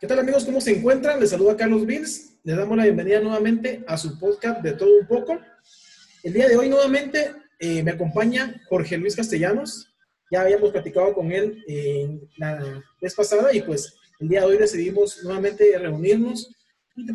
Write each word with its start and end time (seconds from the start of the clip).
¿Qué 0.00 0.06
tal 0.06 0.20
amigos? 0.20 0.44
¿Cómo 0.44 0.60
se 0.60 0.78
encuentran? 0.78 1.18
Les 1.18 1.30
saluda 1.30 1.56
Carlos 1.56 1.84
Bills. 1.84 2.38
Les 2.44 2.56
damos 2.56 2.76
la 2.76 2.84
bienvenida 2.84 3.18
nuevamente 3.18 3.82
a 3.88 3.96
su 3.96 4.16
podcast 4.16 4.62
de 4.62 4.74
todo 4.74 4.96
un 4.96 5.08
poco. 5.08 5.40
El 6.22 6.34
día 6.34 6.46
de 6.46 6.56
hoy 6.56 6.68
nuevamente 6.68 7.32
eh, 7.58 7.82
me 7.82 7.90
acompaña 7.90 8.62
Jorge 8.68 8.96
Luis 8.96 9.16
Castellanos. 9.16 9.92
Ya 10.30 10.42
habíamos 10.42 10.70
platicado 10.70 11.12
con 11.14 11.32
él 11.32 11.64
eh, 11.66 12.16
la 12.36 12.80
vez 13.02 13.12
pasada 13.12 13.52
y 13.52 13.60
pues 13.62 13.92
el 14.20 14.28
día 14.28 14.42
de 14.42 14.46
hoy 14.46 14.58
decidimos 14.58 15.20
nuevamente 15.24 15.76
reunirnos 15.76 16.48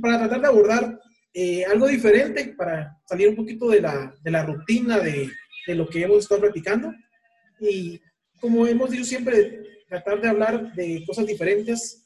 para 0.02 0.20
tratar 0.20 0.42
de 0.42 0.48
abordar 0.48 1.00
eh, 1.34 1.64
algo 1.64 1.88
diferente, 1.88 2.54
para 2.58 2.98
salir 3.08 3.30
un 3.30 3.38
poquito 3.38 3.70
de 3.70 3.80
la, 3.80 4.14
de 4.22 4.32
la 4.32 4.44
rutina 4.46 5.00
de, 5.00 5.30
de 5.68 5.76
lo 5.76 5.88
que 5.88 6.04
hemos 6.04 6.20
estado 6.20 6.42
platicando. 6.42 6.94
Y 7.62 8.02
como 8.42 8.68
hemos 8.68 8.92
dicho 8.92 9.06
siempre, 9.06 9.86
tratar 9.88 10.20
de 10.20 10.28
hablar 10.28 10.74
de 10.74 11.02
cosas 11.08 11.26
diferentes 11.26 12.03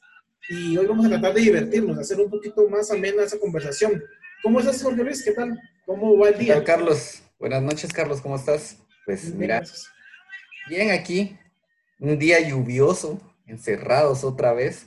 y 0.48 0.76
hoy 0.76 0.86
vamos 0.86 1.06
a 1.06 1.10
tratar 1.10 1.34
de 1.34 1.42
divertirnos, 1.42 1.98
hacer 1.98 2.20
un 2.20 2.30
poquito 2.30 2.68
más 2.68 2.90
amena 2.90 3.22
esa 3.22 3.38
conversación. 3.38 4.02
¿Cómo 4.42 4.60
estás, 4.60 4.82
Jorge 4.82 5.04
Luis? 5.04 5.22
¿Qué 5.22 5.32
tal? 5.32 5.60
¿Cómo 5.84 6.16
va 6.16 6.30
el 6.30 6.38
día? 6.38 6.62
Carlos. 6.64 7.22
Buenas 7.38 7.62
noches, 7.62 7.92
Carlos. 7.92 8.20
¿Cómo 8.20 8.36
estás? 8.36 8.78
Pues 9.04 9.34
mira, 9.34 9.62
bien 10.68 10.90
aquí, 10.90 11.36
un 11.98 12.18
día 12.18 12.40
lluvioso, 12.40 13.20
encerrados 13.46 14.24
otra 14.24 14.52
vez. 14.52 14.86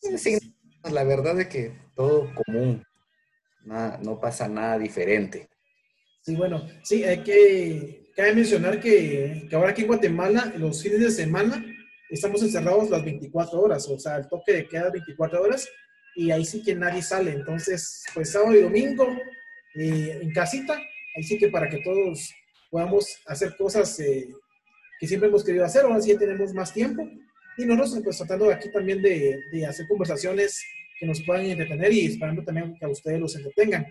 Sí, 0.00 0.38
la 0.84 1.04
verdad 1.04 1.40
es 1.40 1.48
que 1.48 1.72
todo 1.94 2.32
común, 2.34 2.84
no 3.64 4.20
pasa 4.20 4.48
nada 4.48 4.78
diferente. 4.78 5.48
Sí, 6.22 6.34
bueno, 6.34 6.66
sí, 6.82 7.04
hay 7.04 7.22
que, 7.22 8.12
cabe 8.16 8.34
mencionar 8.34 8.80
que, 8.80 9.46
que 9.48 9.56
ahora 9.56 9.70
aquí 9.70 9.82
en 9.82 9.88
Guatemala, 9.88 10.52
los 10.56 10.82
fines 10.82 11.00
de 11.00 11.10
semana, 11.10 11.64
estamos 12.10 12.42
encerrados 12.42 12.90
las 12.90 13.04
24 13.04 13.60
horas, 13.60 13.88
o 13.88 13.98
sea, 13.98 14.16
el 14.16 14.28
toque 14.28 14.52
de 14.52 14.68
queda 14.68 14.90
24 14.90 15.42
horas 15.42 15.68
y 16.14 16.30
ahí 16.30 16.44
sí 16.44 16.62
que 16.62 16.74
nadie 16.74 17.02
sale. 17.02 17.32
Entonces, 17.32 18.04
pues 18.14 18.32
sábado 18.32 18.54
y 18.54 18.62
domingo 18.62 19.06
eh, 19.74 20.18
en 20.22 20.32
casita, 20.32 20.74
ahí 21.16 21.22
sí 21.22 21.38
que 21.38 21.48
para 21.48 21.68
que 21.68 21.78
todos 21.78 22.32
podamos 22.70 23.18
hacer 23.26 23.56
cosas 23.56 23.98
eh, 24.00 24.28
que 24.98 25.06
siempre 25.06 25.28
hemos 25.28 25.44
querido 25.44 25.64
hacer, 25.64 25.84
ahora 25.84 26.00
sí 26.00 26.12
ya 26.12 26.18
tenemos 26.18 26.54
más 26.54 26.72
tiempo. 26.72 27.08
Y 27.58 27.64
nosotros 27.64 28.02
pues 28.04 28.18
tratando 28.18 28.50
aquí 28.50 28.70
también 28.70 29.02
de, 29.02 29.38
de 29.52 29.66
hacer 29.66 29.86
conversaciones 29.88 30.62
que 30.98 31.06
nos 31.06 31.22
puedan 31.22 31.44
entretener 31.44 31.92
y 31.92 32.06
esperando 32.06 32.42
también 32.42 32.74
que 32.78 32.84
a 32.84 32.88
ustedes 32.88 33.20
los 33.20 33.36
entretengan. 33.36 33.86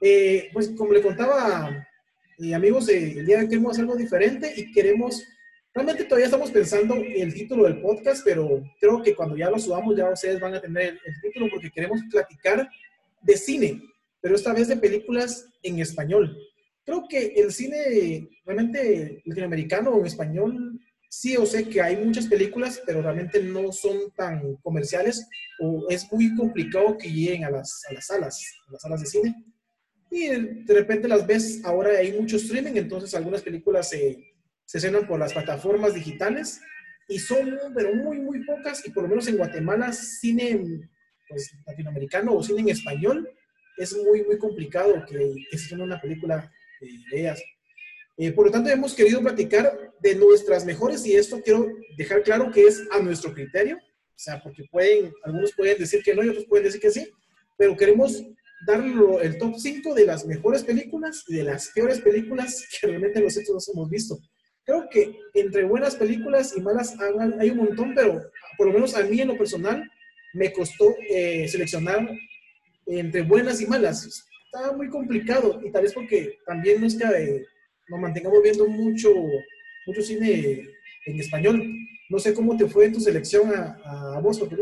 Eh, 0.00 0.50
pues 0.52 0.70
como 0.76 0.92
le 0.92 1.00
contaba, 1.00 1.86
amigos, 2.54 2.88
el 2.88 3.24
día 3.24 3.36
de 3.36 3.42
hoy 3.44 3.48
queremos 3.48 3.72
hacer 3.72 3.84
algo 3.84 3.96
diferente 3.96 4.52
y 4.56 4.72
queremos 4.72 5.22
Realmente 5.74 6.04
todavía 6.04 6.26
estamos 6.26 6.50
pensando 6.50 6.96
en 6.96 7.22
el 7.22 7.32
título 7.32 7.64
del 7.64 7.80
podcast, 7.80 8.22
pero 8.24 8.62
creo 8.78 9.02
que 9.02 9.14
cuando 9.14 9.36
ya 9.36 9.48
lo 9.48 9.58
subamos 9.58 9.96
ya 9.96 10.10
ustedes 10.10 10.38
van 10.38 10.54
a 10.54 10.60
tener 10.60 10.98
el, 11.02 11.20
título 11.22 11.48
porque 11.50 11.70
queremos 11.70 11.98
platicar 12.10 12.68
de 13.22 13.36
cine, 13.38 13.82
pero 14.20 14.34
esta 14.34 14.52
vez 14.52 14.68
de 14.68 14.76
películas 14.76 15.48
en 15.62 15.78
español. 15.78 16.36
Creo 16.84 17.06
que 17.08 17.32
el 17.36 17.52
cine 17.52 18.28
realmente 18.44 19.22
latinoamericano 19.24 19.92
o 19.92 20.00
en 20.00 20.06
español, 20.06 20.78
sí 21.08 21.38
o 21.38 21.46
sé 21.46 21.66
que 21.66 21.80
hay 21.80 21.96
muchas 21.96 22.26
películas, 22.26 22.82
pero 22.84 23.00
realmente 23.00 23.42
no 23.42 23.72
son 23.72 24.10
tan 24.14 24.56
comerciales 24.56 25.26
o 25.58 25.86
es 25.88 26.12
muy 26.12 26.34
complicado 26.34 26.98
que 26.98 27.10
lleguen 27.10 27.44
a 27.44 27.50
las, 27.50 27.82
a 27.88 27.94
las 27.94 28.06
salas, 28.08 28.44
a 28.68 28.72
las 28.72 28.82
salas 28.82 29.00
de 29.00 29.06
cine. 29.06 29.44
Y 30.10 30.28
de 30.28 30.74
repente 30.74 31.08
las 31.08 31.26
ves, 31.26 31.62
ahora 31.64 31.92
hay 31.98 32.12
mucho 32.12 32.36
streaming, 32.36 32.72
entonces 32.74 33.14
algunas 33.14 33.40
películas 33.40 33.88
se 33.88 34.31
se 34.72 34.78
estrenan 34.78 35.06
por 35.06 35.18
las 35.18 35.34
plataformas 35.34 35.92
digitales 35.92 36.62
y 37.06 37.18
son, 37.18 37.58
pero 37.74 37.94
muy, 37.94 38.18
muy 38.20 38.42
pocas, 38.42 38.82
y 38.86 38.90
por 38.90 39.02
lo 39.02 39.10
menos 39.10 39.28
en 39.28 39.36
Guatemala, 39.36 39.92
cine 39.92 40.88
pues, 41.28 41.52
latinoamericano 41.66 42.32
o 42.32 42.42
cine 42.42 42.62
en 42.62 42.68
español, 42.70 43.28
es 43.76 43.94
muy, 43.94 44.24
muy 44.24 44.38
complicado 44.38 45.04
que, 45.06 45.34
que 45.50 45.58
se 45.58 45.74
una 45.74 46.00
película 46.00 46.50
de 46.80 46.88
ideas. 46.88 47.42
Eh, 48.16 48.32
por 48.32 48.46
lo 48.46 48.50
tanto, 48.50 48.70
hemos 48.70 48.94
querido 48.94 49.20
platicar 49.20 49.92
de 50.00 50.14
nuestras 50.14 50.64
mejores, 50.64 51.04
y 51.04 51.16
esto 51.16 51.42
quiero 51.42 51.66
dejar 51.98 52.22
claro 52.22 52.50
que 52.50 52.66
es 52.66 52.82
a 52.92 52.98
nuestro 53.00 53.34
criterio, 53.34 53.76
o 53.76 54.18
sea, 54.18 54.42
porque 54.42 54.64
pueden, 54.70 55.12
algunos 55.24 55.52
pueden 55.52 55.76
decir 55.76 56.02
que 56.02 56.14
no 56.14 56.24
y 56.24 56.30
otros 56.30 56.46
pueden 56.46 56.64
decir 56.64 56.80
que 56.80 56.90
sí, 56.90 57.10
pero 57.58 57.76
queremos 57.76 58.24
dar 58.66 58.82
el 58.82 59.36
top 59.36 59.54
5 59.58 59.94
de 59.94 60.06
las 60.06 60.24
mejores 60.24 60.64
películas 60.64 61.24
y 61.28 61.34
de 61.34 61.44
las 61.44 61.68
peores 61.74 62.00
películas 62.00 62.66
que 62.80 62.86
realmente 62.86 63.20
nosotros 63.20 63.68
hemos 63.68 63.90
visto 63.90 64.18
creo 64.64 64.88
que 64.90 65.18
entre 65.34 65.64
buenas 65.64 65.96
películas 65.96 66.54
y 66.56 66.60
malas 66.60 66.94
hay 67.38 67.50
un 67.50 67.58
montón, 67.58 67.94
pero 67.94 68.20
por 68.56 68.68
lo 68.68 68.72
menos 68.72 68.94
a 68.94 69.02
mí 69.02 69.20
en 69.20 69.28
lo 69.28 69.38
personal 69.38 69.90
me 70.34 70.52
costó 70.52 70.94
eh, 71.08 71.46
seleccionar 71.48 72.08
entre 72.86 73.22
buenas 73.22 73.60
y 73.60 73.66
malas. 73.66 74.26
Estaba 74.44 74.76
muy 74.76 74.88
complicado 74.88 75.60
y 75.64 75.70
tal 75.70 75.82
vez 75.82 75.94
porque 75.94 76.38
también 76.46 76.80
no 76.80 76.86
es 76.86 76.96
que 76.96 77.04
eh, 77.04 77.46
nos 77.88 78.00
mantengamos 78.00 78.42
viendo 78.42 78.66
mucho, 78.66 79.10
mucho 79.86 80.02
cine 80.02 80.68
en 81.06 81.20
español. 81.20 81.62
No 82.08 82.18
sé 82.18 82.34
cómo 82.34 82.56
te 82.56 82.66
fue 82.66 82.86
en 82.86 82.92
tu 82.92 83.00
selección 83.00 83.52
a, 83.54 84.16
a 84.16 84.20
vos, 84.20 84.38
Jorge 84.38 84.56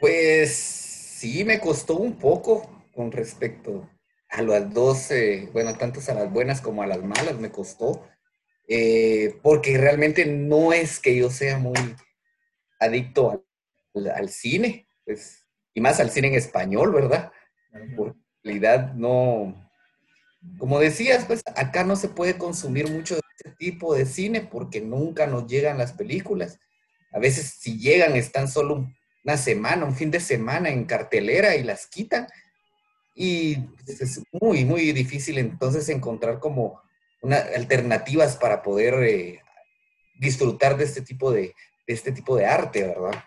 Pues 0.00 0.50
sí, 0.50 1.44
me 1.44 1.60
costó 1.60 1.96
un 1.96 2.18
poco 2.18 2.84
con 2.92 3.12
respecto 3.12 3.90
a 4.34 4.42
las 4.42 4.74
dos, 4.74 5.10
bueno, 5.52 5.76
tanto 5.76 6.00
a 6.06 6.14
las 6.14 6.30
buenas 6.30 6.60
como 6.60 6.82
a 6.82 6.86
las 6.86 7.02
malas 7.02 7.38
me 7.38 7.50
costó, 7.50 8.08
eh, 8.66 9.38
porque 9.42 9.78
realmente 9.78 10.26
no 10.26 10.72
es 10.72 10.98
que 10.98 11.16
yo 11.16 11.30
sea 11.30 11.58
muy 11.58 11.74
adicto 12.80 13.46
al, 13.94 14.28
cine, 14.28 14.88
pues, 15.04 15.46
y 15.72 15.80
más 15.80 16.00
al 16.00 16.10
cine 16.10 16.28
en 16.28 16.34
español, 16.34 16.92
¿verdad? 16.92 17.30
Por 17.96 18.16
realidad 18.42 18.92
no, 18.94 19.54
como 20.58 20.80
decías, 20.80 21.24
pues 21.26 21.42
acá 21.54 21.84
no 21.84 21.94
se 21.94 22.08
puede 22.08 22.36
consumir 22.36 22.90
mucho 22.90 23.14
de 23.14 23.22
este 23.36 23.50
tipo 23.56 23.94
de 23.94 24.04
cine 24.04 24.40
porque 24.40 24.80
nunca 24.80 25.28
nos 25.28 25.46
llegan 25.46 25.78
las 25.78 25.92
películas. 25.92 26.58
A 27.12 27.20
veces 27.20 27.56
si 27.60 27.78
llegan 27.78 28.16
están 28.16 28.48
solo 28.48 28.90
una 29.24 29.36
semana, 29.36 29.84
un 29.84 29.94
fin 29.94 30.10
de 30.10 30.20
semana 30.20 30.70
en 30.70 30.84
cartelera 30.86 31.54
y 31.54 31.62
las 31.62 31.86
quitan 31.86 32.26
y 33.14 33.58
es 33.86 34.22
muy, 34.32 34.64
muy 34.64 34.92
difícil 34.92 35.38
entonces 35.38 35.88
encontrar 35.88 36.40
como 36.40 36.80
una, 37.22 37.36
alternativas 37.36 38.36
para 38.36 38.62
poder 38.62 38.94
eh, 39.04 39.40
disfrutar 40.18 40.76
de 40.76 40.84
este 40.84 41.02
tipo 41.02 41.30
de, 41.30 41.54
este 41.86 42.12
tipo 42.12 42.36
de 42.36 42.46
arte, 42.46 42.82
¿verdad? 42.82 43.24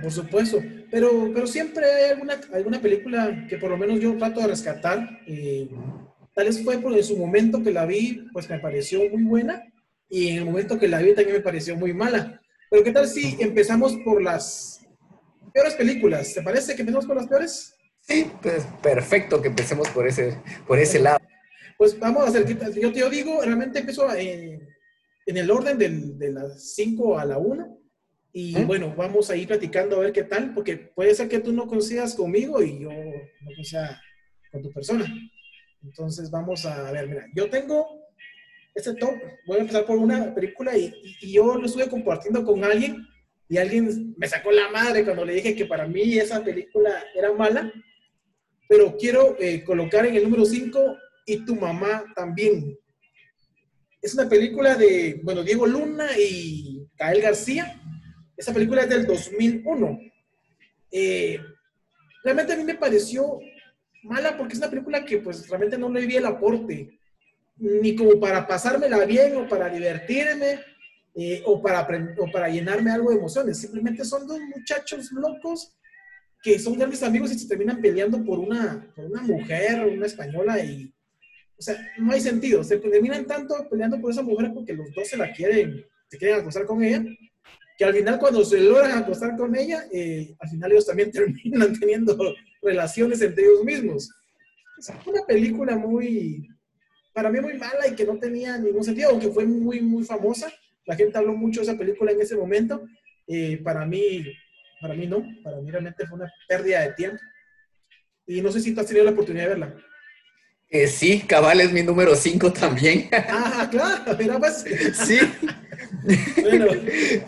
por 0.00 0.12
supuesto, 0.12 0.62
pero, 0.90 1.30
pero 1.34 1.46
siempre 1.46 1.84
hay 1.84 2.10
alguna, 2.12 2.40
alguna 2.52 2.80
película 2.80 3.46
que 3.48 3.58
por 3.58 3.70
lo 3.70 3.76
menos 3.76 3.98
yo 3.98 4.16
trato 4.16 4.40
de 4.40 4.46
rescatar. 4.46 5.20
Eh, 5.26 5.68
tal 6.34 6.46
vez 6.46 6.62
fue 6.62 6.78
por 6.78 6.96
en 6.96 7.02
su 7.02 7.16
momento 7.16 7.62
que 7.62 7.72
la 7.72 7.84
vi, 7.84 8.28
pues 8.32 8.48
me 8.48 8.60
pareció 8.60 9.00
muy 9.10 9.24
buena, 9.24 9.64
y 10.08 10.28
en 10.28 10.36
el 10.38 10.44
momento 10.44 10.78
que 10.78 10.86
la 10.86 10.98
vi 10.98 11.14
también 11.14 11.38
me 11.38 11.42
pareció 11.42 11.76
muy 11.76 11.92
mala. 11.92 12.40
Pero 12.70 12.84
¿qué 12.84 12.92
tal 12.92 13.08
si 13.08 13.36
empezamos 13.40 13.96
por 14.04 14.22
las 14.22 14.86
peores 15.52 15.74
películas? 15.74 16.32
¿Te 16.32 16.42
parece 16.42 16.74
que 16.74 16.82
empezamos 16.82 17.06
por 17.06 17.16
las 17.16 17.26
peores? 17.26 17.71
Sí, 18.02 18.30
pues 18.42 18.66
perfecto 18.82 19.40
que 19.40 19.48
empecemos 19.48 19.88
por 19.90 20.06
ese, 20.06 20.38
por 20.66 20.78
ese 20.78 20.98
lado. 20.98 21.20
Pues 21.78 21.98
vamos 21.98 22.24
a 22.24 22.28
hacer, 22.28 22.46
yo 22.74 22.92
te 22.92 23.10
digo, 23.10 23.40
realmente 23.42 23.78
empiezo 23.78 24.06
en 24.14 24.66
el 25.26 25.50
orden 25.50 25.78
de 26.18 26.30
las 26.32 26.74
5 26.74 27.18
a 27.18 27.24
la 27.24 27.38
1. 27.38 27.78
Y 28.34 28.56
¿Mm? 28.56 28.66
bueno, 28.66 28.94
vamos 28.96 29.30
a 29.30 29.36
ir 29.36 29.46
platicando 29.46 29.96
a 29.96 30.00
ver 30.00 30.12
qué 30.12 30.24
tal, 30.24 30.54
porque 30.54 30.76
puede 30.76 31.14
ser 31.14 31.28
que 31.28 31.38
tú 31.38 31.52
no 31.52 31.66
coincidas 31.66 32.14
conmigo 32.14 32.62
y 32.62 32.80
yo 32.80 32.90
no 32.90 33.54
coincida 33.54 34.00
con 34.50 34.62
tu 34.62 34.72
persona. 34.72 35.06
Entonces 35.82 36.30
vamos 36.30 36.64
a 36.64 36.90
ver, 36.92 37.08
mira, 37.08 37.26
yo 37.34 37.50
tengo 37.50 37.86
este 38.74 38.94
top, 38.94 39.14
voy 39.46 39.58
a 39.58 39.60
empezar 39.60 39.84
por 39.84 39.98
una 39.98 40.34
película 40.34 40.76
y, 40.76 40.92
y 41.20 41.32
yo 41.32 41.56
lo 41.56 41.66
estuve 41.66 41.88
compartiendo 41.88 42.44
con 42.44 42.64
alguien 42.64 43.06
y 43.48 43.58
alguien 43.58 44.14
me 44.16 44.26
sacó 44.28 44.50
la 44.50 44.70
madre 44.70 45.04
cuando 45.04 45.24
le 45.26 45.34
dije 45.34 45.54
que 45.54 45.66
para 45.66 45.86
mí 45.86 46.16
esa 46.16 46.42
película 46.42 47.04
era 47.14 47.32
mala 47.32 47.70
pero 48.72 48.96
quiero 48.96 49.36
eh, 49.38 49.62
colocar 49.62 50.06
en 50.06 50.16
el 50.16 50.22
número 50.22 50.46
5 50.46 50.96
y 51.26 51.44
tu 51.44 51.54
mamá 51.56 52.06
también. 52.16 52.74
Es 54.00 54.14
una 54.14 54.26
película 54.26 54.76
de, 54.76 55.20
bueno, 55.22 55.42
Diego 55.42 55.66
Luna 55.66 56.06
y 56.18 56.88
Gael 56.96 57.20
García. 57.20 57.78
Esa 58.34 58.54
película 58.54 58.80
es 58.80 58.88
del 58.88 59.06
2001. 59.06 60.00
Eh, 60.90 61.38
realmente 62.24 62.54
a 62.54 62.56
mí 62.56 62.64
me 62.64 62.76
pareció 62.76 63.40
mala 64.04 64.38
porque 64.38 64.54
es 64.54 64.58
una 64.58 64.70
película 64.70 65.04
que 65.04 65.18
pues 65.18 65.46
realmente 65.50 65.76
no 65.76 65.90
le 65.90 66.06
vi 66.06 66.16
el 66.16 66.24
aporte, 66.24 66.98
ni 67.58 67.94
como 67.94 68.18
para 68.18 68.46
pasármela 68.46 69.04
bien 69.04 69.36
o 69.36 69.46
para 69.46 69.68
divertirme 69.68 70.60
eh, 71.14 71.42
o, 71.44 71.60
para, 71.60 71.86
o 72.16 72.32
para 72.32 72.48
llenarme 72.48 72.90
algo 72.90 73.10
de 73.10 73.16
emociones. 73.16 73.58
Simplemente 73.58 74.02
son 74.06 74.26
dos 74.26 74.40
muchachos 74.40 75.12
locos 75.12 75.76
que 76.42 76.58
son 76.58 76.76
grandes 76.76 77.02
amigos 77.02 77.32
y 77.32 77.38
se 77.38 77.46
terminan 77.46 77.80
peleando 77.80 78.22
por 78.24 78.38
una, 78.40 78.92
por 78.96 79.04
una 79.04 79.22
mujer, 79.22 79.86
una 79.86 80.06
española, 80.06 80.62
y, 80.62 80.92
o 81.56 81.62
sea, 81.62 81.76
no 81.98 82.12
hay 82.12 82.20
sentido. 82.20 82.64
Se 82.64 82.78
terminan 82.78 83.26
tanto 83.26 83.68
peleando 83.70 84.00
por 84.00 84.10
esa 84.10 84.22
mujer 84.22 84.50
porque 84.52 84.72
los 84.72 84.92
dos 84.92 85.06
se 85.08 85.16
la 85.16 85.32
quieren, 85.32 85.86
se 86.08 86.18
quieren 86.18 86.40
acostar 86.40 86.66
con 86.66 86.82
ella, 86.82 87.04
que 87.78 87.84
al 87.84 87.94
final 87.94 88.18
cuando 88.18 88.44
se 88.44 88.60
logran 88.60 88.98
acostar 88.98 89.36
con 89.36 89.54
ella, 89.54 89.86
eh, 89.92 90.34
al 90.40 90.48
final 90.48 90.72
ellos 90.72 90.86
también 90.86 91.10
terminan 91.12 91.78
teniendo 91.78 92.34
relaciones 92.60 93.22
entre 93.22 93.44
ellos 93.44 93.64
mismos. 93.64 94.10
Es 94.78 94.90
una 95.06 95.24
película 95.24 95.76
muy, 95.76 96.48
para 97.12 97.30
mí 97.30 97.40
muy 97.40 97.54
mala 97.54 97.86
y 97.88 97.94
que 97.94 98.04
no 98.04 98.18
tenía 98.18 98.58
ningún 98.58 98.82
sentido, 98.82 99.10
aunque 99.10 99.28
fue 99.28 99.46
muy, 99.46 99.80
muy 99.80 100.02
famosa. 100.02 100.52
La 100.86 100.96
gente 100.96 101.16
habló 101.16 101.34
mucho 101.34 101.60
de 101.60 101.66
esa 101.66 101.78
película 101.78 102.10
en 102.10 102.20
ese 102.20 102.34
momento. 102.34 102.82
Eh, 103.28 103.60
para 103.62 103.86
mí, 103.86 104.24
para 104.82 104.94
mí 104.94 105.06
no, 105.06 105.24
para 105.44 105.58
mí 105.60 105.70
realmente 105.70 106.04
fue 106.06 106.18
una 106.18 106.32
pérdida 106.48 106.80
de 106.80 106.92
tiempo. 106.94 107.22
Y 108.26 108.42
no 108.42 108.50
sé 108.50 108.60
si 108.60 108.74
tú 108.74 108.80
has 108.80 108.86
tenido 108.86 109.04
la 109.04 109.12
oportunidad 109.12 109.44
de 109.44 109.48
verla. 109.50 109.76
Eh, 110.68 110.88
sí, 110.88 111.20
Cabal 111.20 111.60
es 111.60 111.72
mi 111.72 111.82
número 111.82 112.16
5 112.16 112.52
también. 112.52 113.08
Ah, 113.12 113.68
claro, 113.70 114.16
mira 114.18 114.38
pues. 114.38 114.64
Sí. 114.94 115.20
bueno. 116.42 116.66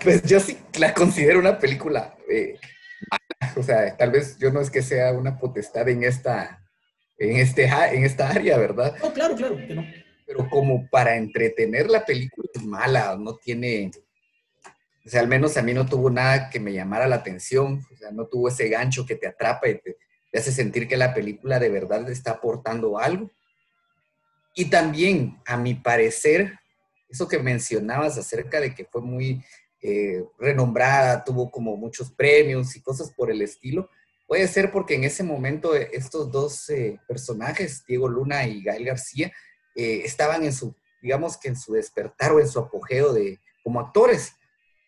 Pues 0.03 0.23
yo 0.23 0.41
sí 0.41 0.59
la 0.79 0.93
considero 0.93 1.39
una 1.39 1.59
película 1.59 2.17
eh, 2.29 2.59
O 3.57 3.63
sea, 3.63 3.97
tal 3.97 4.11
vez 4.11 4.37
yo 4.39 4.51
no 4.51 4.61
es 4.61 4.71
que 4.71 4.83
sea 4.83 5.13
una 5.13 5.39
potestad 5.39 5.89
en 5.89 6.03
esta, 6.03 6.65
en, 7.19 7.37
este, 7.37 7.65
en 7.67 8.05
esta 8.05 8.31
área, 8.31 8.59
¿verdad? 8.59 8.97
No, 9.03 9.13
claro, 9.13 9.37
claro, 9.37 9.57
que 9.57 9.75
no. 9.75 9.85
Pero 10.27 10.49
como 10.49 10.89
para 10.89 11.17
entretener 11.17 11.91
la 11.91 12.05
película 12.05 12.49
es 12.53 12.65
mala, 12.65 13.17
no 13.19 13.37
tiene, 13.37 13.91
o 15.05 15.09
sea, 15.09 15.21
al 15.21 15.29
menos 15.29 15.57
a 15.57 15.63
mí 15.63 15.75
no 15.75 15.85
tuvo 15.85 16.09
nada 16.09 16.49
que 16.49 16.61
me 16.61 16.73
llamara 16.73 17.07
la 17.07 17.17
atención, 17.17 17.87
o 17.93 17.97
sea, 17.97 18.11
no 18.11 18.27
tuvo 18.27 18.49
ese 18.49 18.69
gancho 18.69 19.05
que 19.05 19.17
te 19.17 19.27
atrapa 19.27 19.69
y 19.69 19.79
te, 19.79 19.99
hace 20.33 20.51
sentir 20.51 20.89
que 20.89 20.97
la 20.97 21.15
película 21.15 21.59
de 21.59 21.69
verdad 21.69 22.11
está 22.11 22.33
aportando 22.33 22.99
algo. 22.99 23.31
Y 24.55 24.67
también, 24.67 25.39
a 25.47 25.57
mi 25.57 25.75
parecer, 25.75 26.59
eso 27.09 27.29
que 27.29 27.39
mencionabas 27.39 28.17
acerca 28.17 28.61
de 28.61 28.75
que 28.75 28.87
fue 28.87 29.03
muy 29.03 29.45
eh, 29.83 30.25
renombrada, 30.39 31.23
tuvo 31.23 31.51
como 31.51 31.77
muchos 31.77 32.11
premios 32.11 32.75
y 32.75 32.81
cosas 32.81 33.13
por 33.13 33.31
el 33.31 33.43
estilo, 33.43 33.91
puede 34.27 34.49
ser 34.49 34.73
porque 34.73 34.95
en 34.95 35.05
ese 35.05 35.23
momento 35.23 35.77
eh, 35.77 35.91
estos 35.93 36.33
dos 36.33 36.71
eh, 36.71 36.99
personajes, 37.07 37.85
Diego 37.87 38.09
Luna 38.09 38.47
y 38.47 38.63
Gael 38.63 38.87
García, 38.87 39.31
estaban 39.77 40.45
en 40.45 40.53
su, 40.53 40.73
digamos 41.03 41.37
que 41.37 41.49
en 41.49 41.57
su 41.57 41.73
despertar 41.73 42.31
o 42.31 42.39
en 42.39 42.47
su 42.47 42.61
apogeo 42.61 43.13
de, 43.13 43.41
como 43.65 43.81
actores. 43.81 44.35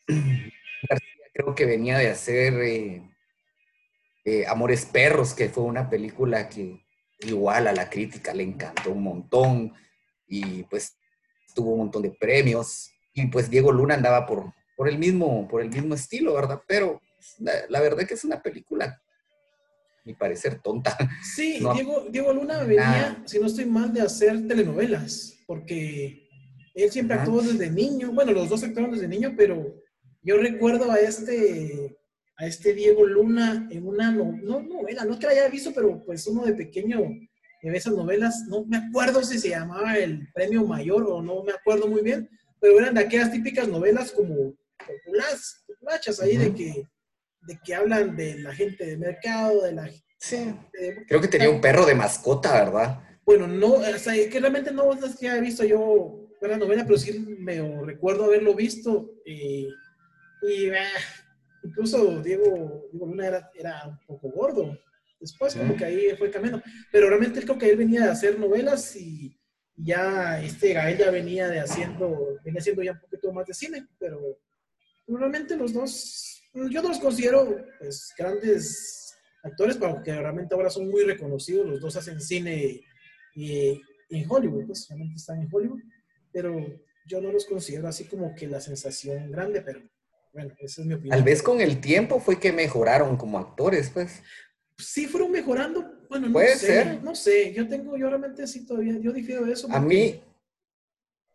García 0.89 1.17
creo 1.37 1.55
que 1.55 1.67
venía 1.67 1.99
de 1.99 2.09
hacer 2.09 2.55
eh, 2.63 4.47
Amores 4.49 4.87
Perros, 4.87 5.35
que 5.35 5.49
fue 5.49 5.65
una 5.65 5.89
película 5.89 6.49
que 6.49 6.85
igual 7.21 7.67
a 7.67 7.73
la 7.73 7.89
crítica 7.89 8.35
le 8.35 8.43
encantó 8.43 8.93
un 8.93 9.03
montón 9.03 9.73
y 10.27 10.63
pues 10.65 10.97
tuvo 11.55 11.73
un 11.73 11.79
montón 11.79 12.03
de 12.03 12.11
premios 12.11 12.91
y 13.15 13.27
pues 13.27 13.49
Diego 13.49 13.73
Luna 13.73 13.95
andaba 13.95 14.27
por, 14.27 14.53
por, 14.77 14.89
el, 14.89 14.99
mismo, 14.99 15.49
por 15.49 15.63
el 15.63 15.71
mismo 15.71 15.95
estilo, 15.95 16.35
¿verdad? 16.35 16.61
Pero 16.67 17.01
la, 17.39 17.81
verdad 17.81 18.07
que 18.07 18.15
es 18.15 18.25
una 18.25 18.43
película, 18.43 19.01
mi 20.05 20.15
parecer, 20.15 20.61
tonta. 20.61 20.97
Sí, 21.23 21.61
Diego, 22.11 22.33
Luna 22.33 22.63
venía, 22.63 23.23
si 23.25 23.39
no 23.39 23.47
estoy 23.47 23.65
mal, 23.65 23.93
de 23.93 24.03
hacer 24.03 24.47
telenovelas, 24.47 25.39
porque 25.47 26.29
él 26.75 26.91
siempre 26.93 27.17
actuó 27.17 27.41
desde 27.41 27.71
niño, 27.71 28.13
bueno, 28.13 28.33
los 28.33 28.51
dos 28.51 28.63
actuaron 28.63 28.93
desde 28.93 29.09
niño, 29.09 29.33
pero 29.37 29.86
yo 30.27 30.37
recuerdo 30.39 30.91
a 30.91 30.99
este 30.99 31.97
a 32.39 32.47
este 32.47 32.75
Diego 32.75 33.07
Luna 33.07 33.67
en 33.71 33.87
una 33.87 34.11
no, 34.11 34.61
novela, 34.61 35.05
no 35.07 35.15
es 35.15 35.19
que 35.19 35.27
la 35.27 35.33
haya 35.33 35.49
visto, 35.49 35.73
pero 35.73 36.05
pues 36.05 36.27
uno 36.27 36.45
de 36.45 36.53
pequeño 36.53 37.01
de 37.63 37.77
esas 37.77 37.95
novelas, 37.95 38.45
no 38.47 38.65
me 38.67 38.77
acuerdo 38.77 39.25
si 39.25 39.39
se 39.39 39.49
llamaba 39.49 39.97
El 39.97 40.29
Premio 40.35 40.65
Mayor 40.65 41.05
o 41.09 41.23
no 41.23 41.43
me 41.43 41.53
acuerdo 41.53 41.89
muy 41.89 42.03
bien, 42.03 42.29
pero 42.61 42.79
eran 42.79 42.95
de 42.95 43.01
aquellas 43.01 43.33
típicas 43.33 43.67
novelas 43.67 44.13
como 44.13 44.55
populares, 44.87 45.65
populachas 45.67 46.21
ahí 46.21 46.37
de 46.37 46.55
que 46.55 46.87
de 47.41 47.59
que 47.65 47.75
hablan 47.75 48.17
de 48.17 48.39
la 48.41 48.53
gente 48.55 48.85
de 48.85 48.99
mercado, 48.99 49.63
de 49.63 49.73
la 49.73 49.91
Sí. 50.19 50.53
Creo 51.07 51.21
que 51.21 51.29
tenía 51.29 51.49
un 51.49 51.61
perro 51.61 51.87
de 51.87 51.95
mascota, 51.95 52.65
¿verdad? 52.65 53.01
Bueno, 53.25 53.47
no, 53.47 53.75
o 53.75 53.99
sea, 53.99 54.15
que 54.29 54.41
realmente 54.41 54.73
no 54.73 54.93
es 54.93 55.17
que 55.17 55.29
haya 55.29 55.41
visto 55.41 55.65
yo 55.65 56.27
la 56.41 56.57
novela, 56.57 56.85
pero 56.85 56.99
sí 56.99 57.19
me 57.39 57.61
recuerdo 57.85 58.25
haberlo 58.25 58.55
visto 58.55 59.15
y, 59.25 59.69
y 60.49 60.71
ah, 60.71 60.89
Incluso 61.67 62.23
Diego, 62.23 62.89
Luna 62.93 63.51
era, 63.55 63.89
un 63.89 63.99
poco 64.07 64.29
gordo. 64.31 64.79
Después 65.19 65.55
como 65.55 65.77
que 65.77 65.85
ahí 65.85 66.11
fue 66.17 66.31
cambiando. 66.31 66.63
Pero 66.93 67.09
realmente 67.09 67.43
creo 67.43 67.59
que 67.59 67.71
él 67.71 67.77
venía 67.77 68.05
de 68.05 68.11
hacer 68.11 68.39
novelas 68.39 68.95
y 68.97 69.37
ya 69.75 70.41
este 70.41 70.73
Gael 70.73 70.97
ya 70.97 71.11
venía 71.11 71.49
de 71.49 71.61
haciendo, 71.61 72.39
venía 72.45 72.61
haciendo 72.61 72.83
ya 72.83 72.93
un 72.93 73.01
poquito 73.01 73.33
más 73.33 73.47
de 73.47 73.55
cine, 73.55 73.87
pero 73.99 74.39
realmente 75.07 75.57
los 75.57 75.73
dos, 75.73 76.43
yo 76.55 76.83
no 76.83 76.89
los 76.89 76.99
considero 76.99 77.65
pues, 77.79 78.15
grandes 78.17 79.15
actores, 79.43 79.77
porque 79.77 80.15
realmente 80.15 80.55
ahora 80.55 80.71
son 80.71 80.89
muy 80.89 81.05
reconocidos, 81.05 81.67
los 81.67 81.81
dos 81.81 81.97
hacen 81.97 82.21
cine 82.21 82.81
y, 83.35 83.83
en 84.09 84.25
Hollywood, 84.29 84.67
pues 84.67 84.89
realmente 84.89 85.17
están 85.17 85.43
en 85.43 85.49
Hollywood, 85.51 85.81
pero 86.33 86.57
yo 87.07 87.21
no 87.21 87.33
los 87.33 87.45
considero 87.45 87.89
así 87.89 88.05
como 88.05 88.35
que 88.35 88.47
la 88.47 88.61
sensación 88.61 89.31
grande, 89.31 89.61
pero 89.63 89.83
bueno, 90.37 90.55
esa 90.59 90.83
es 90.83 90.87
mi 90.87 90.93
opinión. 90.93 91.17
Tal 91.17 91.25
vez 91.25 91.43
con 91.43 91.63
el 91.63 91.81
tiempo 91.81 92.21
fue 92.21 92.39
que 92.39 92.53
mejoraron 92.53 93.17
como 93.17 93.39
actores, 93.39 93.89
pues. 93.89 94.23
Sí 94.77 95.07
fueron 95.07 95.33
mejorando. 95.33 95.91
Bueno, 96.11 96.27
no 96.27 96.35
Puede 96.35 96.57
sé, 96.57 96.67
ser. 96.67 97.03
no 97.03 97.15
sé. 97.15 97.55
Yo 97.55 97.67
tengo, 97.67 97.97
yo 97.97 98.07
realmente 98.11 98.47
sí 98.47 98.67
todavía, 98.67 98.99
yo 99.01 99.15
difiero 99.15 99.47
de 99.47 99.55
eso. 99.55 99.67
A 99.71 99.81
mí. 99.81 100.23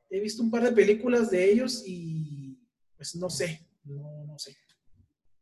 He 0.07 0.19
visto 0.19 0.43
un 0.43 0.51
par 0.51 0.63
de 0.63 0.71
películas 0.71 1.31
de 1.31 1.51
ellos 1.51 1.83
y 1.83 2.59
pues 2.95 3.15
no 3.15 3.29
sé, 3.31 3.67
no, 3.85 4.23
no 4.27 4.37
sé. 4.37 4.55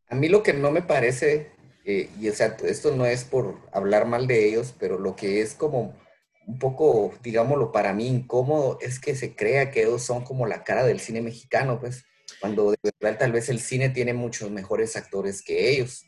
A 0.07 0.15
mí 0.15 0.29
lo 0.29 0.41
que 0.41 0.53
no 0.53 0.71
me 0.71 0.81
parece, 0.81 1.51
eh, 1.83 2.09
y 2.17 2.29
o 2.29 2.33
sea, 2.33 2.56
esto 2.63 2.95
no 2.95 3.06
es 3.06 3.25
por 3.25 3.57
hablar 3.73 4.06
mal 4.07 4.25
de 4.25 4.47
ellos, 4.47 4.73
pero 4.79 4.97
lo 4.97 5.17
que 5.17 5.41
es 5.41 5.53
como 5.53 6.00
un 6.47 6.59
poco, 6.59 7.13
digámoslo, 7.21 7.73
para 7.73 7.94
mí 7.94 8.07
incómodo 8.07 8.77
es 8.79 9.00
que 9.00 9.15
se 9.15 9.35
crea 9.35 9.69
que 9.69 9.81
ellos 9.81 10.03
son 10.03 10.23
como 10.23 10.45
la 10.45 10.63
cara 10.63 10.85
del 10.85 11.01
cine 11.01 11.21
mexicano, 11.21 11.81
pues 11.81 12.06
cuando 12.39 12.71
de 12.71 12.77
verdad 12.99 13.19
tal 13.19 13.31
vez 13.31 13.49
el 13.49 13.59
cine 13.59 13.89
tiene 13.89 14.13
muchos 14.13 14.51
mejores 14.51 14.95
actores 14.95 15.41
que 15.41 15.71
ellos. 15.71 16.05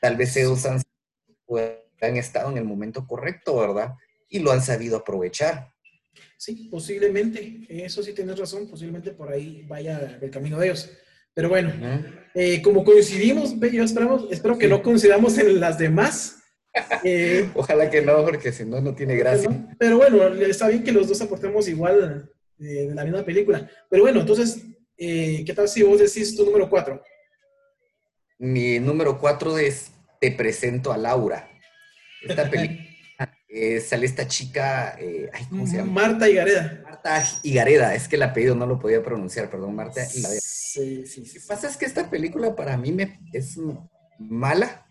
Tal 0.00 0.16
vez 0.16 0.36
ellos 0.36 0.64
han, 0.66 0.80
han 2.00 2.16
estado 2.16 2.50
en 2.50 2.58
el 2.58 2.64
momento 2.64 3.06
correcto, 3.06 3.56
¿verdad? 3.56 3.94
Y 4.28 4.38
lo 4.38 4.52
han 4.52 4.62
sabido 4.62 4.98
aprovechar. 4.98 5.72
Sí, 6.36 6.68
posiblemente, 6.70 7.66
eso 7.68 8.02
sí 8.02 8.12
tienes 8.12 8.38
razón, 8.38 8.66
posiblemente 8.68 9.10
por 9.10 9.30
ahí 9.30 9.64
vaya 9.68 10.18
el 10.20 10.30
camino 10.30 10.58
de 10.58 10.66
ellos. 10.68 10.90
Pero 11.34 11.48
bueno, 11.48 11.72
eh, 12.34 12.60
como 12.62 12.84
coincidimos, 12.84 13.54
yo 13.58 13.84
esperamos, 13.84 14.26
espero 14.30 14.58
que 14.58 14.66
no 14.66 14.82
coincidamos 14.82 15.38
en 15.38 15.60
las 15.60 15.78
demás. 15.78 16.36
Eh, 17.02 17.50
Ojalá 17.54 17.90
que 17.90 18.00
no, 18.00 18.24
porque 18.24 18.52
si 18.52 18.64
no, 18.64 18.80
no 18.80 18.94
tiene 18.94 19.16
gracia. 19.16 19.50
Pero, 19.76 19.96
bueno, 19.96 20.22
está 20.44 20.68
bien 20.68 20.84
que 20.84 20.92
los 20.92 21.08
dos 21.08 21.20
aportemos 21.20 21.66
igual 21.66 22.30
eh, 22.60 22.86
de 22.86 22.94
la 22.94 23.02
misma 23.02 23.24
película. 23.24 23.68
Pero 23.88 24.04
bueno, 24.04 24.20
entonces, 24.20 24.62
eh, 25.00 25.42
¿Qué 25.46 25.54
tal 25.54 25.66
si 25.66 25.82
vos 25.82 25.98
decís 25.98 26.36
tu 26.36 26.44
número 26.44 26.68
cuatro? 26.68 27.02
Mi 28.38 28.78
número 28.78 29.18
cuatro 29.18 29.58
es 29.58 29.90
Te 30.20 30.30
presento 30.30 30.92
a 30.92 30.98
Laura. 30.98 31.50
Esta 32.22 32.48
película 32.50 32.86
eh, 33.48 33.80
sale 33.80 34.04
esta 34.06 34.28
chica, 34.28 34.96
eh, 35.00 35.30
¿cómo 35.48 35.66
se 35.66 35.78
llama? 35.78 35.92
Marta 35.92 36.28
Higareda. 36.28 36.82
Marta 36.84 37.24
Higareda, 37.42 37.94
es 37.94 38.08
que 38.08 38.16
el 38.16 38.22
apellido 38.22 38.54
no 38.54 38.66
lo 38.66 38.78
podía 38.78 39.02
pronunciar, 39.02 39.50
perdón, 39.50 39.74
Marta 39.74 40.02
Higareda. 40.02 40.40
Sí, 40.40 41.06
sí, 41.06 41.24
sí. 41.24 41.34
Lo 41.34 41.40
que 41.40 41.46
pasa 41.48 41.68
es 41.68 41.76
que 41.78 41.86
esta 41.86 42.10
película 42.10 42.54
para 42.54 42.76
mí 42.76 42.92
me, 42.92 43.20
es 43.32 43.58
mala, 44.18 44.86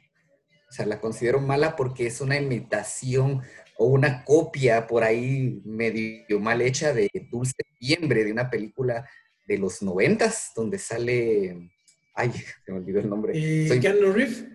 o 0.67 0.71
sea, 0.71 0.87
la 0.87 0.99
considero 0.99 1.39
mala 1.39 1.75
porque 1.75 2.07
es 2.07 2.19
una 2.19 2.35
imitación 2.35 3.43
o 3.77 3.85
una 3.85 4.25
copia 4.25 4.87
por 4.87 5.03
ahí 5.03 5.61
medio 5.63 6.39
mal 6.39 6.61
hecha 6.61 6.93
de 6.93 7.09
Dulce 7.31 7.53
Septiembre, 7.55 8.25
de 8.25 8.31
una 8.31 8.49
película 8.49 9.07
de 9.49 9.57
los 9.57 9.81
noventas, 9.81 10.51
donde 10.55 10.77
sale, 10.77 11.71
ay, 12.13 12.31
se 12.65 12.71
me 12.71 12.77
olvidó 12.77 12.99
el 12.99 13.09
nombre. 13.09 13.33
Eh, 13.35 13.79
Keanu 13.81 14.13
Reeves. 14.13 14.45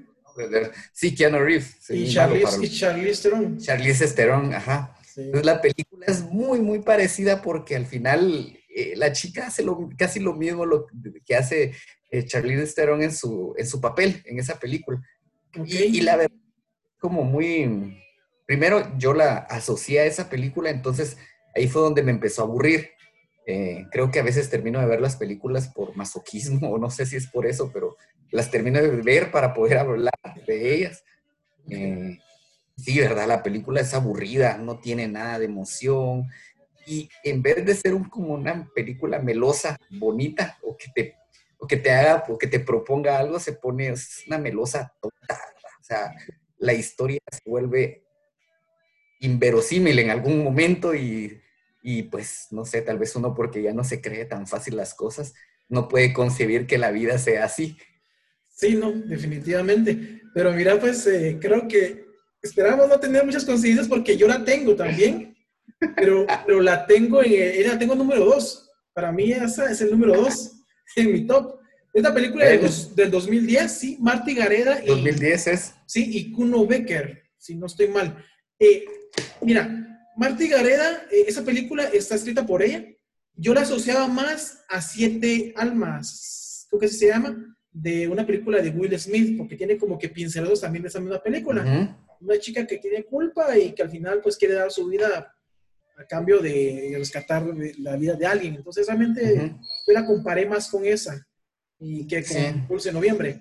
Sí, 0.92 1.14
Keanu 1.14 1.38
Reeves. 1.40 1.90
Y 1.90 2.12
Charlize, 2.12 2.70
Charlize 2.70 3.22
Theron. 3.22 3.58
Charlize 3.58 4.06
Theron, 4.08 4.54
ajá. 4.54 4.96
Entonces 5.16 5.44
la 5.44 5.60
película 5.60 6.06
es 6.06 6.22
muy, 6.22 6.60
muy 6.60 6.80
parecida 6.80 7.40
porque 7.42 7.76
al 7.76 7.86
final 7.86 8.58
eh, 8.68 8.94
la 8.96 9.12
chica 9.12 9.46
hace 9.46 9.62
lo, 9.62 9.88
casi 9.96 10.18
lo 10.18 10.34
mismo 10.34 10.66
lo 10.66 10.86
que 11.24 11.36
hace 11.36 11.72
eh, 12.10 12.24
Charlize 12.24 12.74
Theron 12.74 13.02
en 13.02 13.12
su, 13.12 13.54
en 13.56 13.66
su 13.66 13.80
papel, 13.80 14.22
en 14.26 14.38
esa 14.38 14.58
película. 14.58 15.00
Y, 15.64 15.98
y, 15.98 16.00
la 16.00 16.16
verdad, 16.16 16.36
como 16.98 17.22
muy... 17.22 18.00
Primero 18.46 18.96
yo 18.98 19.14
la 19.14 19.38
asocié 19.38 20.00
a 20.00 20.04
esa 20.04 20.28
película, 20.28 20.68
entonces 20.70 21.16
ahí 21.54 21.68
fue 21.68 21.82
donde 21.82 22.02
me 22.02 22.10
empezó 22.10 22.42
a 22.42 22.44
aburrir. 22.44 22.90
Eh, 23.46 23.86
creo 23.90 24.10
que 24.10 24.20
a 24.20 24.22
veces 24.22 24.48
termino 24.48 24.80
de 24.80 24.86
ver 24.86 25.00
las 25.00 25.16
películas 25.16 25.68
por 25.68 25.96
masoquismo, 25.96 26.70
o 26.70 26.78
no 26.78 26.90
sé 26.90 27.06
si 27.06 27.16
es 27.16 27.26
por 27.26 27.46
eso, 27.46 27.70
pero 27.72 27.96
las 28.30 28.50
termino 28.50 28.80
de 28.80 28.88
ver 28.88 29.30
para 29.30 29.54
poder 29.54 29.78
hablar 29.78 30.14
de 30.46 30.74
ellas. 30.74 31.04
Eh, 31.68 32.18
sí, 32.76 32.98
¿verdad? 32.98 33.28
La 33.28 33.42
película 33.42 33.80
es 33.80 33.94
aburrida, 33.94 34.58
no 34.58 34.78
tiene 34.78 35.08
nada 35.08 35.38
de 35.38 35.44
emoción. 35.46 36.28
Y 36.86 37.08
en 37.22 37.42
vez 37.42 37.64
de 37.64 37.74
ser 37.74 37.94
un, 37.94 38.04
como 38.04 38.34
una 38.34 38.68
película 38.74 39.18
melosa, 39.18 39.78
bonita, 39.90 40.58
o 40.62 40.76
que 40.76 40.90
te, 40.94 41.16
o 41.58 41.66
que 41.66 41.76
te 41.76 41.90
haga, 41.90 42.24
o 42.28 42.36
que 42.36 42.46
te 42.46 42.60
proponga 42.60 43.18
algo, 43.18 43.38
se 43.38 43.52
pone, 43.52 43.94
una 44.26 44.38
melosa 44.38 44.92
total. 45.00 45.38
O 45.80 45.84
sea, 45.84 46.14
la 46.58 46.72
historia 46.72 47.20
se 47.30 47.48
vuelve 47.48 48.02
inverosímil 49.20 49.98
en 49.98 50.10
algún 50.10 50.42
momento 50.44 50.94
y, 50.94 51.40
y 51.86 52.04
pues, 52.04 52.46
no 52.50 52.64
sé, 52.64 52.80
tal 52.80 52.98
vez 52.98 53.14
uno 53.14 53.34
porque 53.34 53.60
ya 53.60 53.74
no 53.74 53.84
se 53.84 54.00
cree 54.00 54.24
tan 54.24 54.46
fácil 54.46 54.74
las 54.74 54.94
cosas, 54.94 55.34
no 55.68 55.86
puede 55.86 56.14
concebir 56.14 56.66
que 56.66 56.78
la 56.78 56.90
vida 56.90 57.18
sea 57.18 57.44
así. 57.44 57.76
Sí, 58.48 58.74
no, 58.74 58.90
definitivamente. 58.90 60.22
Pero 60.32 60.54
mira, 60.54 60.80
pues 60.80 61.06
eh, 61.06 61.36
creo 61.38 61.68
que 61.68 62.06
esperamos 62.40 62.88
no 62.88 62.98
tener 62.98 63.26
muchas 63.26 63.44
coincidencias 63.44 63.86
porque 63.86 64.16
yo 64.16 64.26
la 64.26 64.42
tengo 64.42 64.74
también, 64.74 65.36
pero, 65.94 66.26
pero 66.46 66.62
la 66.62 66.86
tengo, 66.86 67.22
en, 67.22 67.32
eh, 67.34 67.62
la 67.66 67.78
tengo 67.78 67.94
número 67.94 68.24
dos. 68.24 68.70
Para 68.94 69.12
mí 69.12 69.32
esa 69.32 69.70
es 69.70 69.82
el 69.82 69.90
número 69.90 70.16
dos 70.16 70.64
en 70.96 71.12
mi 71.12 71.26
top. 71.26 71.58
Esta 71.92 72.14
película 72.14 72.46
de 72.46 72.66
del 72.94 73.10
2010, 73.10 73.70
sí, 73.70 73.98
Marty 74.00 74.34
Gareda. 74.34 74.82
Y, 74.82 74.86
2010 74.86 75.46
es. 75.48 75.74
Sí, 75.84 76.16
y 76.16 76.32
Kuno 76.32 76.66
Becker, 76.66 77.24
si 77.36 77.54
no 77.56 77.66
estoy 77.66 77.88
mal. 77.88 78.24
Eh, 78.58 78.86
mira, 79.42 79.84
Marty 80.16 80.48
Gareda, 80.48 81.06
esa 81.10 81.44
película 81.44 81.84
está 81.84 82.14
escrita 82.14 82.46
por 82.46 82.62
ella. 82.62 82.84
Yo 83.34 83.52
la 83.52 83.62
asociaba 83.62 84.06
más 84.06 84.64
a 84.68 84.80
Siete 84.80 85.52
Almas, 85.56 86.66
creo 86.68 86.80
que 86.80 86.88
se 86.88 87.08
llama 87.08 87.56
de 87.72 88.06
una 88.06 88.24
película 88.24 88.62
de 88.62 88.70
Will 88.70 88.96
Smith, 88.98 89.36
porque 89.36 89.56
tiene 89.56 89.76
como 89.76 89.98
que 89.98 90.08
pincelados 90.08 90.60
también 90.60 90.82
de 90.82 90.88
esa 90.88 91.00
misma 91.00 91.20
película. 91.20 91.98
Una 92.20 92.38
chica 92.38 92.64
que 92.66 92.78
tiene 92.78 93.04
culpa 93.04 93.58
y 93.58 93.72
que 93.74 93.82
al 93.82 93.90
final 93.90 94.20
pues 94.22 94.36
quiere 94.36 94.54
dar 94.54 94.70
su 94.70 94.86
vida 94.86 95.34
a 95.96 96.06
cambio 96.06 96.38
de 96.38 96.94
rescatar 96.96 97.44
la 97.78 97.96
vida 97.96 98.14
de 98.14 98.26
alguien. 98.26 98.54
Entonces 98.54 98.86
realmente 98.86 99.52
yo 99.86 99.92
la 99.92 100.06
comparé 100.06 100.46
más 100.46 100.68
con 100.68 100.84
esa 100.84 101.26
y 101.80 102.06
que 102.06 102.24
con 102.24 102.68
Pulse 102.68 102.90
de 102.90 102.94
Noviembre. 102.94 103.40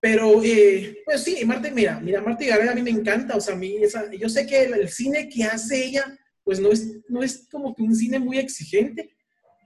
Pero, 0.00 0.42
eh, 0.42 1.02
pues 1.04 1.22
sí, 1.22 1.44
Marte, 1.44 1.70
mira, 1.70 2.00
mira, 2.00 2.22
Marta 2.22 2.44
Gareda 2.44 2.72
a 2.72 2.74
mí 2.74 2.82
me 2.82 2.90
encanta, 2.90 3.36
o 3.36 3.40
sea, 3.40 3.54
a 3.54 3.58
mí, 3.58 3.76
esa, 3.82 4.10
yo 4.10 4.30
sé 4.30 4.46
que 4.46 4.62
el, 4.64 4.88
cine 4.88 5.28
que 5.28 5.44
hace 5.44 5.84
ella, 5.84 6.18
pues 6.42 6.58
no 6.58 6.70
es, 6.70 7.00
no 7.08 7.22
es 7.22 7.46
como 7.50 7.74
que 7.74 7.82
un 7.82 7.94
cine 7.94 8.18
muy 8.18 8.38
exigente, 8.38 9.14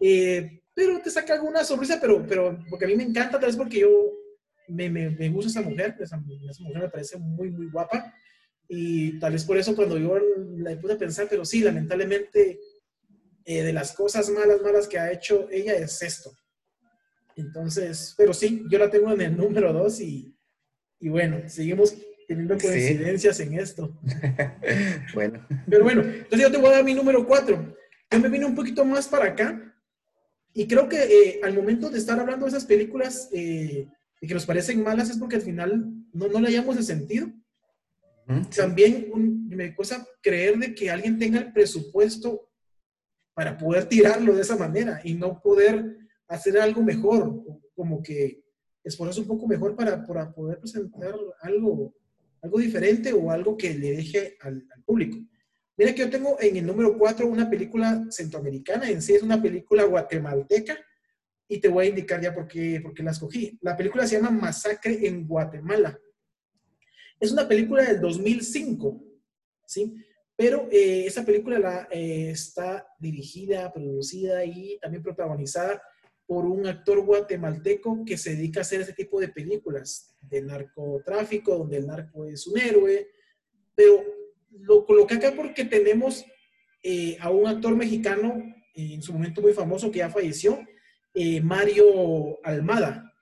eh, 0.00 0.60
pero 0.74 1.00
te 1.00 1.10
saca 1.10 1.34
alguna 1.34 1.62
sorpresa, 1.62 1.98
pero, 2.00 2.26
pero 2.26 2.58
porque 2.68 2.84
a 2.84 2.88
mí 2.88 2.96
me 2.96 3.04
encanta, 3.04 3.38
tal 3.38 3.46
vez 3.46 3.56
porque 3.56 3.78
yo 3.80 3.90
me, 4.66 4.90
me, 4.90 5.10
me 5.10 5.28
gusta 5.28 5.50
esa 5.50 5.68
mujer, 5.68 5.94
esa, 6.00 6.16
mujer 6.16 6.82
me 6.82 6.88
parece 6.88 7.16
muy, 7.16 7.50
muy 7.50 7.70
guapa, 7.70 8.12
y 8.68 9.20
tal 9.20 9.34
vez 9.34 9.44
por 9.44 9.56
eso 9.56 9.76
cuando 9.76 9.98
yo 9.98 10.18
la 10.56 10.76
puse 10.80 10.94
a 10.94 10.98
pensar, 10.98 11.28
pero 11.30 11.44
sí, 11.44 11.60
lamentablemente, 11.60 12.58
eh, 13.44 13.62
de 13.62 13.72
las 13.72 13.92
cosas 13.92 14.28
malas, 14.30 14.60
malas 14.62 14.88
que 14.88 14.98
ha 14.98 15.12
hecho 15.12 15.48
ella 15.50 15.74
es 15.74 16.02
esto. 16.02 16.32
Entonces, 17.36 18.14
pero 18.16 18.32
sí, 18.32 18.64
yo 18.68 18.78
la 18.78 18.90
tengo 18.90 19.12
en 19.12 19.20
el 19.20 19.36
número 19.36 19.72
dos 19.72 20.00
y, 20.00 20.36
y 21.00 21.08
bueno, 21.08 21.48
seguimos 21.48 21.96
teniendo 22.26 22.56
coincidencias 22.58 23.40
en 23.40 23.58
esto. 23.58 23.98
bueno. 25.14 25.46
Pero 25.68 25.84
bueno, 25.84 26.02
entonces 26.02 26.40
yo 26.40 26.50
te 26.50 26.58
voy 26.58 26.68
a 26.68 26.76
dar 26.76 26.84
mi 26.84 26.94
número 26.94 27.26
cuatro. 27.26 27.76
Yo 28.10 28.20
me 28.20 28.28
vine 28.28 28.44
un 28.44 28.54
poquito 28.54 28.84
más 28.84 29.08
para 29.08 29.26
acá 29.26 29.74
y 30.52 30.66
creo 30.66 30.88
que 30.88 31.02
eh, 31.02 31.40
al 31.42 31.54
momento 31.54 31.90
de 31.90 31.98
estar 31.98 32.18
hablando 32.18 32.46
de 32.46 32.50
esas 32.50 32.64
películas 32.64 33.28
eh, 33.32 33.88
y 34.20 34.26
que 34.26 34.34
nos 34.34 34.46
parecen 34.46 34.82
malas 34.82 35.10
es 35.10 35.18
porque 35.18 35.36
al 35.36 35.42
final 35.42 35.84
no, 36.12 36.28
no 36.28 36.40
le 36.40 36.48
hayamos 36.48 36.76
de 36.76 36.82
sentido. 36.82 37.28
También 38.56 39.10
me 39.48 39.74
cuesta 39.74 40.06
creer 40.22 40.56
de 40.56 40.74
que 40.74 40.90
alguien 40.90 41.18
tenga 41.18 41.40
el 41.40 41.52
presupuesto 41.52 42.48
para 43.34 43.58
poder 43.58 43.84
tirarlo 43.84 44.34
de 44.34 44.40
esa 44.40 44.56
manera 44.56 45.00
y 45.04 45.12
no 45.12 45.42
poder 45.42 46.03
hacer 46.28 46.58
algo 46.58 46.82
mejor, 46.82 47.42
como 47.74 48.02
que 48.02 48.42
esforzarse 48.82 49.20
un 49.20 49.26
poco 49.26 49.46
mejor 49.46 49.74
para, 49.74 50.04
para, 50.04 50.32
poder 50.32 50.58
presentar 50.58 51.14
algo, 51.40 51.94
algo 52.42 52.58
diferente 52.58 53.12
o 53.12 53.30
algo 53.30 53.56
que 53.56 53.74
le 53.74 53.92
deje 53.92 54.36
al, 54.40 54.64
público. 54.84 55.18
Mira 55.76 55.94
que 55.94 56.02
yo 56.02 56.10
tengo 56.10 56.36
en 56.40 56.56
el 56.56 56.66
número 56.66 56.96
4 56.96 57.26
una 57.26 57.48
película 57.50 58.06
centroamericana, 58.10 58.88
en 58.88 59.02
sí 59.02 59.14
es 59.14 59.22
una 59.22 59.40
película 59.40 59.84
guatemalteca, 59.84 60.78
y 61.48 61.60
te 61.60 61.68
voy 61.68 61.86
a 61.86 61.88
indicar 61.88 62.20
ya 62.20 62.34
por 62.34 62.46
qué, 62.46 62.80
por 62.82 62.94
qué 62.94 63.02
la 63.02 63.10
escogí. 63.10 63.58
La 63.60 63.76
película 63.76 64.06
se 64.06 64.16
llama 64.16 64.30
Masacre 64.30 65.06
en 65.06 65.26
Guatemala. 65.26 65.98
Es 67.20 67.32
una 67.32 67.46
película 67.46 67.84
del 67.84 68.00
2005, 68.00 69.04
¿sí? 69.66 69.94
Pero 70.36 70.68
eh, 70.70 71.06
esa 71.06 71.24
película 71.24 71.58
la, 71.58 71.88
eh, 71.90 72.30
está 72.30 72.86
dirigida, 72.98 73.72
producida 73.72 74.44
y 74.44 74.78
también 74.80 75.02
protagonizada 75.02 75.80
por 76.26 76.46
un 76.46 76.66
actor 76.66 77.00
guatemalteco 77.04 78.04
que 78.04 78.16
se 78.16 78.34
dedica 78.34 78.60
a 78.60 78.62
hacer 78.62 78.80
ese 78.80 78.94
tipo 78.94 79.20
de 79.20 79.28
películas 79.28 80.16
de 80.22 80.42
narcotráfico, 80.42 81.58
donde 81.58 81.78
el 81.78 81.86
narco 81.86 82.24
es 82.24 82.46
un 82.46 82.58
héroe, 82.58 83.08
pero 83.74 84.02
lo 84.50 84.86
coloqué 84.86 85.14
acá 85.14 85.32
porque 85.36 85.64
tenemos 85.64 86.24
eh, 86.82 87.16
a 87.20 87.30
un 87.30 87.46
actor 87.46 87.76
mexicano 87.76 88.42
en 88.74 89.02
su 89.02 89.12
momento 89.12 89.40
muy 89.40 89.52
famoso 89.52 89.90
que 89.90 89.98
ya 89.98 90.10
falleció, 90.10 90.58
eh, 91.14 91.40
Mario 91.40 92.40
Almada. 92.42 93.12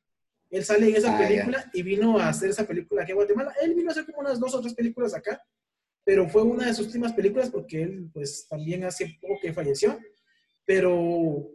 Él 0.51 0.65
sale 0.65 0.89
en 0.89 0.97
esa 0.97 1.15
ah, 1.15 1.19
película 1.19 1.71
y 1.73 1.83
vino 1.83 2.19
a 2.19 2.29
hacer 2.29 2.51
esa 2.51 2.67
película 2.67 3.03
aquí 3.03 3.13
en 3.13 3.17
Guatemala. 3.17 3.55
Él 3.63 3.75
vino 3.75 3.89
a 3.89 3.93
hacer 3.93 4.05
como 4.05 4.21
unas 4.21 4.39
dos 4.39 4.55
o 4.55 4.61
tres 4.61 4.75
películas 4.75 5.15
acá, 5.15 5.43
pero 6.05 6.29
fue 6.29 6.43
una 6.43 6.67
de 6.67 6.75
sus 6.75 6.87
últimas 6.87 7.13
películas 7.13 7.51
porque 7.51 7.83
él 7.83 8.11
pues 8.13 8.47
también 8.49 8.85
hace 8.85 9.19
poco 9.21 9.39
que 9.41 9.53
falleció. 9.53 9.99
Pero 10.65 11.51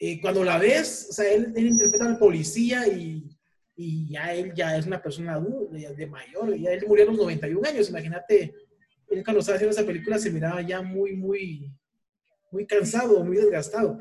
eh, 0.00 0.20
cuando 0.20 0.44
la 0.44 0.58
ves, 0.58 1.08
o 1.10 1.12
sea, 1.12 1.30
él, 1.32 1.52
interpreta 1.56 2.06
al 2.06 2.18
policía 2.18 2.86
y, 2.86 3.28
y, 3.76 4.10
ya 4.10 4.32
él 4.32 4.52
ya 4.54 4.76
es 4.76 4.86
una 4.86 5.02
persona 5.02 5.34
adulta, 5.34 5.76
de, 5.76 6.06
mayor, 6.06 6.56
ya 6.56 6.72
él 6.72 6.84
murió 6.86 7.04
a 7.04 7.08
los 7.08 7.18
91 7.18 7.68
años, 7.68 7.90
imagínate 7.90 8.54
él 9.10 9.24
cuando 9.24 9.40
estaba 9.40 9.56
haciendo 9.56 9.74
esa 9.74 9.86
película 9.86 10.18
se 10.18 10.30
miraba 10.30 10.60
ya 10.62 10.82
muy, 10.82 11.16
muy, 11.16 11.72
muy 12.50 12.66
cansado, 12.66 13.24
muy 13.24 13.36
desgastado. 13.36 13.98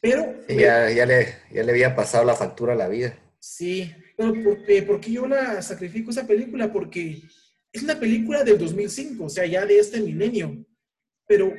Pero... 0.00 0.34
ya, 0.48 0.90
ya, 0.90 1.06
le, 1.06 1.34
ya 1.52 1.62
le 1.62 1.72
había 1.72 1.96
pasado 1.96 2.24
la 2.24 2.34
factura 2.34 2.74
a 2.74 2.76
la 2.76 2.88
vida. 2.88 3.18
Sí, 3.38 3.92
pero 4.16 4.32
¿por 4.86 5.00
qué, 5.00 5.12
yo 5.12 5.26
la 5.26 5.60
sacrifico 5.60 6.10
esa 6.10 6.26
película? 6.26 6.72
Porque 6.72 7.22
es 7.72 7.82
una 7.82 7.98
película 7.98 8.44
del 8.44 8.58
2005, 8.58 9.24
o 9.24 9.28
sea, 9.28 9.44
ya 9.46 9.66
de 9.66 9.78
este 9.78 10.00
milenio. 10.00 10.64
Pero 11.26 11.52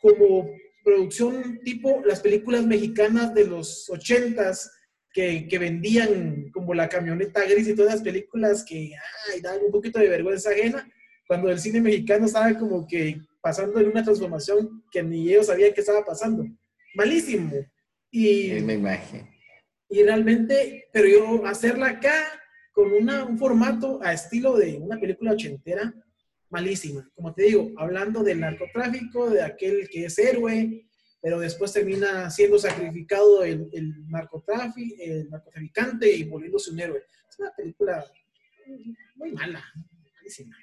como 0.00 0.50
producción 0.84 1.60
tipo 1.64 2.02
las 2.04 2.20
películas 2.20 2.66
mexicanas 2.66 3.34
de 3.34 3.46
los 3.46 3.88
80s, 3.88 4.70
que, 5.12 5.48
que, 5.48 5.58
vendían 5.58 6.50
como 6.52 6.74
la 6.74 6.88
camioneta 6.88 7.44
gris 7.44 7.68
y 7.68 7.74
todas 7.74 7.94
las 7.94 8.02
películas 8.02 8.64
que 8.64 8.92
ay, 9.32 9.40
dan 9.40 9.58
un 9.64 9.72
poquito 9.72 9.98
de 9.98 10.08
vergüenza 10.08 10.50
ajena, 10.50 10.88
cuando 11.26 11.50
el 11.50 11.58
cine 11.58 11.80
mexicano 11.80 12.26
estaba 12.26 12.56
como 12.56 12.86
que 12.86 13.20
pasando 13.40 13.80
en 13.80 13.88
una 13.88 14.02
transformación 14.02 14.84
que 14.90 15.02
ni 15.02 15.28
ellos 15.28 15.46
sabían 15.46 15.72
que 15.72 15.80
estaba 15.80 16.04
pasando. 16.04 16.44
Malísimo. 16.94 17.52
Y. 18.10 18.52
Y 19.90 20.02
realmente, 20.02 20.88
pero 20.92 21.08
yo 21.08 21.46
hacerla 21.46 21.88
acá 21.88 22.14
con 22.72 22.92
una, 22.92 23.24
un 23.24 23.38
formato 23.38 24.00
a 24.02 24.12
estilo 24.12 24.56
de 24.56 24.76
una 24.76 25.00
película 25.00 25.32
ochentera, 25.32 25.94
malísima. 26.50 27.08
Como 27.14 27.34
te 27.34 27.44
digo, 27.44 27.70
hablando 27.76 28.22
del 28.22 28.40
narcotráfico, 28.40 29.30
de 29.30 29.42
aquel 29.42 29.88
que 29.88 30.06
es 30.06 30.18
héroe, 30.18 30.86
pero 31.20 31.40
después 31.40 31.72
termina 31.72 32.30
siendo 32.30 32.58
sacrificado 32.58 33.42
el, 33.42 33.68
el, 33.72 33.94
el 33.94 35.30
narcotraficante 35.30 36.10
y 36.10 36.24
volviéndose 36.24 36.70
un 36.70 36.80
héroe. 36.80 37.02
Es 37.28 37.38
una 37.38 37.52
película 37.54 38.04
muy 39.16 39.32
mala, 39.32 39.64
malísima. 40.14 40.56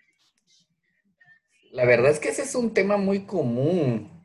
La 1.72 1.86
verdad 1.86 2.12
es 2.12 2.20
que 2.20 2.30
ese 2.30 2.44
es 2.44 2.56
un 2.56 2.74
tema 2.74 2.96
muy 2.96 3.26
común 3.26 4.16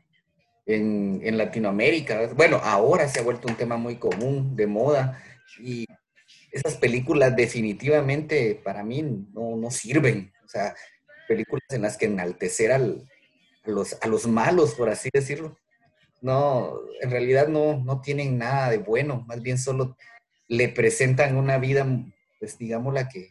en, 0.65 1.37
Latinoamérica. 1.37 2.33
Bueno, 2.33 2.57
ahora 2.63 3.07
se 3.07 3.19
ha 3.19 3.23
vuelto 3.23 3.47
un 3.47 3.55
tema 3.55 3.77
muy 3.77 3.97
común, 3.97 4.55
de 4.55 4.67
moda, 4.67 5.21
y 5.59 5.85
esas 6.51 6.75
películas 6.75 7.35
definitivamente 7.35 8.55
para 8.63 8.83
mí 8.83 9.01
no, 9.33 9.69
sirven. 9.71 10.31
O 10.45 10.47
sea, 10.47 10.75
películas 11.31 11.63
en 11.69 11.83
las 11.83 11.95
que 11.95 12.07
enaltecer 12.07 12.73
al, 12.73 13.07
a, 13.63 13.69
los, 13.69 13.97
a 14.01 14.07
los 14.07 14.27
malos, 14.27 14.73
por 14.73 14.89
así 14.89 15.09
decirlo. 15.13 15.57
No, 16.21 16.77
en 17.01 17.09
realidad 17.09 17.47
no, 17.47 17.81
no 17.83 18.01
tienen 18.01 18.37
nada 18.37 18.69
de 18.69 18.79
bueno, 18.79 19.23
más 19.27 19.41
bien 19.41 19.57
solo 19.57 19.95
le 20.49 20.67
presentan 20.67 21.37
una 21.37 21.57
vida, 21.57 21.87
pues 22.37 22.57
digamos 22.57 22.93
la 22.93 23.07
que 23.07 23.29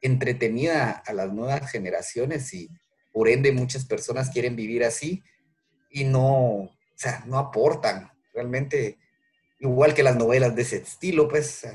entretenida 0.00 0.90
a 0.90 1.12
las 1.12 1.32
nuevas 1.32 1.70
generaciones 1.70 2.52
y 2.54 2.70
por 3.12 3.28
ende, 3.28 3.52
muchas 3.52 3.84
personas 3.84 4.30
quieren 4.30 4.56
vivir 4.56 4.84
así 4.84 5.22
y 5.90 6.04
no, 6.04 6.24
o 6.24 6.70
sea, 6.96 7.22
no 7.26 7.38
aportan 7.38 8.10
realmente, 8.32 8.98
igual 9.60 9.94
que 9.94 10.02
las 10.02 10.16
novelas 10.16 10.56
de 10.56 10.62
ese 10.62 10.78
estilo, 10.78 11.28
pues. 11.28 11.66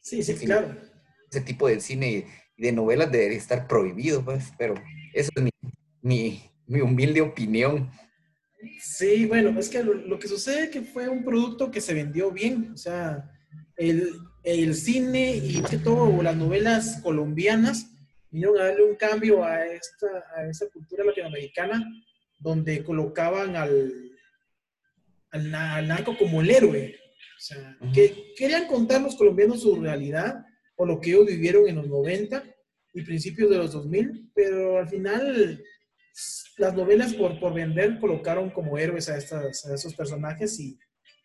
Sí, 0.00 0.22
sí, 0.22 0.34
claro. 0.36 0.74
Ese 1.28 1.42
tipo 1.42 1.68
de 1.68 1.80
cine 1.80 2.26
de 2.62 2.72
novelas 2.72 3.10
debería 3.10 3.36
estar 3.36 3.66
prohibido, 3.66 4.24
pues, 4.24 4.52
pero 4.56 4.74
eso 5.12 5.30
es 5.34 5.42
mi, 6.00 6.40
mi, 6.66 6.80
humilde 6.80 7.20
opinión. 7.20 7.90
Sí, 8.80 9.26
bueno, 9.26 9.58
es 9.58 9.68
que 9.68 9.82
lo, 9.82 10.18
que 10.20 10.28
sucede 10.28 10.64
es 10.64 10.70
que 10.70 10.82
fue 10.82 11.08
un 11.08 11.24
producto 11.24 11.72
que 11.72 11.80
se 11.80 11.92
vendió 11.92 12.30
bien, 12.30 12.70
o 12.72 12.76
sea, 12.76 13.28
el, 13.76 14.12
el 14.44 14.76
cine 14.76 15.36
y 15.36 15.60
más 15.60 15.70
que 15.70 15.78
todo 15.78 16.22
las 16.22 16.36
novelas 16.36 17.00
colombianas 17.02 17.90
vinieron 18.30 18.60
a 18.60 18.66
darle 18.66 18.84
un 18.84 18.94
cambio 18.94 19.42
a 19.44 19.66
esta, 19.66 20.06
a 20.36 20.46
esa 20.48 20.68
cultura 20.68 21.04
latinoamericana 21.04 21.84
donde 22.38 22.84
colocaban 22.84 23.56
al, 23.56 23.92
al, 25.32 25.50
narco 25.88 26.16
como 26.16 26.40
el 26.40 26.50
héroe. 26.50 26.94
O 27.36 27.40
sea, 27.44 27.76
que 27.92 28.34
querían 28.36 28.68
contar 28.68 29.00
los 29.00 29.16
colombianos 29.16 29.62
su 29.62 29.74
realidad 29.80 30.44
o 30.76 30.86
lo 30.86 31.00
que 31.00 31.10
ellos 31.10 31.26
vivieron 31.26 31.68
en 31.68 31.76
los 31.76 31.88
90 31.88 32.51
y 32.94 33.02
principios 33.02 33.50
de 33.50 33.58
los 33.58 33.72
2000, 33.72 34.30
pero 34.34 34.78
al 34.78 34.88
final 34.88 35.62
las 36.58 36.74
novelas 36.74 37.14
por, 37.14 37.40
por 37.40 37.54
vender 37.54 37.98
colocaron 37.98 38.50
como 38.50 38.78
héroes 38.78 39.08
a, 39.08 39.16
estas, 39.16 39.64
a 39.64 39.74
esos 39.74 39.94
personajes 39.94 40.58
y, 40.60 40.78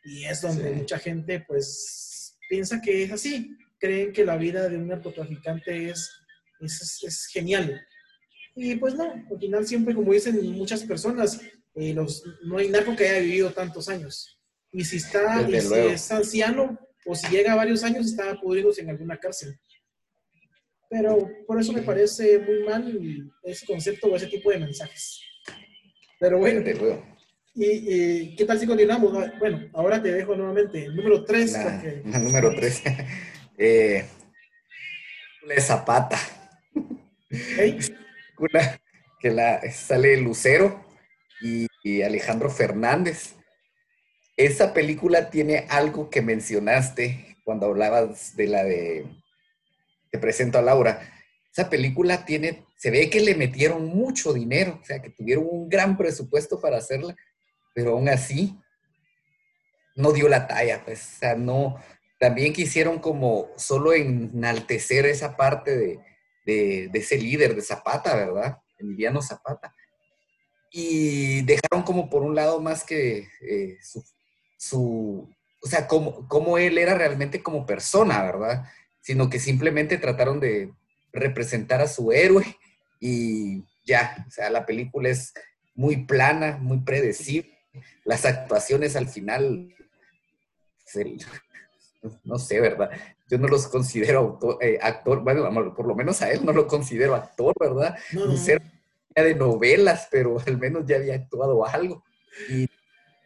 y 0.04 0.26
es 0.26 0.42
donde 0.42 0.72
mucha 0.72 0.98
gente 0.98 1.44
pues 1.46 2.38
piensa 2.50 2.82
que 2.82 3.04
es 3.04 3.12
así, 3.12 3.56
creen 3.80 4.14
que 4.14 4.26
la 4.26 4.38
vida 4.38 4.70
de 4.70 4.78
un 4.78 4.88
narcotraficante 4.88 5.90
es, 5.90 6.10
es, 6.62 7.04
es 7.04 7.26
genial. 7.28 7.86
Y 8.56 8.76
pues 8.78 8.96
no, 8.96 9.12
al 9.12 9.40
final 9.40 9.68
siempre, 9.68 9.94
como 9.94 10.14
dicen 10.14 10.52
muchas 10.54 10.84
personas, 10.84 11.40
eh, 11.76 11.94
los, 11.94 12.24
no 12.44 12.58
hay 12.58 12.70
narco 12.70 12.96
que 12.96 13.08
haya 13.08 13.20
vivido 13.20 13.52
tantos 13.52 13.88
años. 13.90 14.40
Y 14.72 14.84
si 14.84 14.98
está, 14.98 15.48
y 15.48 15.62
si 15.62 15.74
es 15.76 16.12
anciano 16.12 16.80
o 17.06 17.16
si 17.16 17.28
llega 17.28 17.54
a 17.54 17.58
varios 17.58 17.84
años, 17.84 18.08
está 18.08 18.40
pudridos 18.42 18.80
en 18.80 18.90
alguna 18.90 19.18
cárcel. 19.18 19.60
Pero 20.90 21.30
por 21.46 21.60
eso 21.60 21.74
me 21.74 21.82
parece 21.82 22.40
muy 22.40 22.64
mal 22.64 23.32
ese 23.44 23.66
concepto 23.66 24.08
o 24.08 24.16
ese 24.16 24.28
tipo 24.28 24.50
de 24.52 24.60
mensajes. 24.60 25.22
Pero 26.20 26.40
bueno. 26.40 26.64
¿Y, 27.54 28.36
qué 28.36 28.46
tal 28.46 28.60
si 28.60 28.68
continuamos? 28.68 29.12
Bueno, 29.40 29.68
ahora 29.74 30.02
te 30.02 30.14
dejo 30.14 30.36
nuevamente. 30.36 30.88
Número 30.90 31.24
3. 31.24 31.52
La, 32.06 32.20
número 32.20 32.56
3. 32.56 32.84
eh, 33.58 34.06
Zapata. 35.60 36.20
Una 38.38 38.80
que 39.20 39.32
la, 39.32 39.72
sale 39.72 40.18
Lucero 40.18 40.86
y, 41.42 41.68
y 41.84 42.02
Alejandro 42.04 42.50
Fernández. 42.50 43.36
Esa 44.36 44.74
película 44.74 45.32
tiene 45.32 45.66
algo 45.70 46.10
que 46.12 46.22
mencionaste 46.22 47.38
cuando 47.44 47.66
hablabas 47.66 48.36
de 48.36 48.48
la 48.48 48.64
de 48.64 49.06
te 50.12 50.20
presento 50.20 50.58
a 50.58 50.62
Laura. 50.62 51.02
Esa 51.52 51.70
película 51.70 52.26
tiene, 52.26 52.66
se 52.76 52.92
ve 52.92 53.10
que 53.10 53.20
le 53.20 53.36
metieron 53.36 53.86
mucho 53.86 54.34
dinero, 54.34 54.80
o 54.82 54.86
sea, 54.86 55.02
que 55.02 55.10
tuvieron 55.10 55.48
un 55.50 55.70
gran 55.70 55.98
presupuesto 55.98 56.60
para 56.60 56.78
hacerla, 56.78 57.16
pero 57.74 57.92
aún 57.92 58.10
así 58.10 58.56
no 59.96 60.12
dio 60.12 60.30
la 60.30 60.48
talla, 60.48 60.84
pues, 60.86 61.16
o 61.16 61.20
sea, 61.20 61.36
no, 61.36 61.78
también 62.20 62.54
quisieron 62.54 63.00
como 63.00 63.50
solo 63.58 63.94
enaltecer 63.94 65.06
esa 65.06 65.36
parte 65.36 66.00
de, 66.46 66.90
ese 66.94 67.18
líder 67.18 67.56
de 67.56 67.62
Zapata, 67.62 68.16
¿verdad? 68.16 68.58
Emiliano 68.78 69.22
Zapata. 69.22 69.74
Y 70.72 71.42
dejaron 71.42 71.84
como 71.84 72.10
por 72.10 72.24
un 72.24 72.36
lado 72.36 72.62
más 72.62 72.84
que 72.84 73.28
eh, 73.42 73.78
su, 74.58 75.30
o 75.62 75.68
sea, 75.68 75.88
como, 75.88 76.28
como 76.28 76.58
él 76.58 76.78
era 76.78 76.94
realmente 76.96 77.44
como 77.44 77.66
persona, 77.66 78.24
¿verdad? 78.24 78.66
Sino 79.08 79.30
que 79.30 79.40
simplemente 79.40 79.98
trataron 79.98 80.42
de 80.42 80.74
representar 81.14 81.80
a 81.80 81.88
su 81.88 82.12
héroe 82.12 82.44
y 83.00 83.64
ya, 83.86 84.26
o 84.28 84.30
sea, 84.30 84.50
la 84.50 84.66
película 84.66 85.08
es 85.08 85.34
muy 85.76 86.04
plana, 86.04 86.58
muy 86.58 86.80
predecible. 86.80 87.58
Las 88.04 88.26
actuaciones 88.26 88.98
al 88.98 89.08
final, 89.08 89.74
no 92.26 92.38
sé, 92.38 92.60
¿verdad? 92.60 92.90
Yo 93.30 93.38
no 93.38 93.48
los 93.48 93.70
considero 93.70 94.40
eh, 94.60 94.78
actor, 94.82 95.22
bueno, 95.22 95.74
por 95.74 95.88
lo 95.88 95.96
menos 95.96 96.22
a 96.22 96.30
él 96.30 96.44
no 96.44 96.52
lo 96.52 96.68
considero 96.68 97.16
actor, 97.16 97.54
¿verdad? 97.58 97.98
No, 98.12 98.26
no. 98.26 98.36
de 98.36 99.36
novelas, 99.36 100.10
pero 100.12 100.38
al 100.46 100.58
menos 100.58 100.84
ya 100.86 100.98
había 100.98 101.16
actuado 101.16 101.66
algo. 101.66 102.04
Y 102.50 102.68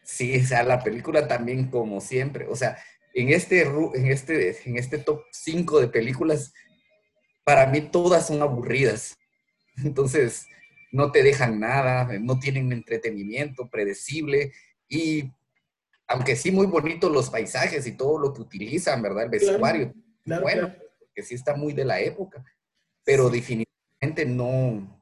sí, 0.04 0.40
o 0.40 0.46
sea, 0.46 0.62
la 0.62 0.84
película 0.84 1.28
también 1.28 1.72
como 1.72 2.02
siempre, 2.02 2.46
o 2.48 2.56
sea, 2.56 2.78
en 3.14 3.30
este, 3.30 3.62
en 3.64 4.08
este, 4.08 4.70
en 4.70 4.78
este 4.78 4.98
top 4.98 5.24
5 5.32 5.82
de 5.82 5.88
películas, 5.88 6.54
para 7.44 7.66
mí 7.68 7.82
todas 7.82 8.28
son 8.28 8.42
aburridas. 8.42 9.18
Entonces, 9.84 10.48
no 10.92 11.12
te 11.12 11.24
dejan 11.24 11.60
nada, 11.60 12.08
no 12.20 12.40
tienen 12.40 12.72
entretenimiento 12.72 13.70
predecible 13.70 14.52
y 14.88 15.32
aunque 16.08 16.36
sí 16.36 16.52
muy 16.52 16.68
bonitos 16.68 17.10
los 17.10 17.30
paisajes 17.30 17.88
y 17.88 17.94
todo 17.94 18.20
lo 18.20 18.34
que 18.34 18.42
utilizan, 18.42 19.02
¿verdad? 19.02 19.24
El 19.24 19.30
vestuario, 19.30 19.94
bueno, 20.26 20.74
que 21.16 21.24
sí 21.24 21.36
está 21.36 21.56
muy 21.56 21.72
de 21.72 21.86
la 21.86 22.02
época, 22.02 22.44
pero 23.06 23.30
definitivamente 23.30 24.26
no, 24.26 25.02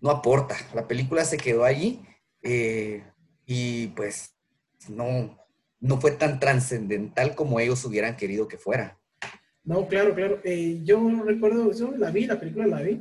no 0.00 0.10
aporta. 0.10 0.56
La 0.74 0.86
película 0.86 1.24
se 1.24 1.36
quedó 1.36 1.64
allí 1.64 2.00
eh, 2.40 3.02
y 3.44 3.88
pues 3.88 4.36
no, 4.88 5.36
no 5.82 6.00
fue 6.00 6.12
tan 6.12 6.38
trascendental 6.38 7.34
como 7.34 7.60
ellos 7.60 7.84
hubieran 7.84 8.16
querido 8.16 8.46
que 8.48 8.56
fuera. 8.56 8.98
No, 9.64 9.86
claro, 9.88 10.14
claro. 10.14 10.40
Eh, 10.44 10.80
yo 10.84 11.22
recuerdo, 11.24 11.70
eso, 11.70 11.92
la 11.98 12.10
vi, 12.10 12.26
la 12.26 12.38
película 12.38 12.66
la 12.66 12.80
vi. 12.80 13.00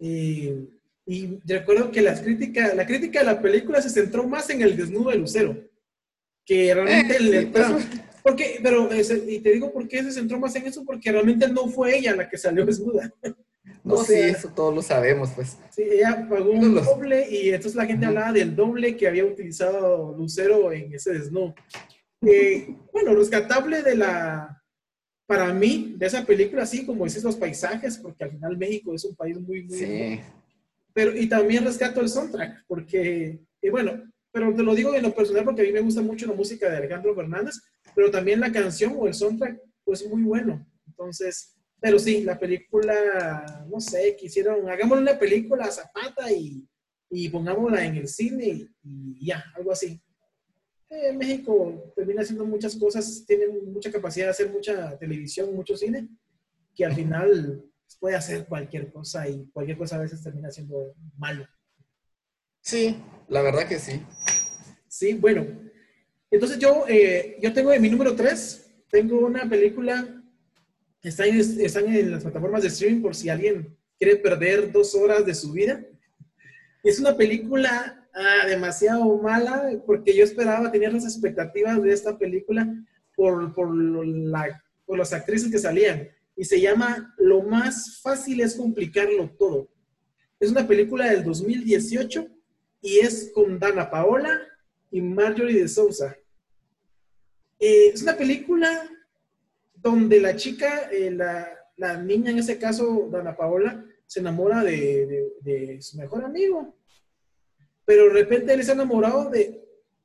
Eh, 0.00 0.66
y 1.06 1.38
recuerdo 1.44 1.90
que 1.90 2.02
las 2.02 2.20
críticas, 2.20 2.74
la 2.74 2.86
crítica 2.86 3.20
de 3.20 3.26
la 3.26 3.40
película 3.40 3.80
se 3.80 3.90
centró 3.90 4.26
más 4.26 4.48
en 4.50 4.62
el 4.62 4.76
desnudo 4.76 5.10
de 5.10 5.18
Lucero. 5.18 5.56
Que 6.44 6.74
realmente 6.74 7.40
eh, 7.40 7.52
porque, 8.22 8.58
pero, 8.62 8.88
y 8.94 9.38
te 9.40 9.52
digo 9.52 9.72
por 9.72 9.86
qué 9.86 10.02
se 10.02 10.12
centró 10.12 10.38
más 10.38 10.56
en 10.56 10.66
eso, 10.66 10.84
porque 10.84 11.12
realmente 11.12 11.46
no 11.48 11.68
fue 11.68 11.96
ella 11.96 12.16
la 12.16 12.28
que 12.28 12.38
salió 12.38 12.64
desnuda. 12.64 13.12
No, 13.84 13.96
sí, 14.04 14.14
eso 14.14 14.48
todos 14.54 14.74
lo 14.74 14.82
sabemos, 14.82 15.30
pues. 15.34 15.58
Sí, 15.70 15.82
ella 15.82 16.26
pagó 16.28 16.50
un 16.50 16.74
doble 16.74 17.28
y 17.30 17.48
entonces 17.48 17.74
la 17.74 17.86
gente 17.86 18.06
hablaba 18.06 18.32
del 18.32 18.54
doble 18.54 18.96
que 18.96 19.08
había 19.08 19.24
utilizado 19.24 20.14
Lucero 20.16 20.72
en 20.72 20.92
ese 20.92 21.12
desnudo. 21.12 21.54
Eh, 22.22 22.74
bueno, 22.92 23.14
rescatable 23.14 23.82
de 23.82 23.96
la, 23.96 24.62
para 25.26 25.52
mí, 25.52 25.94
de 25.98 26.06
esa 26.06 26.24
película, 26.24 26.64
sí, 26.64 26.86
como 26.86 27.04
dices, 27.04 27.22
los 27.22 27.36
paisajes, 27.36 27.98
porque 27.98 28.24
al 28.24 28.30
final 28.30 28.56
México 28.56 28.94
es 28.94 29.04
un 29.04 29.14
país 29.14 29.38
muy, 29.38 29.64
muy... 29.64 29.78
Sí. 29.78 30.20
Pero, 30.94 31.14
y 31.14 31.28
también 31.28 31.64
rescato 31.64 32.00
el 32.00 32.08
soundtrack, 32.08 32.64
porque, 32.66 33.38
y 33.60 33.68
bueno, 33.68 34.02
pero 34.32 34.54
te 34.54 34.62
lo 34.62 34.74
digo 34.74 34.94
en 34.94 35.02
lo 35.02 35.14
personal 35.14 35.44
porque 35.44 35.62
a 35.62 35.64
mí 35.64 35.72
me 35.72 35.80
gusta 35.80 36.00
mucho 36.00 36.26
la 36.26 36.32
música 36.32 36.70
de 36.70 36.78
Alejandro 36.78 37.14
Fernández, 37.14 37.60
pero 37.94 38.10
también 38.10 38.40
la 38.40 38.50
canción 38.50 38.94
o 38.96 39.06
el 39.06 39.14
soundtrack, 39.14 39.60
pues 39.84 40.08
muy 40.08 40.22
bueno. 40.22 40.66
Entonces, 40.86 41.58
pero 41.80 41.98
sí, 41.98 42.24
la 42.24 42.38
película, 42.38 43.66
no 43.70 43.80
sé, 43.80 44.16
quisieron, 44.16 44.68
hagámosle 44.68 45.02
una 45.02 45.18
película 45.18 45.66
a 45.66 45.70
Zapata 45.70 46.32
y, 46.32 46.66
y 47.10 47.28
pongámosla 47.28 47.84
en 47.84 47.96
el 47.96 48.08
cine 48.08 48.68
y 48.82 49.26
ya, 49.26 49.44
algo 49.54 49.72
así. 49.72 50.00
Eh, 50.90 51.12
México 51.12 51.92
termina 51.94 52.22
haciendo 52.22 52.46
muchas 52.46 52.74
cosas, 52.76 53.24
tiene 53.26 53.46
mucha 53.48 53.92
capacidad 53.92 54.26
de 54.26 54.30
hacer 54.30 54.50
mucha 54.50 54.98
televisión, 54.98 55.54
mucho 55.54 55.76
cine, 55.76 56.08
que 56.74 56.84
al 56.84 56.94
final 56.94 57.62
puede 58.00 58.16
hacer 58.16 58.46
cualquier 58.46 58.90
cosa 58.90 59.28
y 59.28 59.46
cualquier 59.52 59.76
cosa 59.76 59.96
a 59.96 60.00
veces 60.00 60.22
termina 60.22 60.50
siendo 60.50 60.94
malo. 61.18 61.46
Sí, 62.62 62.96
la 63.28 63.42
verdad 63.42 63.68
que 63.68 63.78
sí. 63.78 64.02
Sí, 64.88 65.14
bueno. 65.14 65.46
Entonces 66.30 66.58
yo, 66.58 66.84
eh, 66.88 67.38
yo 67.40 67.52
tengo 67.52 67.72
en 67.72 67.82
mi 67.82 67.90
número 67.90 68.14
3, 68.14 68.84
tengo 68.90 69.18
una 69.18 69.48
película, 69.48 70.22
está 71.02 71.26
en, 71.26 71.38
están 71.38 71.86
en 71.94 72.12
las 72.12 72.22
plataformas 72.22 72.62
de 72.62 72.68
streaming 72.68 73.02
por 73.02 73.14
si 73.14 73.28
alguien 73.28 73.76
quiere 73.98 74.16
perder 74.16 74.72
dos 74.72 74.94
horas 74.94 75.24
de 75.26 75.34
su 75.34 75.52
vida. 75.52 75.84
Es 76.82 76.98
una 76.98 77.16
película 77.16 77.97
ah, 78.14 78.46
demasiado 78.46 79.16
mala, 79.18 79.70
porque 79.86 80.14
yo 80.16 80.24
esperaba, 80.24 80.70
tenía 80.70 80.90
las 80.90 81.04
expectativas 81.04 81.82
de 81.82 81.92
esta 81.92 82.18
película 82.18 82.66
por, 83.14 83.54
por, 83.54 83.76
la, 83.76 84.62
por 84.86 84.98
las 84.98 85.12
actrices 85.12 85.50
que 85.50 85.58
salían. 85.58 86.08
Y 86.36 86.44
se 86.44 86.60
llama 86.60 87.14
Lo 87.18 87.42
más 87.42 88.00
fácil 88.00 88.40
es 88.40 88.54
complicarlo 88.54 89.30
todo. 89.38 89.68
Es 90.38 90.50
una 90.50 90.66
película 90.66 91.10
del 91.10 91.24
2018 91.24 92.28
y 92.80 92.98
es 93.00 93.32
con 93.34 93.58
Dana 93.58 93.90
Paola 93.90 94.40
y 94.90 95.00
Marjorie 95.00 95.62
de 95.62 95.68
Sousa. 95.68 96.16
Eh, 97.58 97.90
es 97.92 98.02
una 98.02 98.16
película 98.16 98.88
donde 99.74 100.20
la 100.20 100.36
chica, 100.36 100.88
eh, 100.92 101.10
la, 101.10 101.48
la, 101.76 102.00
niña 102.00 102.30
en 102.30 102.38
ese 102.38 102.56
caso, 102.56 103.08
Dana 103.10 103.36
Paola, 103.36 103.84
se 104.06 104.20
enamora 104.20 104.62
de, 104.62 105.32
de 105.40 105.82
su 105.82 105.98
mejor 105.98 106.24
amigo 106.24 106.77
pero 107.88 108.04
de 108.04 108.10
repente 108.10 108.52
él 108.52 108.62
se 108.62 108.72
ha 108.72 108.74
enamorado 108.74 109.30
de 109.30 109.64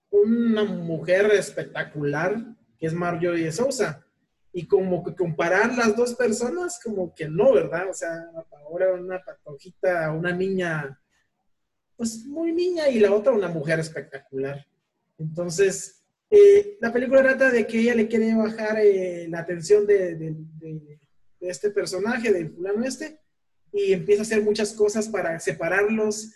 una 0.10 0.64
mujer 0.64 1.30
espectacular 1.34 2.38
que 2.80 2.88
es 2.88 2.94
Marjorie 2.94 3.44
de 3.44 3.52
Sousa. 3.52 4.08
Y 4.54 4.66
como 4.68 5.04
que 5.04 5.14
comparar 5.14 5.76
las 5.76 5.94
dos 5.96 6.16
personas, 6.16 6.80
como 6.82 7.14
que 7.14 7.28
no, 7.28 7.54
¿verdad? 7.54 7.90
O 7.90 7.94
sea, 7.94 8.30
ahora 8.66 8.94
una 8.94 9.22
patojita, 9.22 10.12
una 10.12 10.32
niña, 10.32 10.98
pues 11.98 12.24
muy 12.26 12.54
niña, 12.54 12.88
y 12.88 13.00
la 13.00 13.12
otra 13.12 13.34
una 13.34 13.50
mujer 13.50 13.80
espectacular. 13.80 14.66
Entonces, 15.18 16.00
Eh, 16.36 16.80
la 16.82 16.92
película 16.92 17.22
trata 17.22 17.52
de 17.52 17.68
que 17.68 17.78
ella 17.80 17.94
le 17.94 18.08
quiere 18.08 18.34
bajar 18.34 18.80
eh, 18.80 19.28
la 19.30 19.40
atención 19.42 19.86
de, 19.86 20.16
de, 20.16 20.36
de, 20.60 21.00
este 21.42 21.70
personaje, 21.70 22.34
del 22.34 22.50
fulano 22.50 22.84
este, 22.86 23.20
y 23.72 23.94
empieza 23.94 24.22
a 24.22 24.26
hacer 24.26 24.42
muchas 24.42 24.74
cosas 24.74 25.08
para 25.10 25.40
separarlos. 25.40 26.32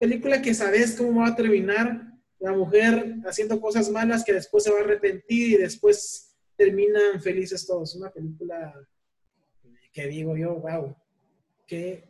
Película 0.00 0.40
que 0.40 0.54
sabes 0.54 0.96
cómo 0.96 1.20
va 1.20 1.28
a 1.28 1.36
terminar, 1.36 2.10
la 2.38 2.52
mujer 2.52 3.16
haciendo 3.26 3.60
cosas 3.60 3.90
malas 3.90 4.24
que 4.24 4.32
después 4.32 4.64
se 4.64 4.72
va 4.72 4.78
a 4.78 4.82
arrepentir 4.82 5.50
y 5.50 5.56
después 5.58 6.34
terminan 6.56 7.20
felices 7.20 7.66
todos. 7.66 7.94
Una 7.96 8.10
película 8.10 8.74
que 9.92 10.06
digo 10.06 10.34
yo, 10.38 10.54
wow, 10.54 10.96
qué 11.66 12.08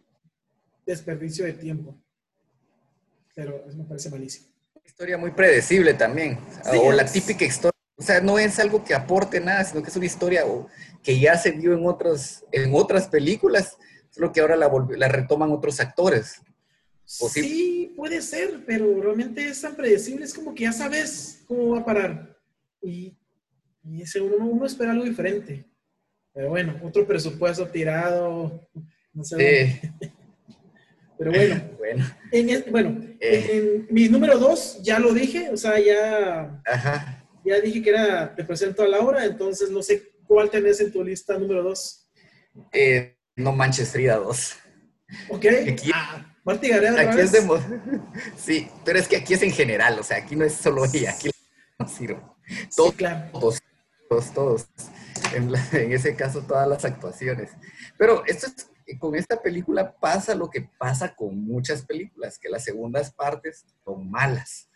desperdicio 0.87 1.45
de 1.45 1.55
tiempo. 1.55 2.01
Pero 3.35 3.65
eso 3.67 3.77
me 3.77 3.85
parece 3.85 4.09
malísimo. 4.09 4.47
Historia 4.85 5.19
muy 5.19 5.33
predecible 5.33 5.95
también. 5.95 6.39
o 6.73 6.93
la 6.93 7.05
típica 7.05 7.45
historia. 7.45 7.77
O 7.97 8.03
sea, 8.03 8.21
no 8.21 8.39
es 8.39 8.61
algo 8.61 8.85
que 8.85 8.95
aporte 8.95 9.41
nada, 9.41 9.65
sino 9.65 9.83
que 9.83 9.91
es 9.91 9.97
una 9.97 10.07
historia 10.07 10.45
que 11.03 11.19
ya 11.19 11.37
se 11.37 11.51
vio 11.51 11.75
en, 11.75 11.85
otros, 11.85 12.45
en 12.53 12.73
otras 12.73 13.09
películas, 13.09 13.77
solo 14.11 14.33
que 14.33 14.41
ahora 14.41 14.57
la, 14.57 14.71
la 14.97 15.09
retoman 15.09 15.51
otros 15.51 15.81
actores. 15.81 16.41
Sí, 17.11 17.93
puede 17.97 18.23
ser, 18.23 18.63
pero 18.65 19.01
realmente 19.03 19.49
es 19.49 19.61
tan 19.61 19.75
predecible, 19.75 20.25
es 20.25 20.33
como 20.33 20.55
que 20.55 20.63
ya 20.63 20.73
sabes 20.73 21.43
cómo 21.47 21.71
va 21.71 21.81
a 21.81 21.85
parar. 21.85 22.39
Y, 22.81 23.17
y 23.83 24.03
ese 24.03 24.21
uno, 24.21 24.37
uno 24.47 24.65
espera 24.65 24.93
algo 24.93 25.05
diferente. 25.05 25.65
Pero 26.33 26.51
bueno, 26.51 26.81
otro 26.85 27.05
presupuesto 27.05 27.67
tirado, 27.67 28.69
no 29.13 29.25
sé. 29.25 29.81
Pero 31.19 31.33
bueno, 31.33 31.63
bueno, 31.79 32.07
en, 32.31 32.65
bueno 32.71 33.07
eh. 33.19 33.51
en, 33.53 33.95
mi 33.95 34.09
número 34.09 34.39
dos 34.39 34.81
ya 34.83 35.01
lo 35.01 35.13
dije, 35.13 35.51
o 35.51 35.57
sea, 35.57 35.79
ya, 35.81 36.63
ya 37.45 37.61
dije 37.61 37.83
que 37.83 37.91
era 37.91 38.35
Te 38.35 38.45
presento 38.45 38.85
a 38.85 38.89
Laura, 38.89 39.27
entonces 39.27 39.69
no 39.69 39.83
sé 39.83 40.13
cuál 40.27 40.49
tenés 40.49 40.81
en 40.81 40.93
tu 40.93 41.03
lista 41.03 41.37
número 41.37 41.65
dos. 41.65 42.09
Eh, 42.73 43.17
no 43.35 43.53
Manches 43.53 43.91
Frida 43.91 44.17
2. 44.17 44.57
Ok. 45.31 45.47
Aquí, 45.69 45.91
ah, 45.93 46.30
Marty 46.53 46.69
Gareda. 46.69 47.01
Aquí 47.01 47.21
es 47.21 47.33
de, 47.33 47.41
Sí, 48.37 48.69
pero 48.85 48.99
es 48.99 49.09
que 49.09 49.17
aquí 49.17 49.35
es 49.35 49.43
en 49.43 49.53
general, 49.53 49.99
o 49.99 50.03
sea, 50.03 50.19
aquí 50.19 50.37
no 50.37 50.45
es 50.45 50.55
solo 50.55 50.85
ella, 50.85 51.13
aquí 51.13 51.31
no 51.79 51.89
sirve. 51.89 52.21
Todos, 52.75 52.95
claro. 52.95 53.31
todos, 53.33 53.61
todos, 54.09 54.35
todos. 54.35 54.69
En, 55.35 55.53
en, 55.73 55.93
ese 55.93 56.17
caso, 56.17 56.43
todas 56.43 56.69
las 56.69 56.85
actuaciones. 56.85 57.51
Pero 57.97 58.25
esto 58.27 58.47
es 58.47 58.71
con 58.99 59.15
esta 59.15 59.41
película 59.41 59.93
pasa 59.93 60.35
lo 60.35 60.51
que 60.51 60.69
pasa 60.79 61.15
con 61.15 61.45
muchas 61.45 61.83
películas, 61.83 62.39
que 62.39 62.49
las 62.49 62.65
segundas 62.65 63.13
partes 63.13 63.65
son 63.85 64.11
malas, 64.11 64.69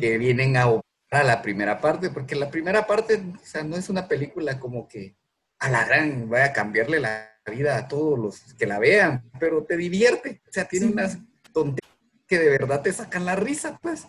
que 0.00 0.16
vienen 0.18 0.56
a 0.56 0.80
a 1.10 1.22
la 1.22 1.42
primera 1.42 1.80
parte, 1.80 2.10
porque 2.10 2.34
la 2.34 2.50
primera 2.50 2.86
parte, 2.86 3.22
o 3.40 3.46
sea, 3.46 3.62
no 3.62 3.76
es 3.76 3.88
una 3.88 4.08
película 4.08 4.58
como 4.58 4.88
que 4.88 5.16
a 5.60 5.68
la 5.68 5.84
gran 5.84 6.28
vaya 6.28 6.46
a 6.46 6.52
cambiarle 6.52 6.98
la 6.98 7.33
vida 7.52 7.76
a 7.76 7.88
todos 7.88 8.18
los 8.18 8.54
que 8.54 8.66
la 8.66 8.78
vean, 8.78 9.30
pero 9.38 9.64
te 9.64 9.76
divierte, 9.76 10.42
o 10.48 10.52
sea, 10.52 10.66
tiene 10.66 10.86
unas 10.86 11.18
tonterías 11.52 11.94
que 12.26 12.38
de 12.38 12.48
verdad 12.48 12.82
te 12.82 12.92
sacan 12.92 13.24
la 13.24 13.36
risa, 13.36 13.78
pues. 13.82 14.06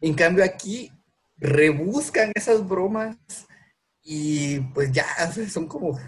En 0.00 0.14
cambio 0.14 0.44
aquí 0.44 0.90
rebuscan 1.36 2.32
esas 2.34 2.66
bromas 2.66 3.16
y 4.02 4.60
pues 4.74 4.92
ya 4.92 5.06
son 5.48 5.66
como 5.66 5.98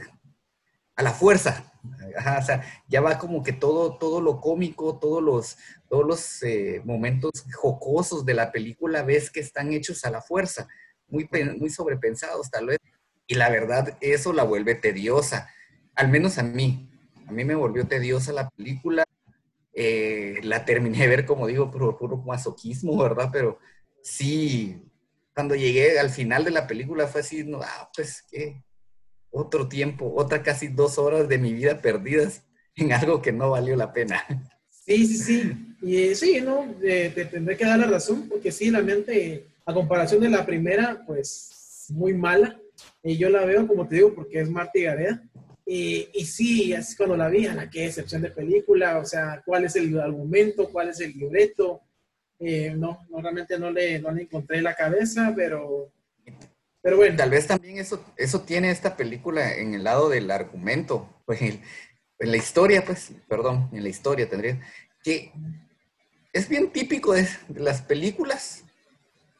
a 0.94 1.02
la 1.02 1.12
fuerza, 1.12 1.72
o 1.82 2.42
sea, 2.42 2.62
ya 2.88 3.00
va 3.00 3.18
como 3.18 3.42
que 3.42 3.52
todo, 3.52 3.96
todo 3.96 4.20
lo 4.20 4.40
cómico, 4.40 4.98
todos 4.98 5.22
los, 5.22 5.56
todos 5.88 6.06
los 6.06 6.42
eh, 6.42 6.80
momentos 6.84 7.44
jocosos 7.54 8.24
de 8.24 8.34
la 8.34 8.52
película 8.52 9.02
ves 9.02 9.30
que 9.30 9.40
están 9.40 9.72
hechos 9.72 10.04
a 10.04 10.10
la 10.10 10.22
fuerza, 10.22 10.68
muy, 11.08 11.28
muy 11.58 11.70
sobrepensados 11.70 12.50
tal 12.50 12.66
vez. 12.66 12.78
Y 13.26 13.34
la 13.34 13.50
verdad, 13.50 13.96
eso 14.00 14.32
la 14.32 14.44
vuelve 14.44 14.74
tediosa, 14.74 15.48
al 15.94 16.08
menos 16.08 16.38
a 16.38 16.42
mí. 16.42 16.88
A 17.26 17.32
mí 17.32 17.44
me 17.44 17.54
volvió 17.54 17.86
tediosa 17.86 18.32
la 18.32 18.48
película. 18.50 19.04
Eh, 19.74 20.40
la 20.42 20.64
terminé 20.64 20.98
de 20.98 21.08
ver, 21.08 21.24
como 21.24 21.46
digo, 21.46 21.70
por 21.70 21.96
puro 21.96 22.18
masoquismo, 22.18 22.96
¿verdad? 23.02 23.30
Pero 23.32 23.58
sí, 24.02 24.82
cuando 25.34 25.54
llegué 25.54 25.98
al 25.98 26.10
final 26.10 26.44
de 26.44 26.50
la 26.50 26.66
película 26.66 27.06
fue 27.06 27.22
así, 27.22 27.44
no, 27.44 27.60
ah, 27.62 27.90
pues 27.94 28.22
qué, 28.30 28.62
otro 29.30 29.68
tiempo, 29.68 30.12
otra 30.14 30.42
casi 30.42 30.68
dos 30.68 30.98
horas 30.98 31.28
de 31.28 31.38
mi 31.38 31.54
vida 31.54 31.80
perdidas 31.80 32.44
en 32.76 32.92
algo 32.92 33.22
que 33.22 33.32
no 33.32 33.50
valió 33.50 33.76
la 33.76 33.92
pena. 33.92 34.22
Sí, 34.84 35.06
sí, 35.06 35.16
sí. 35.16 35.76
Y 35.80 35.96
eh, 35.96 36.14
sí, 36.16 36.40
¿no? 36.40 36.66
te 36.80 37.10
tendré 37.10 37.56
que 37.56 37.64
dar 37.64 37.78
la 37.78 37.86
razón, 37.86 38.28
porque 38.28 38.50
sí, 38.50 38.68
la 38.70 38.82
mente, 38.82 39.46
a 39.64 39.72
comparación 39.72 40.20
de 40.20 40.28
la 40.28 40.44
primera, 40.44 41.02
pues 41.06 41.86
muy 41.90 42.14
mala. 42.14 42.60
Y 43.02 43.16
yo 43.16 43.28
la 43.30 43.44
veo, 43.44 43.66
como 43.66 43.86
te 43.86 43.96
digo, 43.96 44.14
porque 44.14 44.40
es 44.40 44.50
Marta 44.50 44.72
Gareda. 44.74 45.22
Y, 45.74 46.24
sí, 46.26 46.74
así 46.74 46.96
cuando 46.96 47.16
la 47.16 47.28
vi, 47.28 47.46
a 47.46 47.54
la 47.54 47.70
que 47.70 47.86
excepción 47.86 48.20
de 48.20 48.30
película, 48.30 48.98
o 48.98 49.04
sea, 49.04 49.42
cuál 49.44 49.64
es 49.64 49.74
el 49.76 49.98
argumento, 49.98 50.70
cuál 50.70 50.90
es 50.90 51.00
el 51.00 51.12
libreto. 51.12 51.80
Eh, 52.38 52.74
no, 52.76 53.06
no, 53.08 53.20
realmente 53.20 53.58
no 53.58 53.70
le, 53.70 53.98
no 53.98 54.10
le 54.10 54.22
encontré 54.22 54.60
la 54.60 54.74
cabeza, 54.74 55.32
pero 55.34 55.92
pero 56.82 56.96
bueno. 56.96 57.16
Tal 57.16 57.30
vez 57.30 57.46
también 57.46 57.78
eso, 57.78 58.04
eso 58.16 58.42
tiene 58.42 58.70
esta 58.70 58.96
película 58.96 59.54
en 59.54 59.74
el 59.74 59.84
lado 59.84 60.08
del 60.08 60.30
argumento, 60.30 61.22
pues 61.24 61.40
en, 61.40 61.62
la 62.18 62.36
historia, 62.36 62.84
pues, 62.84 63.12
perdón, 63.28 63.70
en 63.72 63.82
la 63.82 63.88
historia 63.88 64.28
tendría, 64.28 64.60
que 65.02 65.32
es 66.32 66.48
bien 66.48 66.70
típico 66.70 67.14
de, 67.14 67.26
las 67.54 67.82
películas 67.82 68.64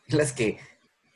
en 0.08 0.18
las 0.18 0.32
que 0.32 0.58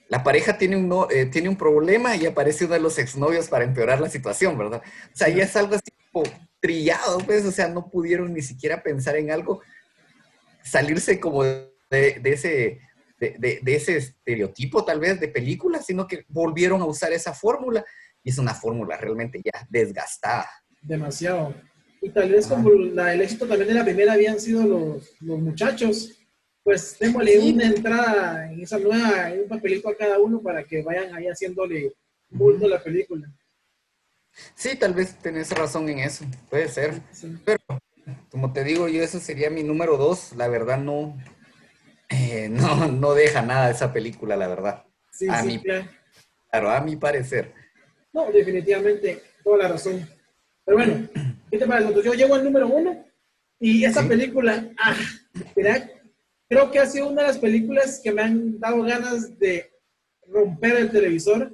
la 0.08 0.22
pareja 0.22 0.56
tiene 0.58 0.76
un, 0.76 1.06
eh, 1.10 1.26
tiene 1.26 1.48
un 1.48 1.56
problema 1.56 2.16
y 2.16 2.26
aparece 2.26 2.64
uno 2.64 2.74
de 2.74 2.80
los 2.80 2.98
exnovios 2.98 3.48
para 3.48 3.64
empeorar 3.64 4.00
la 4.00 4.08
situación, 4.08 4.56
¿verdad? 4.56 4.82
O 5.12 5.16
sea, 5.16 5.28
ya 5.28 5.44
es 5.44 5.56
algo 5.56 5.74
así 5.74 5.90
como 6.12 6.24
trillado, 6.60 7.18
pues, 7.18 7.44
o 7.44 7.50
sea, 7.50 7.68
no 7.68 7.90
pudieron 7.90 8.32
ni 8.32 8.42
siquiera 8.42 8.82
pensar 8.82 9.16
en 9.16 9.30
algo, 9.30 9.62
salirse 10.62 11.18
como 11.20 11.44
de 11.44 11.70
ese 12.24 12.80
de, 13.18 13.60
ese 13.66 13.96
estereotipo 13.96 14.84
tal 14.84 15.00
vez 15.00 15.20
de 15.20 15.28
película, 15.28 15.82
sino 15.82 16.06
que 16.06 16.24
volvieron 16.28 16.80
a 16.82 16.86
usar 16.86 17.12
esa 17.12 17.32
fórmula 17.32 17.84
y 18.22 18.30
es 18.30 18.38
una 18.38 18.54
fórmula 18.54 18.96
realmente 18.96 19.40
ya 19.42 19.66
desgastada. 19.68 20.48
Demasiado. 20.82 21.54
Y 22.02 22.10
tal 22.10 22.30
vez 22.30 22.46
como 22.46 22.70
la, 22.70 23.14
el 23.14 23.22
éxito 23.22 23.46
también 23.46 23.68
de 23.68 23.74
la 23.74 23.84
primera 23.84 24.12
habían 24.12 24.38
sido 24.38 24.64
los, 24.64 25.12
los 25.20 25.40
muchachos, 25.40 26.25
pues 26.66 26.98
démosle 26.98 27.38
una 27.38 27.64
entrada 27.64 28.52
en 28.52 28.60
esa 28.60 28.76
nueva, 28.76 29.30
un 29.40 29.48
papelito 29.48 29.88
a 29.88 29.96
cada 29.96 30.18
uno 30.18 30.42
para 30.42 30.64
que 30.64 30.82
vayan 30.82 31.14
ahí 31.14 31.28
haciéndole 31.28 31.92
bulto 32.28 32.66
a 32.66 32.70
la 32.70 32.82
película. 32.82 33.32
Sí, 34.56 34.74
tal 34.74 34.92
vez 34.92 35.14
tenés 35.14 35.52
razón 35.52 35.88
en 35.88 36.00
eso, 36.00 36.24
puede 36.50 36.66
ser. 36.66 37.00
Pero, 37.44 37.60
como 38.32 38.52
te 38.52 38.64
digo, 38.64 38.88
yo 38.88 39.00
eso 39.00 39.20
sería 39.20 39.48
mi 39.48 39.62
número 39.62 39.96
dos. 39.96 40.32
La 40.32 40.48
verdad 40.48 40.76
no, 40.78 41.16
eh, 42.08 42.48
no, 42.50 42.88
no 42.88 43.14
deja 43.14 43.42
nada 43.42 43.66
de 43.66 43.72
esa 43.72 43.92
película, 43.92 44.34
la 44.34 44.48
verdad. 44.48 44.84
Sí, 45.12 45.28
a 45.28 45.42
sí, 45.42 45.46
mi, 45.46 45.62
claro. 45.62 46.68
a 46.68 46.80
mi 46.80 46.96
parecer. 46.96 47.54
No, 48.12 48.32
definitivamente, 48.32 49.22
toda 49.44 49.58
la 49.58 49.68
razón. 49.68 50.04
Pero 50.64 50.78
bueno, 50.78 51.08
¿qué 51.48 51.58
te 51.58 51.66
parece? 51.66 52.02
Yo 52.02 52.12
llego 52.12 52.34
al 52.34 52.42
número 52.42 52.66
uno 52.66 53.06
y 53.60 53.84
esa 53.84 54.02
película, 54.02 54.68
ah, 54.78 54.96
creo 56.48 56.70
que 56.70 56.78
ha 56.78 56.86
sido 56.86 57.08
una 57.08 57.22
de 57.22 57.28
las 57.28 57.38
películas 57.38 58.00
que 58.02 58.12
me 58.12 58.22
han 58.22 58.58
dado 58.58 58.82
ganas 58.82 59.38
de 59.38 59.70
romper 60.26 60.76
el 60.76 60.90
televisor 60.90 61.52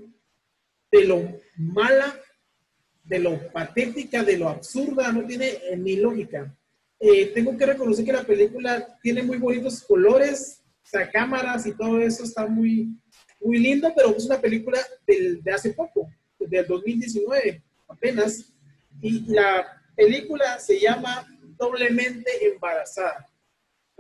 de 0.91 1.05
lo 1.05 1.41
mala, 1.57 2.15
de 3.05 3.19
lo 3.19 3.51
patética, 3.53 4.23
de 4.23 4.39
lo 4.39 4.49
absurda, 4.49 5.11
no 5.13 5.27
tiene 5.27 5.59
ni 5.79 5.97
lógica. 5.97 6.55
Eh, 7.01 7.33
tengo 7.35 7.57
que 7.57 7.67
reconocer 7.67 8.05
que 8.05 8.13
la 8.13 8.25
película 8.25 8.99
tiene 9.03 9.23
muy 9.23 9.39
bonitos 9.39 9.83
colores, 9.83 10.63
o 10.85 10.87
sea, 10.87 11.11
cámaras 11.11 11.67
y 11.67 11.73
todo 11.73 12.01
eso 12.01 12.23
está 12.25 12.47
muy, 12.47 12.95
muy 13.41 13.59
lindo, 13.59 13.93
pero 13.97 14.15
es 14.17 14.25
una 14.27 14.41
película 14.41 14.79
del, 15.07 15.43
de 15.43 15.53
hace 15.53 15.71
poco, 15.71 16.09
del 16.39 16.67
2019, 16.67 17.63
apenas. 17.89 18.53
Y 19.01 19.33
la 19.33 19.83
película 19.97 20.59
se 20.61 20.79
llama 20.79 21.27
Doblemente 21.59 22.31
Embarazada. 22.47 23.27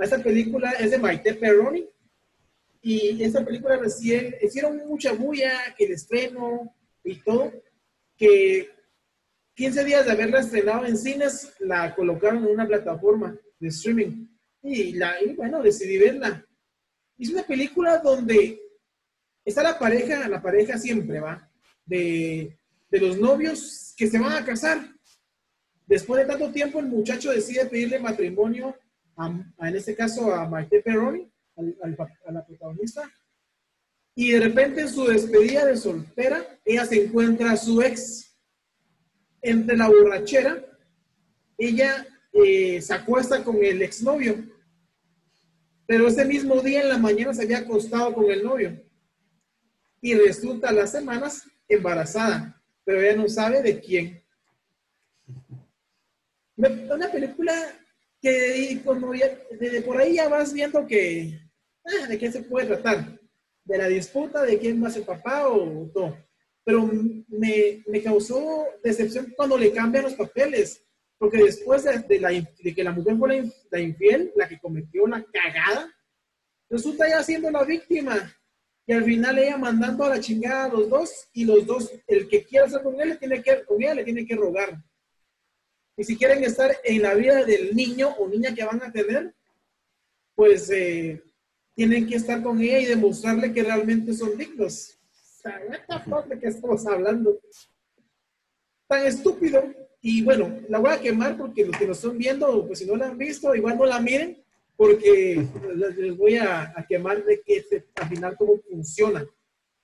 Esta 0.03 0.19
película 0.19 0.73
es 0.73 0.91
de 0.91 0.99
Maite 0.99 1.35
Perroni 1.35 1.89
y 2.83 3.23
esta 3.23 3.45
película 3.45 3.77
recién 3.77 4.35
hicieron 4.43 4.77
mucha 4.89 5.13
bulla, 5.13 5.53
que 5.79 5.85
el 5.85 5.93
estreno 5.93 6.75
y 7.05 7.17
todo, 7.21 7.53
que 8.17 8.69
15 9.55 9.85
días 9.85 10.05
de 10.05 10.13
haberla 10.13 10.41
estrenado 10.41 10.85
en 10.87 10.99
cines, 10.99 11.53
la 11.61 11.95
colocaron 11.95 12.45
en 12.45 12.51
una 12.51 12.67
plataforma 12.67 13.39
de 13.61 13.69
streaming. 13.69 14.27
Y, 14.63 14.95
la, 14.95 15.15
bueno, 15.37 15.63
decidí 15.63 15.99
verla. 15.99 16.45
Es 17.17 17.31
una 17.31 17.45
película 17.45 17.99
donde 17.99 18.61
está 19.45 19.63
la 19.63 19.79
pareja, 19.79 20.29
la 20.29 20.43
pareja 20.43 20.79
siempre 20.79 21.21
va, 21.21 21.49
de, 21.87 22.57
de 22.91 22.99
los 22.99 23.19
novios 23.19 23.95
que 23.97 24.09
se 24.09 24.19
van 24.19 24.33
a 24.33 24.45
casar. 24.45 24.81
Después 25.87 26.23
de 26.23 26.33
tanto 26.33 26.51
tiempo, 26.51 26.81
el 26.81 26.87
muchacho 26.87 27.31
decide 27.31 27.67
pedirle 27.67 28.01
matrimonio, 28.01 28.77
a, 29.17 29.29
en 29.69 29.77
este 29.77 29.95
caso 29.95 30.35
a 30.35 30.49
Maite 30.49 30.81
Perroni, 30.83 31.31
a 31.57 32.33
la 32.33 32.47
protagonista. 32.47 33.11
Y 34.15 34.33
de 34.33 34.41
repente 34.41 34.83
en 34.83 34.89
su 34.89 35.07
despedida 35.07 35.65
de 35.65 35.77
soltera, 35.77 36.45
ella 36.65 36.85
se 36.85 37.05
encuentra 37.05 37.53
a 37.53 37.57
su 37.57 37.81
ex. 37.83 38.37
Entre 39.41 39.77
la 39.77 39.89
borrachera, 39.89 40.65
ella 41.59 42.07
eh, 42.33 42.81
se 42.81 42.95
acuesta 42.95 43.43
con 43.43 43.63
el 43.65 43.83
exnovio. 43.83 44.37
Pero 45.87 46.07
ese 46.07 46.25
mismo 46.25 46.61
día 46.61 46.83
en 46.83 46.89
la 46.89 46.99
mañana 46.99 47.35
se 47.35 47.43
había 47.43 47.59
acostado 47.59 48.15
con 48.15 48.31
el 48.31 48.43
novio. 48.43 48.83
Y 50.01 50.15
resulta 50.15 50.69
a 50.69 50.73
las 50.73 50.93
semanas 50.93 51.47
embarazada, 51.69 52.61
pero 52.85 53.01
ella 53.01 53.17
no 53.17 53.29
sabe 53.29 53.63
de 53.63 53.81
quién. 53.81 54.23
Una 56.57 57.11
película 57.11 57.53
que 58.23 58.81
como 58.85 59.13
ya, 59.15 59.37
desde 59.59 59.83
por 59.83 59.99
ahí 59.99 60.15
ya 60.15 60.29
vas 60.29 60.53
viendo 60.53 60.87
que, 60.87 61.41
ah, 61.85 62.07
de 62.07 62.19
qué 62.19 62.31
se 62.31 62.45
puede 62.45 62.69
tratar, 62.69 63.19
de 63.65 63.79
la 63.79 63.89
disputa 63.89 64.43
de 64.43 64.59
quién 64.59 64.83
va 64.83 64.89
a 64.89 64.93
ser 64.93 65.05
papá 65.05 65.49
o 65.49 65.91
no. 65.93 66.17
Pero 66.65 66.89
me, 67.29 67.83
me 67.87 68.03
causó 68.03 68.65
decepción 68.85 69.35
cuando 69.37 69.59
le 69.59 69.73
cambian 69.73 70.05
los 70.05 70.15
papeles, 70.15 70.85
porque 71.19 71.43
después 71.43 71.83
de, 71.85 72.21
la, 72.21 72.31
de 72.31 72.75
que 72.75 72.85
la 72.85 72.93
mujer 72.93 73.17
fue 73.17 73.51
la, 73.71 73.81
infiel, 73.81 74.33
la 74.37 74.49
que 74.49 74.61
cometió 74.61 75.07
la 75.09 75.25
cagada, 75.25 75.93
resulta 76.71 77.09
ya 77.09 77.23
siendo 77.23 77.51
la 77.51 77.65
víctima. 77.65 78.33
Y 78.87 78.93
al 78.93 79.05
final 79.05 79.39
ella 79.39 79.57
mandando 79.57 80.05
a 80.05 80.11
la 80.11 80.21
chingada 80.21 80.65
a 80.65 80.69
los 80.69 80.89
dos, 80.89 81.29
y 81.33 81.45
los 81.45 81.67
dos, 81.67 81.93
el 82.07 82.29
que 82.29 82.45
quiera 82.45 82.67
estar 82.67 82.83
con 82.83 83.01
él, 83.01 83.19
tiene 83.19 83.43
que, 83.43 83.65
con 83.65 83.83
ella 83.83 83.95
le 83.95 84.05
tiene 84.05 84.27
que 84.27 84.37
rogar. 84.37 84.83
Y 85.97 86.05
si 86.05 86.17
quieren 86.17 86.43
estar 86.43 86.75
en 86.85 87.03
la 87.03 87.15
vida 87.15 87.45
del 87.45 87.75
niño 87.77 88.09
o 88.19 88.29
niña 88.29 88.55
que 88.55 88.65
van 88.65 88.83
a 88.83 88.91
tener, 88.93 89.35
pues 90.35 90.71
eh, 90.71 91.23
tienen 91.75 92.07
que 92.07 92.17
estar 92.17 92.43
con 92.43 92.61
ella 92.61 92.79
y 92.79 92.87
demostrarle 92.87 93.53
que 93.53 93.63
realmente 93.63 94.15
son 94.15 94.37
dignos. 94.37 94.99
¿de 96.29 96.39
qué 96.39 96.49
estamos 96.49 96.87
hablando? 96.87 97.41
Tan 98.87 99.07
estúpido. 99.07 99.63
Y 100.01 100.23
bueno, 100.23 100.61
la 100.69 100.79
voy 100.79 100.91
a 100.91 101.01
quemar 101.01 101.37
porque 101.37 101.65
los 101.65 101.77
que 101.77 101.87
nos 101.87 101.99
están 101.99 102.19
viendo, 102.19 102.67
pues 102.67 102.81
si 102.81 102.87
no 102.87 102.97
la 102.97 103.09
han 103.09 103.19
visto, 103.19 103.55
igual 103.55 103.79
no 103.79 103.85
la 103.85 104.01
miren, 104.01 104.43
porque 104.77 105.47
les 105.97 106.17
voy 106.17 106.37
a, 106.37 106.75
quemar 106.89 107.25
de 107.25 107.41
que 107.43 107.65
al 107.95 108.09
final 108.09 108.37
cómo 108.37 108.61
funciona. 108.69 109.25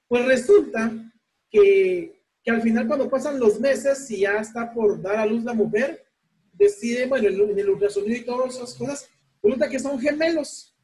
Pues 0.09 0.25
resulta 0.27 0.92
que 1.51 2.18
que 2.49 2.55
al 2.55 2.63
final 2.63 2.87
cuando 2.87 3.11
pasan 3.11 3.39
los 3.39 3.61
meses 3.61 4.11
y 4.11 4.21
ya 4.21 4.39
está 4.39 4.73
por 4.73 5.03
dar 5.03 5.17
a 5.17 5.27
luz 5.27 5.45
la 5.45 5.53
mujer, 5.53 6.03
decide, 6.55 7.05
bueno, 7.05 7.29
en 7.29 7.59
el 7.59 7.69
ultrasonido 7.69 8.17
y 8.17 8.25
todas 8.25 8.57
esas 8.57 8.73
cosas, 8.73 9.07
resulta 9.43 9.69
que 9.69 9.79
son 9.79 10.01
gemelos. 10.01 10.75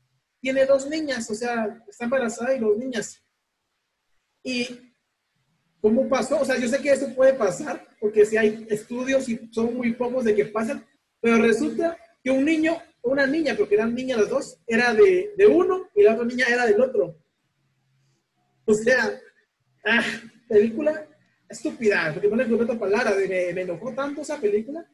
Tiene 0.42 0.66
dos 0.66 0.86
niñas, 0.86 1.30
o 1.30 1.34
sea, 1.34 1.82
está 1.88 2.04
embarazada 2.04 2.54
y 2.54 2.58
dos 2.60 2.76
niñas. 2.76 3.18
Y 4.42 4.92
¿cómo 5.80 6.06
pasó? 6.06 6.38
O 6.38 6.44
sea, 6.44 6.58
yo 6.58 6.68
sé 6.68 6.82
que 6.82 6.90
eso 6.90 7.08
puede 7.14 7.32
pasar, 7.32 7.88
porque 7.98 8.26
si 8.26 8.36
hay 8.36 8.66
estudios 8.68 9.26
y 9.30 9.48
son 9.50 9.74
muy 9.74 9.94
pocos 9.94 10.22
de 10.26 10.34
que 10.34 10.44
pasan, 10.44 10.84
pero 11.18 11.38
resulta 11.38 11.96
que 12.22 12.30
un 12.30 12.44
niño, 12.44 12.76
una 13.00 13.26
niña, 13.26 13.54
porque 13.56 13.76
eran 13.76 13.94
niñas 13.94 14.18
las 14.18 14.28
dos, 14.28 14.58
era 14.66 14.92
de, 14.92 15.32
de 15.34 15.46
uno 15.46 15.88
y 15.94 16.02
la 16.02 16.12
otra 16.12 16.26
niña 16.26 16.44
era 16.46 16.66
del 16.66 16.82
otro. 16.82 17.16
O 18.66 18.74
sea, 18.74 19.18
ah, 19.86 20.04
película 20.46 21.08
estúpida, 21.48 22.10
porque 22.12 22.28
no 22.28 22.36
le 22.36 22.44
encontré 22.44 22.64
otra 22.64 22.78
palabra, 22.78 23.14
me, 23.16 23.52
me, 23.52 23.62
enojó 23.62 23.92
tanto 23.92 24.22
esa 24.22 24.40
película 24.40 24.86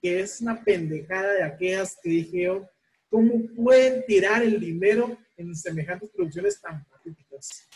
que 0.00 0.20
es 0.20 0.40
una 0.40 0.62
pendejada 0.62 1.34
de 1.34 1.42
aquellas 1.42 1.98
que 2.02 2.08
dije 2.10 2.42
yo, 2.44 2.68
¿cómo 3.10 3.34
pueden 3.54 4.04
tirar 4.06 4.42
el 4.42 4.58
dinero 4.58 5.18
en 5.36 5.54
semejantes 5.54 6.10
producciones 6.10 6.60
tan 6.60 6.84
patéticas? 6.84 7.68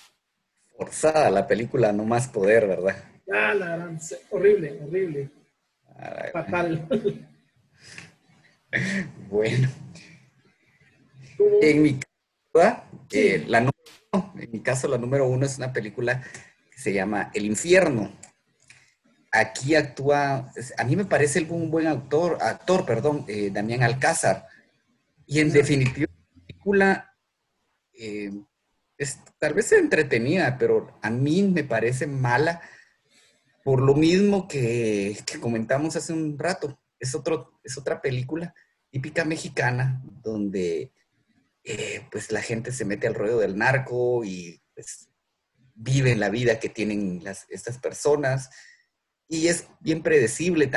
Forzada 0.76 1.30
la 1.30 1.46
película, 1.46 1.92
no 1.92 2.04
más 2.04 2.28
poder, 2.28 2.66
¿verdad? 2.66 2.96
Ah, 3.30 3.54
la 3.54 3.76
gran, 3.76 3.98
horrible, 4.30 4.80
horrible. 4.82 5.30
Fatal. 6.32 6.88
bueno. 9.28 9.68
En 11.60 11.82
mi, 11.82 12.00
eh, 13.12 13.44
la 13.46 13.70
en 14.14 14.50
mi 14.50 14.60
caso, 14.60 14.88
la 14.88 14.98
número 14.98 15.26
uno 15.26 15.46
es 15.46 15.58
una 15.58 15.72
película 15.72 16.22
se 16.84 16.92
llama 16.92 17.30
El 17.32 17.46
Infierno. 17.46 18.12
Aquí 19.32 19.74
actúa, 19.74 20.52
a 20.76 20.84
mí 20.84 20.96
me 20.96 21.06
parece 21.06 21.40
un 21.48 21.70
buen 21.70 21.86
actor, 21.86 22.36
actor, 22.42 22.84
perdón, 22.84 23.24
eh, 23.26 23.48
Damián 23.50 23.82
Alcázar. 23.82 24.46
Y 25.24 25.40
en 25.40 25.50
definitiva, 25.50 26.12
la 26.12 26.46
película 26.46 27.16
eh, 27.94 28.30
es 28.98 29.18
tal 29.38 29.54
vez 29.54 29.72
entretenida, 29.72 30.58
pero 30.58 30.98
a 31.00 31.08
mí 31.08 31.42
me 31.42 31.64
parece 31.64 32.06
mala 32.06 32.60
por 33.64 33.80
lo 33.80 33.94
mismo 33.94 34.46
que, 34.46 35.16
comentamos 35.40 35.96
hace 35.96 36.12
un 36.12 36.38
rato. 36.38 36.78
Es, 37.00 37.14
otro, 37.14 37.58
es 37.64 37.78
otra 37.78 38.02
película 38.02 38.54
típica 38.90 39.24
mexicana 39.24 40.02
donde 40.22 40.92
eh, 41.64 42.06
pues 42.12 42.30
la 42.30 42.42
gente 42.42 42.72
se 42.72 42.84
mete 42.84 43.06
al 43.06 43.14
ruedo 43.14 43.38
del 43.38 43.56
narco 43.56 44.22
y 44.22 44.60
pues, 44.74 45.08
viven 45.74 46.20
la 46.20 46.30
vida 46.30 46.60
que 46.60 46.68
tienen 46.68 47.22
las, 47.22 47.46
estas 47.50 47.78
personas 47.78 48.50
y 49.28 49.48
es 49.48 49.66
bien 49.80 50.02
predecible 50.02 50.70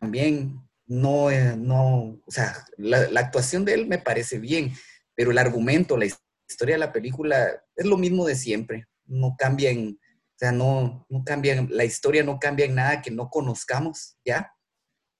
también. 0.00 0.60
No, 0.86 1.30
eh, 1.30 1.56
no, 1.56 2.20
o 2.26 2.30
sea, 2.30 2.66
la, 2.76 3.20
actuación 3.20 3.64
de 3.64 3.74
él 3.74 3.86
me 3.86 3.98
parece 3.98 4.38
bien, 4.38 4.72
pero 5.14 5.30
el 5.30 5.38
argumento, 5.38 5.96
la 5.96 6.06
historia 6.48 6.74
de 6.74 6.80
la 6.80 6.92
película 6.92 7.62
es 7.76 7.86
lo 7.86 7.96
mismo 7.96 8.26
de 8.26 8.34
siempre. 8.34 8.86
No 9.04 9.36
cambia 9.38 9.70
en, 9.70 10.00
o 10.00 10.38
sea, 10.38 10.50
no, 10.50 11.06
no 11.08 11.22
cambia, 11.24 11.64
la 11.68 11.84
historia 11.84 12.24
no 12.24 12.40
cambia 12.40 12.66
en 12.66 12.74
nada 12.74 13.02
que 13.02 13.12
no 13.12 13.30
conozcamos, 13.30 14.16
¿ya? 14.24 14.52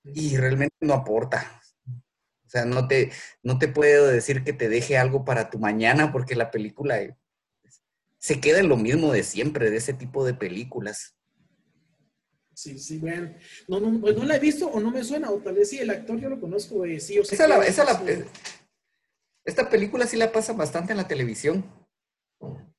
Y 0.03 0.37
realmente 0.37 0.75
no 0.81 0.95
aporta. 0.95 1.61
O 1.87 2.49
sea, 2.51 2.65
no 2.65 2.89
te, 2.89 3.13
no 3.45 3.59
te 3.61 3.69
puedo 3.69 4.09
decir 4.09 4.43
que 4.43 4.53
te 4.53 4.69
deje 4.69 4.99
algo 4.99 5.25
para 5.25 5.51
tu 5.51 5.61
mañana 5.61 6.11
porque 6.11 6.35
la 6.35 6.51
película 6.51 6.99
se 8.21 8.39
queda 8.39 8.61
en 8.61 8.69
lo 8.69 8.77
mismo 8.77 9.13
de 9.13 9.23
siempre, 9.23 9.71
de 9.71 9.79
ese 9.79 9.95
tipo 9.95 10.25
de 10.25 10.35
películas. 10.35 11.17
Sí, 12.55 12.79
sí, 12.79 12.99
bueno. 12.99 13.35
No, 13.67 13.81
no, 13.81 13.99
pues 13.99 14.15
no 14.15 14.25
la 14.25 14.37
he 14.37 14.39
visto 14.39 14.69
o 14.69 14.79
no 14.79 14.91
me 14.91 15.03
suena, 15.03 15.31
o 15.31 15.39
tal 15.39 15.55
vez 15.55 15.71
sí, 15.71 15.79
el 15.79 15.89
actor 15.89 16.21
yo 16.21 16.29
lo 16.29 16.39
conozco, 16.39 16.85
eh, 16.85 17.01
sí, 17.01 17.19
o 17.19 17.25
sea. 17.25 17.63
esta 19.45 19.71
película 19.71 20.07
sí 20.07 20.19
la 20.19 20.31
pasa 20.31 20.53
bastante 20.53 20.93
en 20.93 20.99
la 20.99 21.09
televisión. 21.09 21.65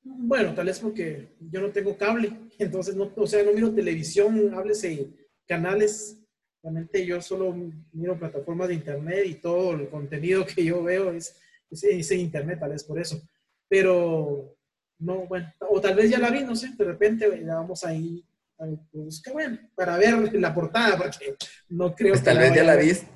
Bueno, 0.03 0.53
tal 0.53 0.67
vez 0.67 0.79
porque 0.79 1.35
yo 1.39 1.59
no 1.59 1.71
tengo 1.71 1.97
cable, 1.97 2.31
entonces 2.59 2.95
no, 2.95 3.11
o 3.15 3.27
sea, 3.27 3.43
no 3.43 3.53
miro 3.53 3.73
televisión, 3.73 4.53
háblese 4.53 5.09
canales. 5.47 6.19
Realmente 6.61 7.03
yo 7.03 7.19
solo 7.19 7.55
miro 7.91 8.19
plataformas 8.19 8.67
de 8.67 8.75
internet 8.75 9.25
y 9.25 9.33
todo 9.35 9.73
el 9.73 9.89
contenido 9.89 10.45
que 10.45 10.63
yo 10.63 10.83
veo 10.83 11.11
es, 11.11 11.35
es, 11.71 11.83
es 11.83 12.11
en 12.11 12.19
internet, 12.19 12.59
tal 12.59 12.69
vez 12.69 12.83
por 12.83 12.99
eso. 12.99 13.19
Pero 13.67 14.55
no, 15.01 15.25
bueno, 15.27 15.51
o 15.59 15.81
tal 15.81 15.95
vez 15.95 16.09
ya 16.09 16.19
la 16.19 16.29
vi, 16.29 16.43
no 16.43 16.55
sé, 16.55 16.69
de 16.77 16.85
repente 16.85 17.41
la 17.41 17.55
vamos 17.55 17.83
ahí 17.83 18.23
a 18.59 18.65
buscar, 18.93 19.33
bueno, 19.33 19.57
para 19.75 19.97
ver 19.97 20.33
la 20.35 20.53
portada, 20.53 20.95
porque 20.95 21.35
no 21.69 21.95
creo 21.95 22.09
pues 22.09 22.21
que. 22.21 22.25
Tal 22.25 22.37
vez 22.37 22.53
ya 22.53 22.63
la 22.63 22.75
viste. 22.75 23.07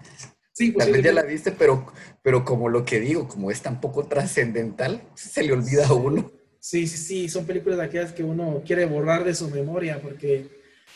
Sí, 0.52 0.72
Tal 0.72 0.92
vez 0.92 1.04
ya 1.04 1.12
la 1.12 1.24
viste, 1.24 1.52
pero, 1.52 1.86
pero 2.22 2.46
como 2.46 2.70
lo 2.70 2.86
que 2.86 3.00
digo, 3.00 3.28
como 3.28 3.52
es 3.52 3.62
tan 3.62 3.82
poco 3.82 4.08
trascendental, 4.08 5.02
se 5.14 5.44
le 5.44 5.52
olvida 5.52 5.86
a 5.86 5.94
uno. 5.94 6.32
Sí, 6.60 6.88
sí, 6.88 6.98
sí, 6.98 7.30
son 7.30 7.46
películas 7.46 7.78
de 7.78 7.86
aquellas 7.86 8.14
que 8.14 8.24
uno 8.24 8.64
quiere 8.66 8.86
borrar 8.86 9.24
de 9.24 9.36
su 9.36 9.50
memoria 9.50 10.02
porque 10.02 10.48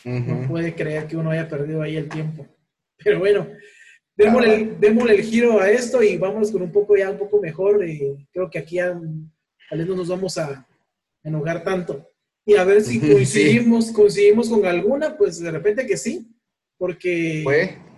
no 0.04 0.48
puede 0.48 0.74
creer 0.74 1.06
que 1.06 1.16
uno 1.16 1.30
haya 1.30 1.48
perdido 1.48 1.82
ahí 1.82 1.96
el 1.96 2.08
tiempo. 2.08 2.46
Pero 2.96 3.18
bueno, 3.18 3.46
démosle, 4.16 4.76
el, 4.80 5.10
el 5.10 5.22
giro 5.22 5.60
a 5.60 5.70
esto 5.70 6.02
y 6.02 6.16
vamos 6.16 6.50
con 6.50 6.62
un 6.62 6.72
poco 6.72 6.96
ya 6.96 7.10
un 7.10 7.18
poco 7.18 7.40
mejor. 7.40 7.84
Eh, 7.84 8.16
creo 8.32 8.50
que 8.50 8.58
aquí 8.58 8.76
ya, 8.76 8.98
tal 9.68 9.78
vez 9.78 9.86
no 9.86 9.94
nos 9.94 10.08
vamos 10.08 10.38
a, 10.38 10.66
enojar 11.22 11.64
tanto. 11.64 12.10
Y 12.44 12.56
a 12.56 12.64
ver 12.64 12.82
si 12.82 13.00
coincidimos, 13.12 13.90
coincidimos 13.92 14.48
con 14.48 14.64
alguna, 14.66 15.16
pues 15.16 15.38
de 15.40 15.50
repente 15.50 15.86
que 15.86 15.96
sí, 15.96 16.28
porque 16.78 17.44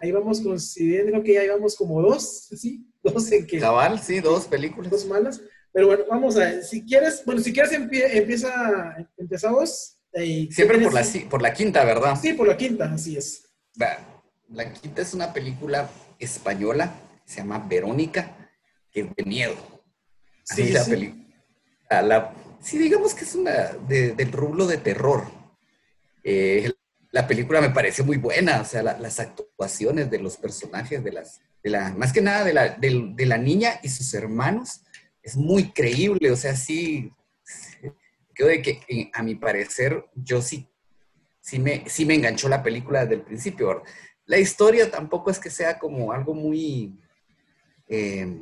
ahí 0.00 0.10
vamos 0.10 0.40
coincidiendo, 0.40 1.22
que 1.22 1.34
ya 1.34 1.44
íbamos 1.44 1.76
como 1.76 2.02
dos, 2.02 2.48
¿sí? 2.56 2.86
Dos 3.02 3.30
en 3.32 3.46
que... 3.46 3.58
Cabal, 3.58 4.00
sí, 4.00 4.20
dos 4.20 4.46
películas. 4.46 4.90
Dos 4.90 5.06
malas. 5.06 5.40
Pero 5.72 5.86
bueno, 5.86 6.04
vamos 6.08 6.36
a 6.36 6.40
ver, 6.40 6.64
si 6.64 6.84
quieres, 6.84 7.22
bueno, 7.24 7.40
si 7.40 7.52
quieres 7.52 7.72
empieza, 7.72 9.08
empezamos. 9.16 9.98
Eh, 10.12 10.48
Siempre 10.50 10.78
por 10.78 10.92
la, 10.92 11.02
por 11.30 11.40
la 11.40 11.52
quinta, 11.54 11.84
¿verdad? 11.84 12.18
Sí, 12.20 12.34
por 12.34 12.46
la 12.46 12.56
quinta, 12.56 12.92
así 12.92 13.16
es. 13.16 13.48
La, 13.74 14.72
quinta 14.74 15.00
es 15.00 15.14
una 15.14 15.32
película 15.32 15.88
española, 16.18 16.94
se 17.24 17.38
llama 17.38 17.66
Verónica, 17.66 18.50
que 18.90 19.00
es 19.00 19.06
de 19.16 19.24
miedo. 19.24 19.54
Sí, 20.44 20.68
la 20.70 20.84
película. 20.84 21.22
La, 21.88 22.34
Sí, 22.62 22.78
digamos 22.78 23.12
que 23.14 23.24
es 23.24 23.34
una 23.34 23.72
del 23.88 24.30
rublo 24.30 24.66
de 24.66 24.78
terror. 24.78 25.24
Eh, 26.22 26.70
la 27.10 27.26
película 27.26 27.60
me 27.60 27.70
parece 27.70 28.04
muy 28.04 28.16
buena, 28.16 28.60
o 28.60 28.64
sea, 28.64 28.82
las 28.82 29.20
actuaciones 29.20 30.10
de 30.10 30.20
los 30.20 30.36
personajes, 30.36 31.02
de 31.02 31.12
las, 31.12 31.40
de 31.62 31.70
la, 31.70 31.90
más 31.90 32.12
que 32.12 32.22
nada 32.22 32.44
de 32.44 32.54
la, 32.54 32.68
de, 32.70 33.26
la 33.26 33.36
niña 33.36 33.80
y 33.82 33.88
sus 33.88 34.14
hermanos, 34.14 34.82
es 35.22 35.36
muy 35.36 35.72
creíble, 35.72 36.30
o 36.30 36.36
sea, 36.36 36.56
sí, 36.56 37.12
de 38.38 38.62
que, 38.62 39.10
a 39.12 39.22
mi 39.22 39.34
parecer, 39.34 40.06
yo 40.14 40.40
sí, 40.40 40.66
sí 41.40 41.58
me, 41.58 41.84
sí 41.88 42.06
me 42.06 42.14
enganchó 42.14 42.48
la 42.48 42.62
película 42.62 43.02
desde 43.02 43.16
el 43.16 43.22
principio. 43.22 43.82
La 44.24 44.38
historia 44.38 44.90
tampoco 44.90 45.30
es 45.30 45.38
que 45.38 45.50
sea 45.50 45.78
como 45.78 46.12
algo 46.12 46.32
muy 46.32 46.98
eh, 47.88 48.40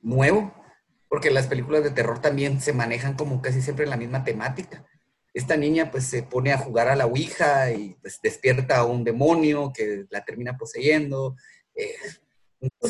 nuevo, 0.00 0.52
porque 1.14 1.30
las 1.30 1.46
películas 1.46 1.84
de 1.84 1.92
terror 1.92 2.20
también 2.20 2.60
se 2.60 2.72
manejan 2.72 3.14
como 3.14 3.40
casi 3.40 3.62
siempre 3.62 3.84
en 3.84 3.90
la 3.90 3.96
misma 3.96 4.24
temática. 4.24 4.84
Esta 5.32 5.56
niña 5.56 5.92
pues 5.92 6.06
se 6.06 6.24
pone 6.24 6.52
a 6.52 6.58
jugar 6.58 6.88
a 6.88 6.96
la 6.96 7.06
Ouija 7.06 7.70
y 7.70 7.96
pues 8.02 8.18
despierta 8.20 8.78
a 8.78 8.84
un 8.84 9.04
demonio 9.04 9.72
que 9.72 10.06
la 10.10 10.24
termina 10.24 10.56
poseyendo. 10.58 11.36
Eh, 11.76 11.94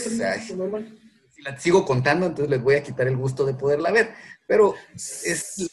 si 0.01 1.43
la 1.43 1.61
sigo 1.61 1.85
contando, 1.85 2.25
entonces 2.25 2.49
les 2.49 2.63
voy 2.63 2.77
a 2.77 2.83
quitar 2.83 3.07
el 3.09 3.19
gusto 3.19 3.45
de 3.45 3.53
poderla 3.53 3.93
ver, 3.93 4.15
pero 4.49 4.75
es, 4.95 5.53
se 5.53 5.69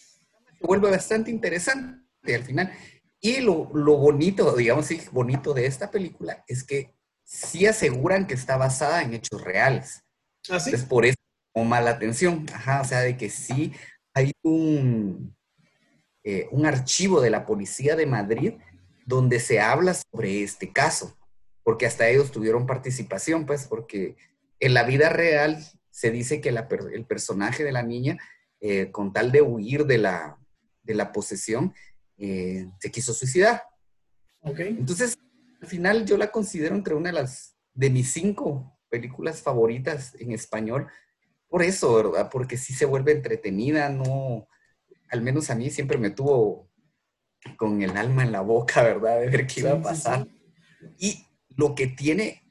vuelve 0.60 0.92
bastante 0.92 1.32
interesante 1.32 2.36
al 2.36 2.44
final. 2.44 2.70
Y 3.22 3.40
lo, 3.40 3.72
lo 3.74 3.96
bonito, 3.96 4.58
digamos 4.58 4.88
sí, 4.88 5.02
bonito 5.14 5.54
de 5.54 5.68
esta 5.68 5.90
película 5.90 6.44
es 6.50 6.66
que 6.66 6.94
sí 7.24 7.66
aseguran 7.66 8.28
que 8.28 8.34
está 8.34 8.58
basada 8.58 9.04
en 9.04 9.14
hechos 9.14 9.42
reales. 9.42 10.04
¿Ah, 10.50 10.60
sí? 10.60 10.72
Es 10.74 10.84
por 10.84 11.06
eso 11.06 11.16
como 11.52 11.66
mala 11.66 11.92
atención. 11.92 12.46
Ajá, 12.54 12.82
o 12.82 12.86
sea, 12.86 13.02
de 13.02 13.18
que 13.18 13.30
sí 13.30 13.74
hay 14.14 14.32
un, 14.44 15.36
eh, 16.24 16.48
un 16.52 16.66
archivo 16.66 17.22
de 17.22 17.30
la 17.30 17.46
Policía 17.46 17.96
de 17.96 18.06
Madrid 18.06 18.54
donde 19.06 19.40
se 19.40 19.60
habla 19.60 19.94
sobre 19.94 20.44
este 20.44 20.72
caso, 20.72 21.18
porque 21.64 21.86
hasta 21.86 22.08
ellos 22.08 22.32
tuvieron 22.32 22.66
participación, 22.66 23.46
pues, 23.46 23.66
porque 23.68 24.16
en 24.60 24.74
la 24.74 24.84
vida 24.84 25.10
real 25.10 25.58
se 25.90 26.12
dice 26.12 26.40
que 26.40 26.50
el 26.50 27.06
personaje 27.06 27.64
de 27.64 27.72
la 27.72 27.84
niña, 27.84 28.18
eh, 28.60 28.92
con 28.92 29.12
tal 29.12 29.32
de 29.32 29.42
huir 29.42 29.86
de 29.86 29.98
la, 29.98 30.38
de 30.84 30.96
la 30.96 31.12
posesión, 31.12 31.74
eh, 32.18 32.70
se 32.80 32.92
quiso 32.92 33.14
suicidar. 33.14 33.64
Okay. 34.42 34.70
Entonces, 34.70 35.18
al 35.62 35.68
final 35.68 36.06
yo 36.06 36.18
la 36.18 36.32
considero 36.32 36.76
entre 36.76 36.96
una 36.96 37.10
de 37.10 37.22
las 37.22 37.56
de 37.74 37.90
mis 37.90 38.12
cinco 38.12 38.78
películas 38.90 39.42
favoritas 39.42 40.16
en 40.20 40.32
español. 40.32 40.88
Por 41.52 41.64
eso, 41.64 41.94
¿verdad? 41.94 42.30
Porque 42.32 42.58
sí 42.58 42.74
se 42.74 42.86
vuelve 42.86 43.12
entretenida, 43.12 43.90
no, 43.90 44.48
al 45.10 45.22
menos 45.22 45.50
a 45.50 45.56
mí 45.56 45.70
siempre 45.70 45.98
me 45.98 46.10
tuvo 46.10 46.72
con 47.58 47.82
el 47.82 47.98
alma 47.98 48.24
en 48.24 48.32
la 48.32 48.40
boca, 48.40 48.82
¿verdad? 48.82 49.20
De 49.20 49.30
ver 49.30 49.48
qué 49.48 49.60
iba 49.60 49.74
a 49.74 49.82
pasar. 49.82 50.26
Y 50.98 51.28
lo 51.50 51.76
que 51.76 51.88
tiene 51.88 52.42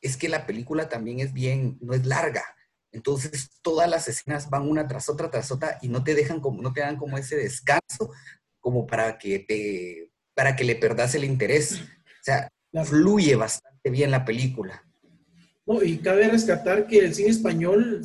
es 0.00 0.16
que 0.16 0.28
la 0.28 0.46
película 0.46 0.88
también 0.88 1.18
es 1.18 1.32
bien, 1.32 1.78
no 1.80 1.94
es 1.94 2.06
larga. 2.06 2.44
Entonces 2.92 3.50
todas 3.60 3.90
las 3.90 4.06
escenas 4.06 4.48
van 4.48 4.68
una 4.68 4.86
tras 4.86 5.08
otra, 5.08 5.28
tras 5.32 5.50
otra 5.50 5.76
y 5.82 5.88
no 5.88 6.04
te 6.04 6.14
dejan 6.14 6.38
como, 6.38 6.62
no 6.62 6.72
te 6.72 6.80
dan 6.82 6.96
como 6.96 7.18
ese 7.18 7.34
descanso 7.34 8.12
como 8.60 8.86
para 8.86 9.18
que 9.18 9.40
te, 9.40 10.12
para 10.32 10.54
que 10.54 10.62
le 10.62 10.76
perdas 10.76 11.16
el 11.16 11.24
interés. 11.24 11.80
O 11.80 12.22
sea, 12.22 12.48
fluye 12.84 13.34
bastante 13.34 13.90
bien 13.90 14.12
la 14.12 14.24
película. 14.24 14.84
No, 15.66 15.82
y 15.82 15.98
cabe 15.98 16.28
rescatar 16.28 16.86
que 16.86 17.00
el 17.00 17.14
cine 17.14 17.30
español, 17.30 18.00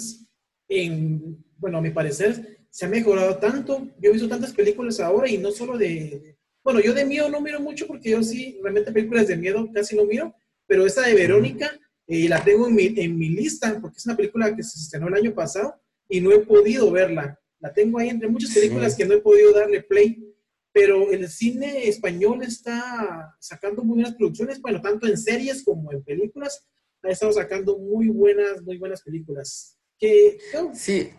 en, 0.80 1.44
bueno, 1.58 1.78
a 1.78 1.82
mi 1.82 1.90
parecer, 1.90 2.60
se 2.70 2.86
ha 2.86 2.90
mejorado 2.90 3.38
tanto. 3.38 3.88
Yo 4.00 4.10
he 4.10 4.14
visto 4.14 4.28
tantas 4.28 4.54
películas 4.54 5.00
ahora 5.00 5.30
y 5.30 5.38
no 5.38 5.52
solo 5.52 5.78
de, 5.78 6.38
bueno, 6.64 6.80
yo 6.80 6.94
de 6.94 7.06
miedo 7.06 7.30
no 7.30 7.42
miro 7.42 7.60
mucho 7.60 7.88
porque 7.88 8.12
yo 8.12 8.24
sí, 8.24 8.60
realmente 8.62 8.92
películas 8.92 9.28
de 9.28 9.38
miedo 9.38 9.70
casi 9.74 9.96
no 9.96 10.06
miro, 10.06 10.34
pero 10.68 10.86
esta 10.86 11.02
de 11.02 11.14
Verónica 11.14 11.72
eh, 12.08 12.28
la 12.28 12.44
tengo 12.44 12.68
en 12.68 12.76
mi, 12.76 12.94
en 12.98 13.18
mi 13.18 13.30
lista 13.30 13.80
porque 13.82 13.98
es 13.98 14.06
una 14.06 14.18
película 14.18 14.56
que 14.56 14.64
se 14.64 14.80
estrenó 14.80 15.08
el 15.08 15.16
año 15.16 15.34
pasado 15.34 15.76
y 16.10 16.22
no 16.22 16.32
he 16.32 16.40
podido 16.40 16.92
verla. 16.92 17.40
La 17.60 17.74
tengo 17.74 18.00
ahí 18.00 18.10
entre 18.10 18.28
muchas 18.28 18.54
películas 18.54 18.96
que 18.96 19.06
no 19.06 19.14
he 19.14 19.22
podido 19.22 19.54
darle 19.54 19.84
play 19.84 20.34
pero 20.74 21.12
el 21.12 21.30
cine 21.30 21.88
español 21.88 22.42
está 22.42 23.36
sacando 23.40 23.84
muy 23.84 23.98
buenas 23.98 24.16
producciones, 24.16 24.60
bueno, 24.60 24.82
tanto 24.82 25.06
en 25.06 25.18
series 25.18 25.64
como 25.64 25.92
en 25.94 26.04
películas, 26.04 26.68
ha 27.04 27.10
estado 27.10 27.32
sacando 27.32 27.78
muy 27.78 28.10
buenas, 28.10 28.62
muy 28.64 28.80
buenas 28.80 29.04
películas. 29.04 29.78
Que, 30.00 30.38
Sí, 30.74 31.12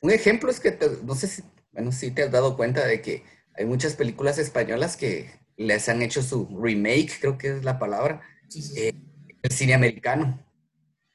un 0.00 0.10
ejemplo 0.10 0.50
es 0.50 0.60
que, 0.60 0.76
no 1.04 1.14
sé 1.14 1.26
si, 1.26 1.42
bueno, 1.72 1.92
sí 1.92 2.10
te 2.10 2.22
has 2.22 2.30
dado 2.30 2.56
cuenta 2.56 2.86
de 2.86 3.00
que 3.00 3.22
hay 3.54 3.64
muchas 3.64 3.94
películas 3.94 4.38
españolas 4.38 4.96
que 4.96 5.30
les 5.56 5.88
han 5.88 6.02
hecho 6.02 6.22
su 6.22 6.46
remake, 6.60 7.18
creo 7.20 7.38
que 7.38 7.56
es 7.56 7.64
la 7.64 7.78
palabra, 7.78 8.22
eh, 8.76 8.92
el 9.42 9.50
cine 9.50 9.74
americano, 9.74 10.44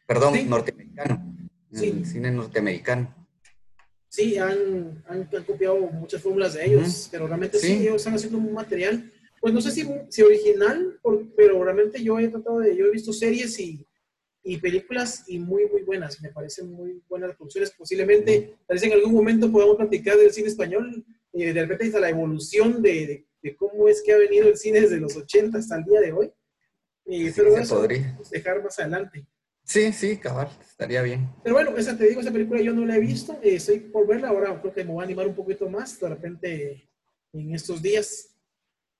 perdón, 0.07 0.49
norteamericano, 0.49 1.35
el 1.71 2.05
cine 2.05 2.31
norteamericano. 2.31 3.15
Sí, 4.07 4.37
han, 4.37 5.03
han, 5.07 5.25
copiado 5.45 5.77
muchas 5.77 6.21
fórmulas 6.21 6.55
de 6.55 6.65
ellos, 6.65 7.09
pero 7.11 7.27
realmente 7.27 7.59
sí. 7.59 7.73
ellos 7.73 7.97
están 7.97 8.15
haciendo 8.15 8.39
un 8.39 8.53
material, 8.53 9.11
pues 9.39 9.53
no 9.53 9.61
sé 9.61 9.71
si, 9.71 9.87
si 10.09 10.23
original, 10.23 10.99
pero 11.37 11.63
realmente 11.63 12.03
yo 12.03 12.17
he 12.17 12.27
tratado 12.27 12.59
de, 12.59 12.75
yo 12.75 12.87
he 12.87 12.91
visto 12.91 13.13
series 13.13 13.59
y, 13.59 13.85
y 14.43 14.57
películas 14.57 15.25
y 15.27 15.39
muy, 15.39 15.67
muy 15.67 15.83
buenas, 15.83 16.21
me 16.21 16.29
parecen 16.29 16.71
muy 16.71 17.01
buenas 17.07 17.35
producciones, 17.35 17.71
posiblemente, 17.71 18.55
tal 18.67 18.75
vez 18.75 18.83
en 18.83 18.93
algún 18.93 19.13
momento 19.13 19.51
podamos 19.51 19.77
platicar 19.77 20.17
del 20.17 20.31
cine 20.31 20.47
español, 20.47 21.05
eh, 21.33 21.53
de 21.53 21.61
repente 21.61 21.85
hasta 21.85 21.99
la 21.99 22.09
evolución 22.09 22.81
de, 22.81 23.25
de, 23.41 23.55
cómo 23.55 23.87
es 23.87 24.01
que 24.01 24.13
ha 24.13 24.17
venido 24.17 24.47
el 24.47 24.57
cine 24.57 24.81
desde 24.81 24.97
los 24.97 25.15
80 25.15 25.57
hasta 25.57 25.77
el 25.77 25.83
día 25.83 26.01
de 26.01 26.13
hoy, 26.13 26.31
eh, 27.05 27.33
pero 27.35 27.57
eso 27.57 27.85
dejar 28.31 28.63
más 28.63 28.79
adelante. 28.79 29.25
Sí, 29.63 29.91
sí, 29.93 30.17
cabal, 30.17 30.49
estaría 30.61 31.01
bien. 31.03 31.29
Pero 31.43 31.55
bueno, 31.55 31.77
esa 31.77 31.95
te 31.95 32.07
digo, 32.07 32.21
esa 32.21 32.31
película 32.31 32.61
yo 32.61 32.73
no 32.73 32.85
la 32.85 32.95
he 32.95 32.99
visto, 32.99 33.33
eh, 33.43 33.55
estoy 33.55 33.79
por 33.79 34.07
verla, 34.07 34.29
ahora 34.29 34.59
creo 34.61 34.73
que 34.73 34.83
me 34.83 34.93
voy 34.93 35.01
a 35.01 35.05
animar 35.05 35.27
un 35.27 35.35
poquito 35.35 35.69
más 35.69 35.99
de 35.99 36.09
repente 36.09 36.89
en 37.33 37.53
estos 37.53 37.81
días. 37.81 38.35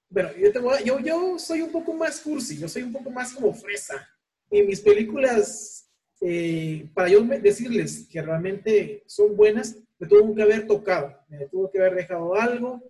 Bueno, 0.09 0.29
yo, 0.37 0.51
te 0.51 0.59
voy 0.59 0.75
a, 0.75 0.81
yo, 0.81 0.99
yo 0.99 1.39
soy 1.39 1.61
un 1.61 1.71
poco 1.71 1.93
más 1.93 2.19
cursi, 2.19 2.57
yo 2.57 2.67
soy 2.67 2.83
un 2.83 2.93
poco 2.93 3.09
más 3.09 3.33
como 3.33 3.53
fresa. 3.53 4.07
Y 4.51 4.63
mis 4.63 4.81
películas, 4.81 5.89
eh, 6.21 6.89
para 6.93 7.09
yo 7.09 7.21
decirles 7.21 8.07
que 8.09 8.21
realmente 8.21 9.03
son 9.05 9.35
buenas, 9.35 9.77
me 9.99 10.07
tuvo 10.07 10.33
que 10.33 10.41
haber 10.41 10.65
tocado, 10.65 11.15
me 11.27 11.45
tuvo 11.47 11.69
que 11.69 11.79
haber 11.79 11.95
dejado 11.95 12.35
algo. 12.35 12.81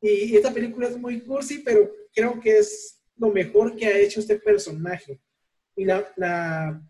Y 0.00 0.34
esta 0.36 0.52
película 0.52 0.88
es 0.88 0.96
muy 0.96 1.20
cursi, 1.20 1.58
pero 1.58 1.90
creo 2.14 2.40
que 2.40 2.58
es 2.58 3.00
lo 3.16 3.30
mejor 3.30 3.76
que 3.76 3.86
ha 3.86 3.98
hecho 3.98 4.20
este 4.20 4.36
personaje. 4.36 5.20
Y 5.76 5.84
la, 5.84 6.12
la 6.16 6.82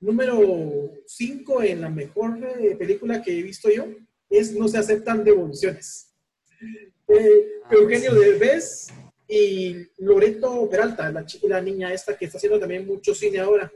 Número 0.00 0.92
5 1.06 1.62
en 1.62 1.80
la 1.80 1.88
mejor 1.88 2.38
eh, 2.60 2.76
película 2.76 3.20
que 3.20 3.36
he 3.36 3.42
visto 3.42 3.68
yo 3.68 3.86
es 4.30 4.52
No 4.52 4.68
se 4.68 4.78
aceptan 4.78 5.24
devoluciones. 5.24 6.14
Eh, 7.08 7.46
ah, 7.64 7.70
Eugenio 7.72 8.14
Derbez 8.14 8.88
y 9.28 9.86
Loreto 9.98 10.68
Peralta, 10.70 11.12
la, 11.12 11.26
la 11.42 11.60
niña 11.60 11.92
esta 11.92 12.16
que 12.16 12.24
está 12.24 12.38
haciendo 12.38 12.58
también 12.58 12.86
mucho 12.86 13.14
cine 13.14 13.38
ahora 13.38 13.70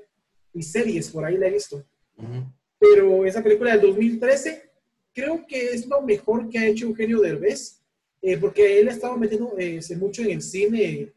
y 0.54 0.62
series, 0.62 1.10
por 1.10 1.24
ahí 1.24 1.36
la 1.36 1.48
he 1.48 1.52
visto. 1.52 1.84
Pero 2.78 3.24
esa 3.26 3.42
película 3.42 3.72
del 3.72 3.82
2013 3.82 4.70
creo 5.12 5.46
que 5.46 5.70
es 5.70 5.86
lo 5.86 6.00
mejor 6.02 6.48
que 6.48 6.58
ha 6.58 6.66
hecho 6.66 6.86
Eugenio 6.86 7.20
Derbez, 7.20 7.80
eh, 8.22 8.38
porque 8.38 8.80
él 8.80 8.88
ha 8.88 8.92
estado 8.92 9.16
metiendo 9.16 9.54
mucho 9.98 10.22
en 10.22 10.30
el 10.30 10.42
cine 10.42 11.12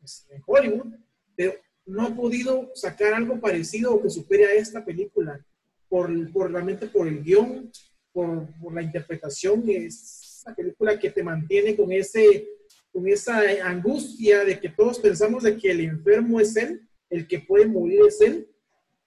pues, 0.00 0.26
en 0.30 0.42
Hollywood, 0.44 0.94
pero 1.36 1.54
no 1.86 2.06
ha 2.06 2.14
podido 2.14 2.70
sacar 2.74 3.14
algo 3.14 3.40
parecido 3.40 3.94
o 3.94 4.02
que 4.02 4.10
supere 4.10 4.46
a 4.46 4.54
esta 4.54 4.84
película, 4.84 5.44
por, 5.88 6.32
por 6.32 6.50
realmente 6.50 6.86
por 6.86 7.06
el 7.06 7.22
guion, 7.22 7.70
por, 8.12 8.46
por, 8.60 8.74
la 8.74 8.82
interpretación, 8.82 9.64
es 9.68 10.42
una 10.46 10.54
película 10.54 10.98
que 10.98 11.10
te 11.10 11.22
mantiene 11.22 11.76
con, 11.76 11.92
ese, 11.92 12.48
con 12.92 13.08
esa 13.08 13.40
angustia 13.64 14.44
de 14.44 14.60
que 14.60 14.68
todos 14.68 14.98
pensamos 14.98 15.42
de 15.42 15.56
que 15.56 15.70
el 15.70 15.80
enfermo 15.80 16.40
es 16.40 16.54
él, 16.56 16.82
el 17.08 17.26
que 17.26 17.40
puede 17.40 17.66
morir 17.66 18.00
es 18.06 18.20
él, 18.20 18.48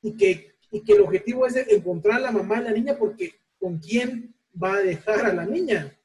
y 0.01 0.15
que, 0.17 0.55
y 0.71 0.83
que 0.83 0.93
el 0.93 1.01
objetivo 1.01 1.45
es 1.45 1.55
encontrar 1.55 2.17
a 2.17 2.23
la 2.23 2.31
mamá 2.31 2.57
de 2.57 2.65
la 2.65 2.71
niña 2.71 2.97
porque 2.97 3.33
con 3.59 3.79
quién 3.79 4.35
va 4.61 4.75
a 4.75 4.81
dejar 4.81 5.25
a 5.25 5.33
la 5.33 5.45
niña. 5.45 5.95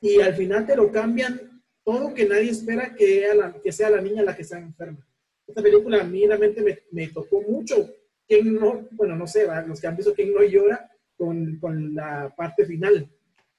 Y 0.00 0.20
al 0.20 0.34
final 0.34 0.66
te 0.66 0.76
lo 0.76 0.90
cambian 0.90 1.62
todo 1.84 2.14
que 2.14 2.28
nadie 2.28 2.50
espera 2.50 2.94
que, 2.94 3.28
que 3.62 3.72
sea 3.72 3.90
la 3.90 4.00
niña 4.00 4.22
la 4.22 4.36
que 4.36 4.42
está 4.42 4.58
enferma. 4.58 5.06
Esta 5.46 5.62
película 5.62 6.00
a 6.00 6.04
mí 6.04 6.26
realmente 6.26 6.62
me, 6.62 6.78
me 6.90 7.08
tocó 7.08 7.40
mucho. 7.42 7.90
¿Quién 8.26 8.54
no? 8.54 8.88
Bueno, 8.92 9.16
no 9.16 9.26
sé, 9.26 9.46
los 9.66 9.80
que 9.80 9.86
han 9.86 9.96
visto 9.96 10.14
¿Quién 10.14 10.32
no 10.32 10.42
llora? 10.42 10.90
Con, 11.16 11.58
con 11.58 11.94
la 11.94 12.32
parte 12.36 12.64
final. 12.64 13.08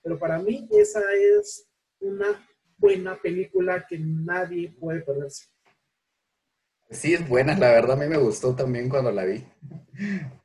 Pero 0.01 0.17
para 0.17 0.39
mí 0.39 0.67
esa 0.71 1.01
es 1.13 1.67
una 1.99 2.45
buena 2.77 3.15
película 3.15 3.85
que 3.87 3.99
nadie 3.99 4.73
puede 4.79 5.01
perderse. 5.01 5.45
Sí, 6.93 7.13
es 7.13 7.27
buena, 7.27 7.57
la 7.57 7.71
verdad 7.71 7.93
a 7.93 8.03
mí 8.03 8.07
me 8.07 8.17
gustó 8.17 8.55
también 8.55 8.87
cuando 8.87 9.11
la 9.11 9.25
vi. 9.25 9.43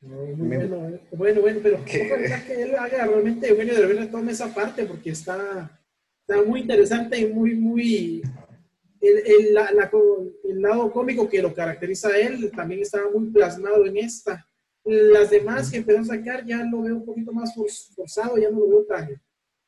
muy 0.01 0.33
bueno, 0.33 0.89
eh. 0.89 1.01
bueno, 1.13 1.41
bueno, 1.43 1.61
pero 1.63 1.77
ojalá 1.77 2.45
que 2.47 2.63
él 2.63 2.75
haga 2.75 3.07
realmente 3.07 3.49
Eugenio 3.49 3.75
de 3.75 3.87
Rivera 3.87 4.11
tome 4.11 4.33
esa 4.33 4.53
parte 4.55 4.85
porque 4.85 5.11
está, 5.11 5.79
está 6.21 6.43
muy 6.43 6.61
interesante 6.61 7.19
y 7.19 7.33
muy, 7.33 7.55
muy, 7.55 8.23
el, 9.01 9.19
el, 9.27 10.63
lado 10.63 10.91
cómico 10.91 11.29
que 11.29 11.43
lo 11.43 11.53
caracteriza 11.53 12.09
a 12.09 12.19
él 12.19 12.51
también 12.55 12.81
estaba 12.81 13.11
muy 13.11 13.31
plasmado 13.31 13.85
en 13.85 13.99
esta. 13.99 14.47
Las 14.85 15.29
demás 15.29 15.71
que 15.71 15.79
empezó 15.79 16.01
a 16.01 16.17
sacar 16.17 16.47
ya 16.47 16.65
lo 16.65 16.83
veo 16.83 16.97
un 16.97 17.05
poquito 17.05 17.31
más 17.33 17.55
forzado, 17.95 18.39
ya 18.39 18.51
no 18.51 18.61
lo 18.61 18.69
veo 18.69 18.85
tan, 18.85 19.21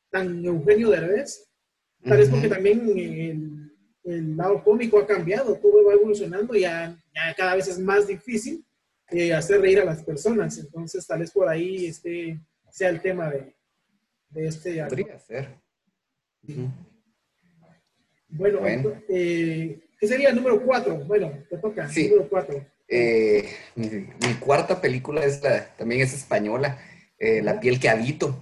tan 0.09 0.43
Eugenio 0.43 0.89
Derbez. 0.89 1.47
Tal 2.03 2.17
vez 2.17 2.29
porque 2.29 2.47
también 2.47 2.81
el, 2.97 3.71
el, 4.03 4.35
lado 4.37 4.63
cómico 4.63 4.99
ha 4.99 5.05
cambiado, 5.05 5.55
todo 5.55 5.85
va 5.85 5.93
evolucionando 5.93 6.55
y 6.55 6.61
ya, 6.61 6.97
ya 7.13 7.33
cada 7.35 7.55
vez 7.55 7.67
es 7.67 7.77
más 7.79 8.07
difícil 8.07 8.65
eh, 9.09 9.33
hacer 9.33 9.61
reír 9.61 9.79
a 9.79 9.85
las 9.85 10.03
personas. 10.03 10.57
Entonces, 10.57 11.05
tal 11.05 11.19
vez 11.19 11.31
por 11.31 11.47
ahí 11.47 11.85
este, 11.85 12.39
sea 12.69 12.89
el 12.89 13.01
tema 13.01 13.29
de, 13.29 13.53
de 14.29 14.47
este. 14.47 14.83
Podría 14.85 15.19
ser. 15.19 15.49
Bueno, 18.29 18.61
Eh, 19.09 19.79
¿qué 19.99 20.07
sería 20.07 20.29
el 20.29 20.35
número 20.35 20.63
cuatro? 20.65 20.95
Bueno, 21.05 21.31
te 21.49 21.57
toca. 21.57 21.87
Sí. 21.89 22.09
Número 22.09 22.29
cuatro. 22.29 22.65
Eh, 22.87 23.47
mi, 23.75 24.33
cuarta 24.39 24.81
película 24.81 25.23
es 25.23 25.41
la, 25.43 25.75
también 25.77 26.01
es 26.01 26.13
española, 26.13 26.79
eh, 27.19 27.41
La 27.41 27.59
piel 27.59 27.79
que 27.79 27.89
habito. 27.89 28.41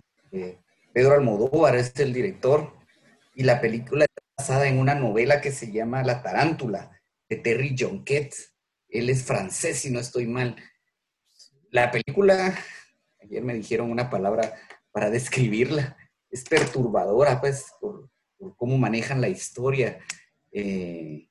Pedro 0.94 1.14
Almodóvar 1.14 1.76
es 1.76 1.94
el 2.00 2.14
director 2.14 2.79
y 3.40 3.44
la 3.44 3.62
película 3.62 4.04
está 4.04 4.22
basada 4.38 4.68
en 4.68 4.80
una 4.80 4.96
novela 4.96 5.40
que 5.40 5.54
se 5.54 5.72
llama 5.72 6.04
La 6.04 6.22
tarántula 6.22 6.92
de 7.30 7.38
Terry 7.38 7.74
Jonquet. 7.80 8.36
Él 8.90 9.10
es 9.10 9.24
francés, 9.24 9.80
si 9.80 9.90
no 9.90 10.02
estoy 10.02 10.28
mal. 10.28 10.58
La 11.72 11.90
película, 11.90 12.60
ayer 13.22 13.42
me 13.42 13.54
dijeron 13.54 13.92
una 13.92 14.10
palabra 14.10 14.56
para 14.92 15.10
describirla, 15.10 15.96
es 16.30 16.44
perturbadora, 16.44 17.40
pues, 17.40 17.68
por, 17.80 18.10
cómo 18.58 18.78
manejan 18.78 19.22
la 19.22 19.30
historia. 19.30 20.00
Eh, 20.52 21.30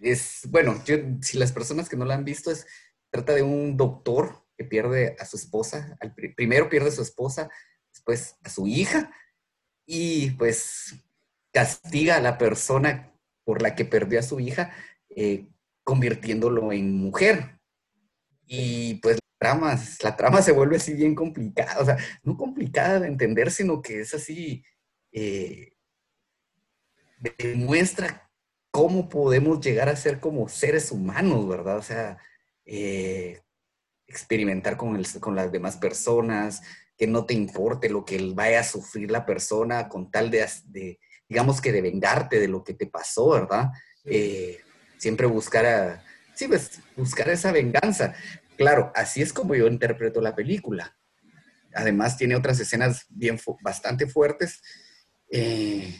es, 0.00 0.42
bueno, 0.50 0.80
si 1.20 1.36
las 1.36 1.50
personas 1.50 1.88
que 1.88 1.96
no 1.96 2.04
la 2.04 2.14
han 2.14 2.24
visto, 2.24 2.52
es, 2.52 2.64
trata 3.10 3.34
de 3.34 3.42
un 3.42 3.76
doctor 3.76 4.46
que 4.56 4.64
pierde 4.64 5.16
a 5.18 5.24
su 5.24 5.36
esposa, 5.36 5.98
primero 6.36 6.68
pierde 6.68 6.90
a 6.90 6.92
su 6.92 7.02
esposa, 7.02 7.50
después 7.92 8.36
a 8.44 8.48
su 8.48 8.68
hija, 8.68 9.12
y 9.92 10.30
pues 10.30 10.94
castiga 11.52 12.14
a 12.16 12.20
la 12.20 12.38
persona 12.38 13.12
por 13.42 13.60
la 13.60 13.74
que 13.74 13.84
perdió 13.84 14.20
a 14.20 14.22
su 14.22 14.38
hija, 14.38 14.72
eh, 15.08 15.48
convirtiéndolo 15.82 16.70
en 16.70 16.96
mujer. 16.96 17.58
Y 18.46 18.94
pues 19.02 19.16
la 19.16 19.48
trama, 19.48 19.80
la 20.04 20.16
trama 20.16 20.42
se 20.42 20.52
vuelve 20.52 20.76
así 20.76 20.94
bien 20.94 21.16
complicada, 21.16 21.80
o 21.80 21.84
sea, 21.84 21.96
no 22.22 22.36
complicada 22.36 23.00
de 23.00 23.08
entender, 23.08 23.50
sino 23.50 23.82
que 23.82 24.02
es 24.02 24.14
así, 24.14 24.64
eh, 25.10 25.72
demuestra 27.38 28.30
cómo 28.70 29.08
podemos 29.08 29.60
llegar 29.60 29.88
a 29.88 29.96
ser 29.96 30.20
como 30.20 30.48
seres 30.48 30.92
humanos, 30.92 31.48
¿verdad? 31.48 31.78
O 31.78 31.82
sea, 31.82 32.18
eh, 32.64 33.40
experimentar 34.06 34.76
con, 34.76 35.02
con 35.18 35.34
las 35.34 35.50
demás 35.50 35.78
personas, 35.78 36.62
que 37.00 37.06
no 37.06 37.24
te 37.24 37.32
importe 37.32 37.88
lo 37.88 38.04
que 38.04 38.18
vaya 38.34 38.60
a 38.60 38.62
sufrir 38.62 39.10
la 39.10 39.24
persona 39.24 39.88
con 39.88 40.10
tal 40.10 40.30
de, 40.30 41.00
digamos 41.26 41.62
que 41.62 41.72
de 41.72 41.80
vengarte 41.80 42.38
de 42.38 42.46
lo 42.46 42.62
que 42.62 42.74
te 42.74 42.86
pasó, 42.86 43.30
¿verdad? 43.30 43.70
Eh, 44.04 44.60
siempre 44.98 45.26
buscar 45.26 45.64
a, 45.64 46.04
sí, 46.34 46.46
pues, 46.46 46.78
buscar 46.94 47.30
esa 47.30 47.52
venganza. 47.52 48.14
Claro, 48.58 48.92
así 48.94 49.22
es 49.22 49.32
como 49.32 49.54
yo 49.54 49.66
interpreto 49.66 50.20
la 50.20 50.34
película. 50.36 50.94
Además 51.72 52.18
tiene 52.18 52.36
otras 52.36 52.60
escenas 52.60 53.06
bien, 53.08 53.40
bastante 53.62 54.06
fuertes. 54.06 54.60
Eh, 55.30 55.98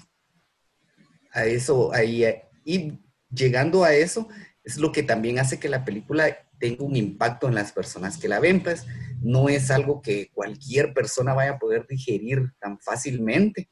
a 1.33 1.47
eso, 1.47 1.95
ahí 1.95 2.27
y 2.67 3.01
llegando 3.31 3.85
a 3.85 3.95
eso 3.95 4.29
es 4.65 4.77
lo 4.77 4.93
que 4.93 5.03
también 5.03 5.39
hace 5.39 5.59
que 5.59 5.71
la 5.71 5.83
película 5.83 6.47
tenga 6.59 6.85
un 6.85 6.95
impacto 6.95 7.49
en 7.49 7.55
las 7.55 7.73
personas 7.73 8.19
que 8.19 8.29
la 8.29 8.39
ven, 8.39 8.63
pues 8.63 8.85
no 9.21 9.49
es 9.49 9.71
algo 9.71 10.01
que 10.03 10.31
cualquier 10.33 10.93
persona 10.95 11.35
vaya 11.35 11.53
a 11.53 11.59
poder 11.59 11.87
digerir 11.87 12.53
tan 12.59 12.79
fácilmente. 12.81 13.71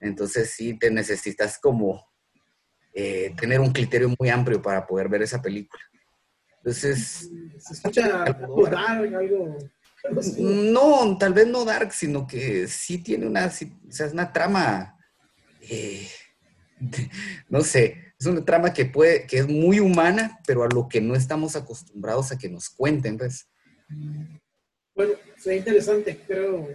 Entonces 0.00 0.50
sí 0.50 0.78
te 0.78 0.90
necesitas 0.90 1.58
como 1.58 2.04
eh, 2.92 3.34
tener 3.38 3.60
un 3.60 3.72
criterio 3.72 4.14
muy 4.18 4.28
amplio 4.30 4.60
para 4.60 4.86
poder 4.86 5.08
ver 5.08 5.22
esa 5.22 5.40
película. 5.42 5.82
Entonces... 6.58 7.30
¿Se 7.58 7.74
escucha 7.74 8.24
algo? 8.24 8.68
No, 10.38 11.16
tal 11.18 11.34
vez 11.34 11.46
no 11.46 11.64
dark, 11.64 11.92
sino 11.92 12.26
que 12.26 12.66
sí 12.68 12.98
tiene 12.98 13.26
una, 13.26 13.46
o 13.46 13.50
sea, 13.92 14.06
es 14.06 14.12
una 14.12 14.32
trama, 14.32 14.96
eh, 15.62 16.08
no 17.48 17.60
sé, 17.62 18.14
es 18.18 18.26
una 18.26 18.44
trama 18.44 18.72
que 18.72 18.86
puede, 18.86 19.26
que 19.26 19.38
es 19.38 19.48
muy 19.48 19.80
humana, 19.80 20.38
pero 20.46 20.62
a 20.62 20.68
lo 20.68 20.88
que 20.88 21.00
no 21.00 21.14
estamos 21.14 21.56
acostumbrados 21.56 22.32
a 22.32 22.38
que 22.38 22.48
nos 22.48 22.68
cuenten, 22.68 23.18
pues. 23.18 23.48
Bueno, 24.96 25.12
sería 25.36 25.58
interesante, 25.58 26.18
creo. 26.26 26.68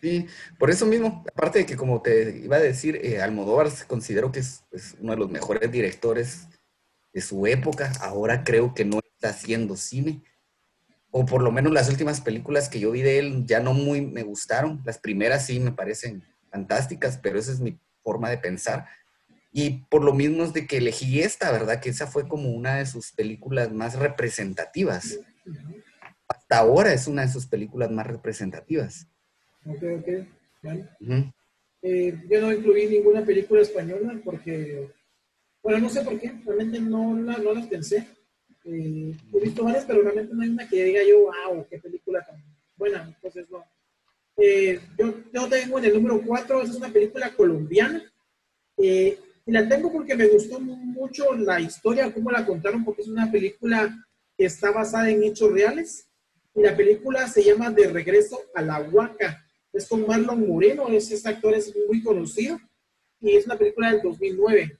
Sí, 0.00 0.26
por 0.58 0.70
eso 0.70 0.86
mismo, 0.86 1.24
aparte 1.28 1.60
de 1.60 1.66
que 1.66 1.76
como 1.76 2.00
te 2.00 2.38
iba 2.38 2.56
a 2.56 2.60
decir, 2.60 2.98
eh, 3.02 3.20
Almodóvar 3.20 3.68
considero 3.86 4.32
que 4.32 4.40
es, 4.40 4.62
uno 5.00 5.12
de 5.12 5.18
los 5.18 5.30
mejores 5.30 5.70
directores 5.70 6.48
de 7.12 7.20
su 7.20 7.46
época, 7.46 7.92
ahora 8.00 8.42
creo 8.42 8.74
que 8.74 8.84
no 8.84 9.00
está 9.00 9.30
haciendo 9.30 9.76
cine, 9.76 10.22
o 11.10 11.26
por 11.26 11.42
lo 11.42 11.52
menos 11.52 11.72
las 11.72 11.90
últimas 11.90 12.20
películas 12.20 12.68
que 12.68 12.80
yo 12.80 12.90
vi 12.90 13.02
de 13.02 13.18
él 13.18 13.44
ya 13.46 13.60
no 13.60 13.74
muy 13.74 14.00
me 14.00 14.22
gustaron, 14.22 14.80
las 14.84 14.98
primeras 14.98 15.46
sí 15.46 15.60
me 15.60 15.72
parecen 15.72 16.22
fantásticas, 16.50 17.18
pero 17.18 17.38
esa 17.38 17.52
es 17.52 17.60
mi 17.60 17.78
forma 18.02 18.30
de 18.30 18.38
pensar. 18.38 18.86
Y 19.52 19.84
por 19.90 20.04
lo 20.04 20.14
mismo 20.14 20.44
es 20.44 20.52
de 20.52 20.66
que 20.66 20.76
elegí 20.78 21.20
esta, 21.20 21.50
¿verdad? 21.50 21.80
Que 21.80 21.90
esa 21.90 22.06
fue 22.06 22.28
como 22.28 22.50
una 22.50 22.76
de 22.76 22.86
sus 22.86 23.12
películas 23.12 23.72
más 23.72 23.96
representativas. 23.96 25.18
Hasta 26.50 26.64
ahora 26.64 26.94
es 26.94 27.06
una 27.06 27.26
de 27.26 27.28
sus 27.28 27.46
películas 27.46 27.90
más 27.90 28.06
representativas. 28.06 29.06
Ok, 29.66 29.82
ok. 29.98 30.08
Bueno. 30.62 30.88
Eh, 31.82 32.18
yo 32.26 32.40
no 32.40 32.50
incluí 32.50 32.86
ninguna 32.86 33.22
película 33.22 33.60
española 33.60 34.18
porque, 34.24 34.90
bueno, 35.62 35.80
no 35.80 35.90
sé 35.90 36.00
por 36.00 36.18
qué, 36.18 36.32
realmente 36.46 36.80
no, 36.80 37.14
no 37.14 37.52
las 37.52 37.66
pensé. 37.66 38.08
Eh, 38.64 39.14
he 39.34 39.40
visto 39.40 39.62
varias, 39.62 39.84
pero 39.84 40.00
realmente 40.00 40.32
no 40.32 40.40
hay 40.42 40.48
una 40.48 40.66
que 40.66 40.84
diga 40.84 41.00
yo, 41.06 41.24
wow, 41.24 41.66
qué 41.68 41.78
película 41.80 42.24
tan 42.24 42.42
buena. 42.78 43.04
Entonces, 43.14 43.50
no. 43.50 43.62
Eh, 44.38 44.80
yo, 44.96 45.16
yo 45.30 45.48
tengo 45.50 45.78
en 45.78 45.84
el 45.84 45.92
número 45.92 46.22
4, 46.24 46.62
es 46.62 46.70
una 46.70 46.88
película 46.88 47.30
colombiana. 47.34 48.10
Eh, 48.78 49.18
y 49.44 49.52
la 49.52 49.68
tengo 49.68 49.92
porque 49.92 50.16
me 50.16 50.28
gustó 50.28 50.58
mucho 50.60 51.34
la 51.34 51.60
historia, 51.60 52.10
cómo 52.10 52.30
la 52.30 52.46
contaron, 52.46 52.86
porque 52.86 53.02
es 53.02 53.08
una 53.08 53.30
película 53.30 54.02
que 54.34 54.46
está 54.46 54.70
basada 54.70 55.10
en 55.10 55.22
hechos 55.24 55.52
reales. 55.52 56.07
Y 56.58 56.62
la 56.62 56.76
película 56.76 57.28
se 57.28 57.44
llama 57.44 57.70
De 57.70 57.86
Regreso 57.86 58.40
a 58.52 58.62
la 58.62 58.80
Huaca. 58.80 59.46
Es 59.72 59.86
con 59.86 60.04
Marlon 60.04 60.48
Moreno, 60.48 60.88
ese 60.88 61.16
actor 61.28 61.54
es 61.54 61.72
muy 61.86 62.02
conocido. 62.02 62.58
Y 63.20 63.36
es 63.36 63.46
una 63.46 63.56
película 63.56 63.92
del 63.92 64.02
2009. 64.02 64.76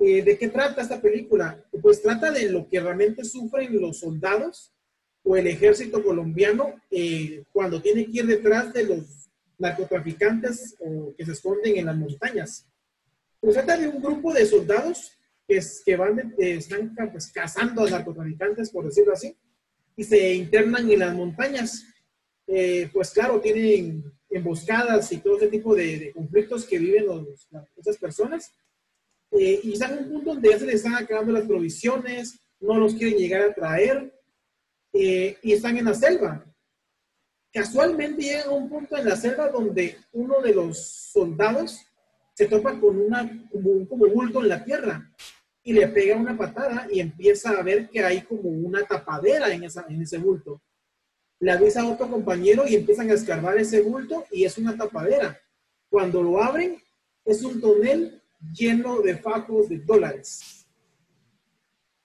Eh, 0.00 0.22
¿De 0.22 0.36
qué 0.36 0.48
trata 0.48 0.82
esta 0.82 1.00
película? 1.00 1.64
Pues 1.80 2.02
trata 2.02 2.30
de 2.30 2.50
lo 2.50 2.68
que 2.68 2.78
realmente 2.78 3.24
sufren 3.24 3.80
los 3.80 4.00
soldados 4.00 4.74
o 5.22 5.34
el 5.34 5.46
ejército 5.46 6.02
colombiano 6.04 6.74
eh, 6.90 7.42
cuando 7.52 7.80
tiene 7.80 8.04
que 8.04 8.18
ir 8.18 8.26
detrás 8.26 8.74
de 8.74 8.84
los 8.84 9.30
narcotraficantes 9.56 10.76
o 10.78 11.14
que 11.16 11.24
se 11.24 11.32
esconden 11.32 11.78
en 11.78 11.86
las 11.86 11.96
montañas. 11.96 12.66
Se 13.42 13.52
trata 13.52 13.78
de 13.78 13.88
un 13.88 14.02
grupo 14.02 14.34
de 14.34 14.44
soldados 14.44 15.12
que, 15.46 15.58
que 15.86 15.96
van, 15.96 16.34
están 16.36 16.94
pues, 17.10 17.32
cazando 17.32 17.86
a 17.86 17.90
narcotraficantes, 17.90 18.70
por 18.70 18.84
decirlo 18.84 19.14
así, 19.14 19.34
y 19.98 20.04
se 20.04 20.32
internan 20.32 20.88
en 20.88 21.00
las 21.00 21.12
montañas. 21.12 21.84
Eh, 22.46 22.88
pues 22.92 23.10
claro, 23.10 23.40
tienen 23.40 24.04
emboscadas 24.30 25.10
y 25.10 25.18
todo 25.18 25.36
ese 25.36 25.48
tipo 25.48 25.74
de, 25.74 26.12
conflictos 26.14 26.64
que 26.64 26.78
viven 26.78 27.06
los, 27.06 27.48
esas 27.76 27.98
personas. 27.98 28.52
Eh, 29.32 29.58
y 29.64 29.72
están 29.72 29.98
en 29.98 30.04
un 30.04 30.10
punto 30.12 30.34
donde 30.34 30.50
ya 30.50 30.58
se 30.60 30.66
les 30.66 30.76
están 30.76 30.94
acabando 30.94 31.32
las 31.32 31.46
provisiones, 31.46 32.38
no 32.60 32.78
los 32.78 32.94
quieren 32.94 33.18
llegar 33.18 33.42
a 33.42 33.52
traer, 33.52 34.14
eh, 34.92 35.36
y 35.42 35.52
están 35.52 35.76
en 35.76 35.86
la 35.86 35.94
selva. 35.94 36.46
Casualmente 37.52 38.22
llegan 38.22 38.48
a 38.48 38.52
un 38.52 38.68
punto 38.68 38.96
en 38.96 39.04
la 39.04 39.16
selva 39.16 39.48
donde 39.48 39.96
uno 40.12 40.40
de 40.40 40.54
los 40.54 40.78
soldados 41.12 41.84
se 42.34 42.46
topa 42.46 42.78
con 42.78 43.00
una, 43.00 43.48
como 43.50 43.88
como 43.88 44.06
bulto 44.06 44.42
en 44.42 44.48
la 44.48 44.64
tierra 44.64 45.12
y 45.68 45.74
le 45.74 45.86
pega 45.86 46.16
una 46.16 46.34
patada 46.34 46.88
y 46.90 46.98
empieza 46.98 47.50
a 47.50 47.62
ver 47.62 47.90
que 47.90 48.02
hay 48.02 48.22
como 48.22 48.48
una 48.48 48.86
tapadera 48.86 49.52
en, 49.52 49.64
esa, 49.64 49.84
en 49.86 50.00
ese 50.00 50.16
bulto. 50.16 50.62
Le 51.40 51.52
avisa 51.52 51.82
a 51.82 51.88
otro 51.88 52.08
compañero 52.10 52.66
y 52.66 52.74
empiezan 52.74 53.10
a 53.10 53.12
escarbar 53.12 53.58
ese 53.58 53.82
bulto 53.82 54.24
y 54.30 54.44
es 54.46 54.56
una 54.56 54.78
tapadera. 54.78 55.38
Cuando 55.90 56.22
lo 56.22 56.42
abren, 56.42 56.82
es 57.22 57.42
un 57.42 57.60
tonel 57.60 58.22
lleno 58.50 59.02
de 59.02 59.18
fajos 59.18 59.68
de 59.68 59.80
dólares. 59.80 60.66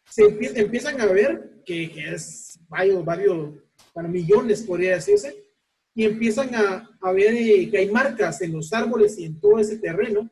Se 0.10 0.24
empiezan 0.60 1.00
a 1.00 1.06
ver 1.06 1.62
que, 1.66 1.86
es 2.14 2.60
varios, 2.68 3.06
varios, 3.06 3.54
para 3.94 4.10
millones 4.10 4.64
podría 4.64 4.96
decirse, 4.96 5.42
y 5.96 6.04
empiezan 6.04 6.54
a, 6.54 6.90
a 7.00 7.12
ver 7.14 7.34
eh, 7.34 7.70
que 7.72 7.78
hay 7.78 7.90
marcas 7.90 8.42
en 8.42 8.52
los 8.52 8.74
árboles 8.74 9.18
y 9.18 9.24
en 9.24 9.40
todo 9.40 9.58
ese 9.58 9.78
terreno, 9.78 10.30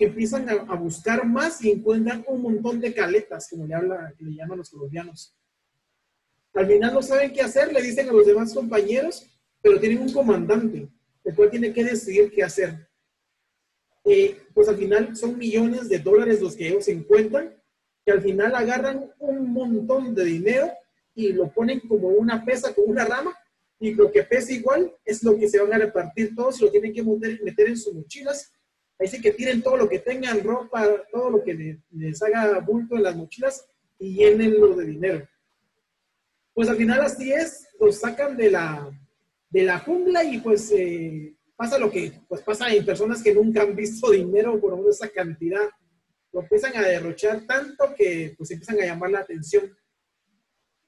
que 0.00 0.06
empiezan 0.06 0.48
a, 0.48 0.52
a, 0.52 0.76
buscar 0.76 1.26
más 1.26 1.62
y 1.62 1.72
encuentran 1.72 2.24
un 2.26 2.40
montón 2.40 2.80
de 2.80 2.94
caletas, 2.94 3.50
como 3.50 3.66
le, 3.66 3.74
habla, 3.74 4.14
le 4.18 4.34
llaman 4.34 4.56
los 4.56 4.70
colombianos. 4.70 5.36
Al 6.54 6.66
final 6.66 6.94
no 6.94 7.02
saben 7.02 7.34
qué 7.34 7.42
hacer, 7.42 7.70
le 7.70 7.82
dicen 7.82 8.08
a 8.08 8.12
los 8.12 8.26
demás 8.26 8.54
compañeros, 8.54 9.26
pero 9.60 9.78
tienen 9.78 10.00
un 10.00 10.10
comandante. 10.10 10.88
el 11.22 11.34
cual 11.34 11.50
tiene 11.50 11.74
que 11.74 11.84
decidir 11.84 12.30
qué 12.30 12.42
hacer. 12.42 12.88
Eh, 14.06 14.40
pues 14.54 14.70
al 14.70 14.78
final 14.78 15.14
son 15.14 15.36
millones 15.36 15.90
de 15.90 15.98
dólares 15.98 16.40
los 16.40 16.56
que 16.56 16.68
ellos 16.68 16.88
encuentran, 16.88 17.54
que 18.02 18.12
al 18.12 18.22
final 18.22 18.54
agarran 18.54 19.12
un 19.18 19.52
montón 19.52 20.14
de 20.14 20.24
dinero 20.24 20.72
y 21.14 21.34
lo 21.34 21.52
ponen 21.52 21.80
como 21.80 22.08
una 22.08 22.42
pesa, 22.42 22.74
como 22.74 22.86
una 22.86 23.04
rama, 23.04 23.36
y 23.78 23.92
lo 23.92 24.10
que 24.10 24.22
pesa 24.22 24.50
igual 24.50 24.94
es 25.04 25.22
lo 25.22 25.36
que 25.36 25.46
se 25.46 25.60
van 25.60 25.74
a 25.74 25.78
repartir 25.78 26.34
todos, 26.34 26.58
lo 26.58 26.70
tienen 26.70 26.94
que 26.94 27.02
meter, 27.02 27.42
meter 27.42 27.68
en 27.68 27.76
sus 27.76 27.92
mochilas. 27.92 28.50
Ahí 29.00 29.08
sí 29.08 29.20
que 29.22 29.32
tiren 29.32 29.62
todo 29.62 29.78
lo 29.78 29.88
que 29.88 30.00
tengan, 30.00 30.44
ropa, 30.44 30.86
todo 31.10 31.30
lo 31.30 31.42
que 31.42 31.80
les, 31.90 32.22
haga 32.22 32.58
bulto 32.60 32.96
en 32.96 33.04
las 33.04 33.16
mochilas 33.16 33.66
y 33.98 34.16
llenenlo 34.16 34.76
de 34.76 34.84
dinero. 34.84 35.28
Pues 36.52 36.68
al 36.68 36.76
final 36.76 37.00
así 37.00 37.32
es, 37.32 37.66
los 37.80 37.98
sacan 37.98 38.36
de 38.36 38.50
la, 38.50 38.90
de 39.48 39.62
la 39.62 39.78
jungla 39.78 40.22
y 40.22 40.38
pues 40.38 40.70
eh, 40.72 41.34
pasa 41.56 41.78
lo 41.78 41.90
que 41.90 42.12
pues 42.28 42.42
pasa 42.42 42.70
en 42.74 42.84
personas 42.84 43.22
que 43.22 43.34
nunca 43.34 43.62
han 43.62 43.74
visto 43.74 44.10
dinero 44.10 44.60
por 44.60 44.78
esa 44.90 45.08
cantidad. 45.08 45.70
Lo 46.30 46.42
empiezan 46.42 46.76
a 46.76 46.82
derrochar 46.82 47.46
tanto 47.46 47.94
que 47.96 48.34
pues 48.36 48.50
empiezan 48.50 48.80
a 48.80 48.84
llamar 48.84 49.12
la 49.12 49.20
atención. 49.20 49.74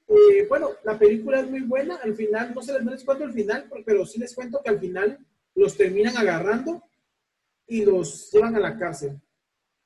Eh, 0.07 0.45
bueno, 0.47 0.69
la 0.83 0.99
película 0.99 1.39
es 1.39 1.49
muy 1.49 1.61
buena. 1.61 1.95
Al 1.95 2.13
final, 2.13 2.53
no 2.53 2.61
se 2.61 2.73
les, 2.73 2.83
no 2.83 2.91
les 2.91 3.03
cuento 3.03 3.23
el 3.23 3.33
final, 3.33 3.67
pero 3.83 4.05
sí 4.05 4.19
les 4.19 4.35
cuento 4.35 4.61
que 4.63 4.69
al 4.69 4.79
final 4.79 5.17
los 5.55 5.75
terminan 5.75 6.15
agarrando 6.15 6.83
y 7.73 7.83
los 7.83 8.29
llevan 8.31 8.55
a 8.55 8.59
la 8.59 8.77
cárcel. 8.77 9.19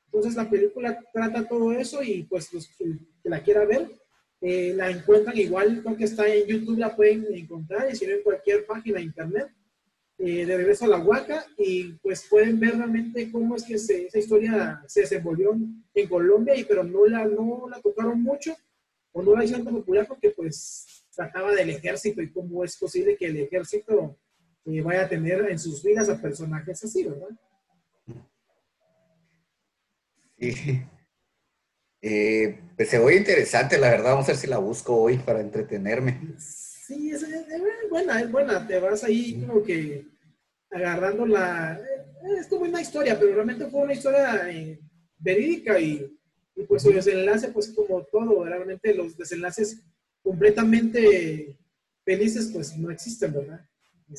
Entonces 0.07 0.35
la 0.35 0.49
película 0.49 1.01
trata 1.13 1.47
todo 1.47 1.71
eso 1.71 2.03
y 2.03 2.23
pues 2.23 2.51
los 2.51 2.67
que, 2.67 2.97
la 3.23 3.41
quiera 3.41 3.63
ver, 3.63 3.89
eh, 4.41 4.73
la 4.75 4.89
encuentran 4.89 5.37
igual, 5.37 5.81
creo 5.81 5.95
que 5.95 6.03
está 6.03 6.27
en 6.27 6.45
YouTube, 6.47 6.77
la 6.77 6.93
pueden 6.93 7.33
encontrar 7.33 7.89
y 7.89 7.95
si 7.95 8.05
no 8.05 8.13
en 8.13 8.23
cualquier 8.23 8.65
página 8.65 8.97
de 8.97 9.05
internet. 9.05 9.47
Eh, 10.19 10.47
de 10.47 10.57
regreso 10.57 10.85
a 10.85 10.87
la 10.87 10.97
Huaca 10.97 11.45
y 11.59 11.93
pues 12.01 12.25
pueden 12.27 12.59
ver 12.59 12.75
realmente 12.75 13.31
cómo 13.31 13.55
es 13.55 13.63
que 13.63 13.75
esa 13.75 14.17
historia 14.17 14.83
se 14.87 15.01
desenvolvió 15.01 15.55
en 15.93 16.07
Colombia, 16.07 16.55
y, 16.55 16.63
pero 16.63 16.83
no 16.83 17.05
la, 17.05 17.23
no 17.25 17.67
la 17.69 17.79
tocaron 17.79 18.23
mucho 18.23 18.55
o 19.11 19.21
no 19.21 19.35
la 19.35 19.43
hicieron 19.43 19.63
tan 19.63 19.75
popular 19.75 20.07
porque 20.07 20.31
pues 20.31 21.05
trataba 21.15 21.53
del 21.53 21.69
ejército 21.69 22.21
y 22.21 22.31
cómo 22.31 22.63
es 22.63 22.75
posible 22.77 23.15
que 23.15 23.27
el 23.27 23.37
ejército 23.37 24.17
eh, 24.65 24.81
vaya 24.81 25.03
a 25.03 25.09
tener 25.09 25.51
en 25.51 25.59
sus 25.59 25.83
vidas 25.83 26.09
a 26.09 26.19
personajes 26.19 26.83
así, 26.83 27.03
¿verdad? 27.03 27.29
Sí. 30.39 30.81
Eh, 32.01 32.59
pues 32.75 32.89
se 32.89 32.99
ve 32.99 33.15
interesante, 33.15 33.77
la 33.77 33.89
verdad. 33.89 34.11
Vamos 34.11 34.25
a 34.25 34.31
ver 34.31 34.37
si 34.37 34.47
la 34.47 34.59
busco 34.59 34.95
hoy 34.95 35.17
para 35.17 35.41
entretenerme. 35.41 36.35
Sí, 36.37 37.11
es, 37.11 37.25
buena, 37.89 38.21
es 38.21 38.31
buena. 38.31 38.65
Te 38.67 38.79
vas 38.79 39.03
ahí 39.03 39.43
como 39.45 39.63
que 39.63 40.05
agarrando 40.69 41.25
la... 41.25 41.73
Eh, 41.75 42.39
es 42.39 42.47
como 42.47 42.65
una 42.65 42.81
historia, 42.81 43.17
pero 43.19 43.33
realmente 43.33 43.65
fue 43.67 43.81
una 43.81 43.93
historia 43.93 44.49
eh, 44.49 44.79
verídica 45.17 45.79
y, 45.79 46.17
y, 46.55 46.63
pues 46.63 46.85
el 46.85 46.95
desenlace, 46.95 47.49
pues 47.49 47.69
como 47.69 48.03
todo, 48.03 48.43
realmente 48.43 48.93
los 48.93 49.17
desenlaces 49.17 49.81
completamente 50.21 51.57
felices, 52.03 52.49
pues 52.53 52.77
no 52.77 52.91
existen, 52.91 53.33
¿verdad? 53.33 53.61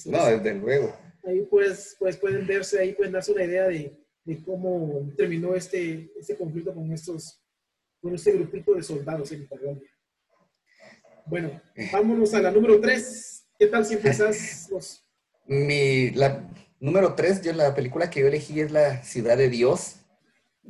no, 0.07 0.27
desde 0.27 0.55
luego. 0.55 0.95
Ahí 1.25 1.47
pues, 1.51 1.97
pues 1.99 2.17
pueden 2.17 2.47
verse, 2.47 2.79
ahí 2.81 2.93
pueden 2.93 3.13
darse 3.13 3.33
una 3.33 3.45
idea 3.45 3.69
de, 3.69 3.93
de 4.29 4.43
cómo 4.43 5.11
terminó 5.17 5.55
este, 5.55 6.13
este 6.21 6.37
conflicto 6.37 6.75
con 6.75 6.93
estos, 6.93 7.43
con 7.99 8.15
este 8.15 8.33
grupito 8.33 8.75
de 8.75 8.83
soldados 8.83 9.33
en 9.33 9.47
Colombia. 9.47 9.89
Bueno, 11.25 11.59
vámonos 11.91 12.35
a 12.35 12.43
la 12.43 12.51
número 12.51 12.79
3. 12.79 13.47
¿Qué 13.59 13.67
tal 13.69 13.87
si 13.87 13.95
empezás 13.95 14.69
vos? 14.71 15.03
Mi, 15.47 16.11
la 16.11 16.47
número 16.79 17.15
3, 17.15 17.41
yo 17.41 17.55
la 17.55 17.75
película 17.75 18.11
que 18.11 18.21
yo 18.21 18.27
elegí 18.27 18.61
es 18.61 18.71
La 18.71 19.03
Ciudad 19.03 19.39
de 19.39 19.49
Dios. 19.49 19.97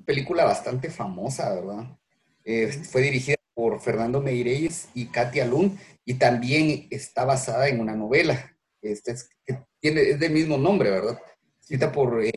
Película 0.06 0.44
bastante 0.44 0.88
famosa, 0.88 1.52
¿verdad? 1.52 1.98
Eh, 2.44 2.68
fue 2.68 3.02
dirigida 3.02 3.34
por 3.54 3.80
Fernando 3.80 4.20
Meirelles 4.20 4.88
y 4.94 5.06
Katia 5.06 5.44
Lund 5.44 5.76
y 6.04 6.14
también 6.14 6.86
está 6.90 7.24
basada 7.24 7.66
en 7.66 7.80
una 7.80 7.96
novela. 7.96 8.56
Este 8.80 9.10
es, 9.10 9.28
que 9.44 9.58
tiene, 9.80 10.10
es 10.10 10.20
del 10.20 10.30
mismo 10.30 10.56
nombre, 10.56 10.92
¿verdad? 10.92 11.20
Escrita 11.60 11.90
por 11.90 12.24
eh, 12.24 12.30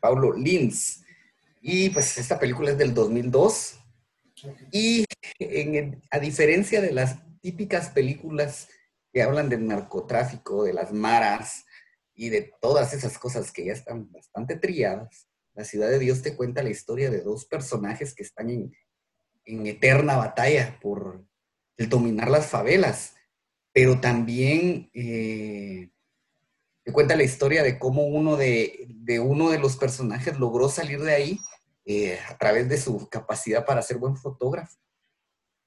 Paulo 0.00 0.32
Lins. 0.34 1.02
Y 1.60 1.90
pues 1.90 2.16
esta 2.18 2.38
película 2.38 2.70
es 2.70 2.78
del 2.78 2.94
2002 2.94 3.80
y 4.70 5.04
a 6.10 6.18
diferencia 6.18 6.80
de 6.80 6.92
las 6.92 7.18
típicas 7.40 7.90
películas 7.90 8.68
que 9.12 9.22
hablan 9.22 9.48
del 9.48 9.66
narcotráfico, 9.66 10.64
de 10.64 10.74
las 10.74 10.92
maras 10.92 11.64
y 12.14 12.28
de 12.28 12.52
todas 12.60 12.92
esas 12.92 13.18
cosas 13.18 13.52
que 13.52 13.66
ya 13.66 13.72
están 13.72 14.10
bastante 14.10 14.56
triadas, 14.56 15.28
La 15.54 15.64
Ciudad 15.64 15.88
de 15.88 15.98
Dios 15.98 16.22
te 16.22 16.36
cuenta 16.36 16.62
la 16.62 16.70
historia 16.70 17.10
de 17.10 17.22
dos 17.22 17.46
personajes 17.46 18.14
que 18.14 18.22
están 18.22 18.50
en, 18.50 18.72
eterna 19.66 20.16
batalla 20.16 20.78
por 20.80 21.24
el 21.76 21.88
dominar 21.88 22.30
las 22.30 22.46
favelas, 22.46 23.14
pero 23.72 24.00
también 24.00 24.90
eh, 24.92 25.90
te 26.86 26.92
cuenta 26.92 27.16
la 27.16 27.24
historia 27.24 27.64
de 27.64 27.80
cómo 27.80 28.06
uno 28.06 28.36
de, 28.36 28.86
de 28.88 29.18
uno 29.18 29.50
de 29.50 29.58
los 29.58 29.76
personajes 29.76 30.38
logró 30.38 30.68
salir 30.68 31.00
de 31.00 31.14
ahí 31.14 31.40
eh, 31.84 32.16
a 32.28 32.38
través 32.38 32.68
de 32.68 32.78
su 32.78 33.08
capacidad 33.08 33.66
para 33.66 33.82
ser 33.82 33.98
buen 33.98 34.16
fotógrafo. 34.16 34.78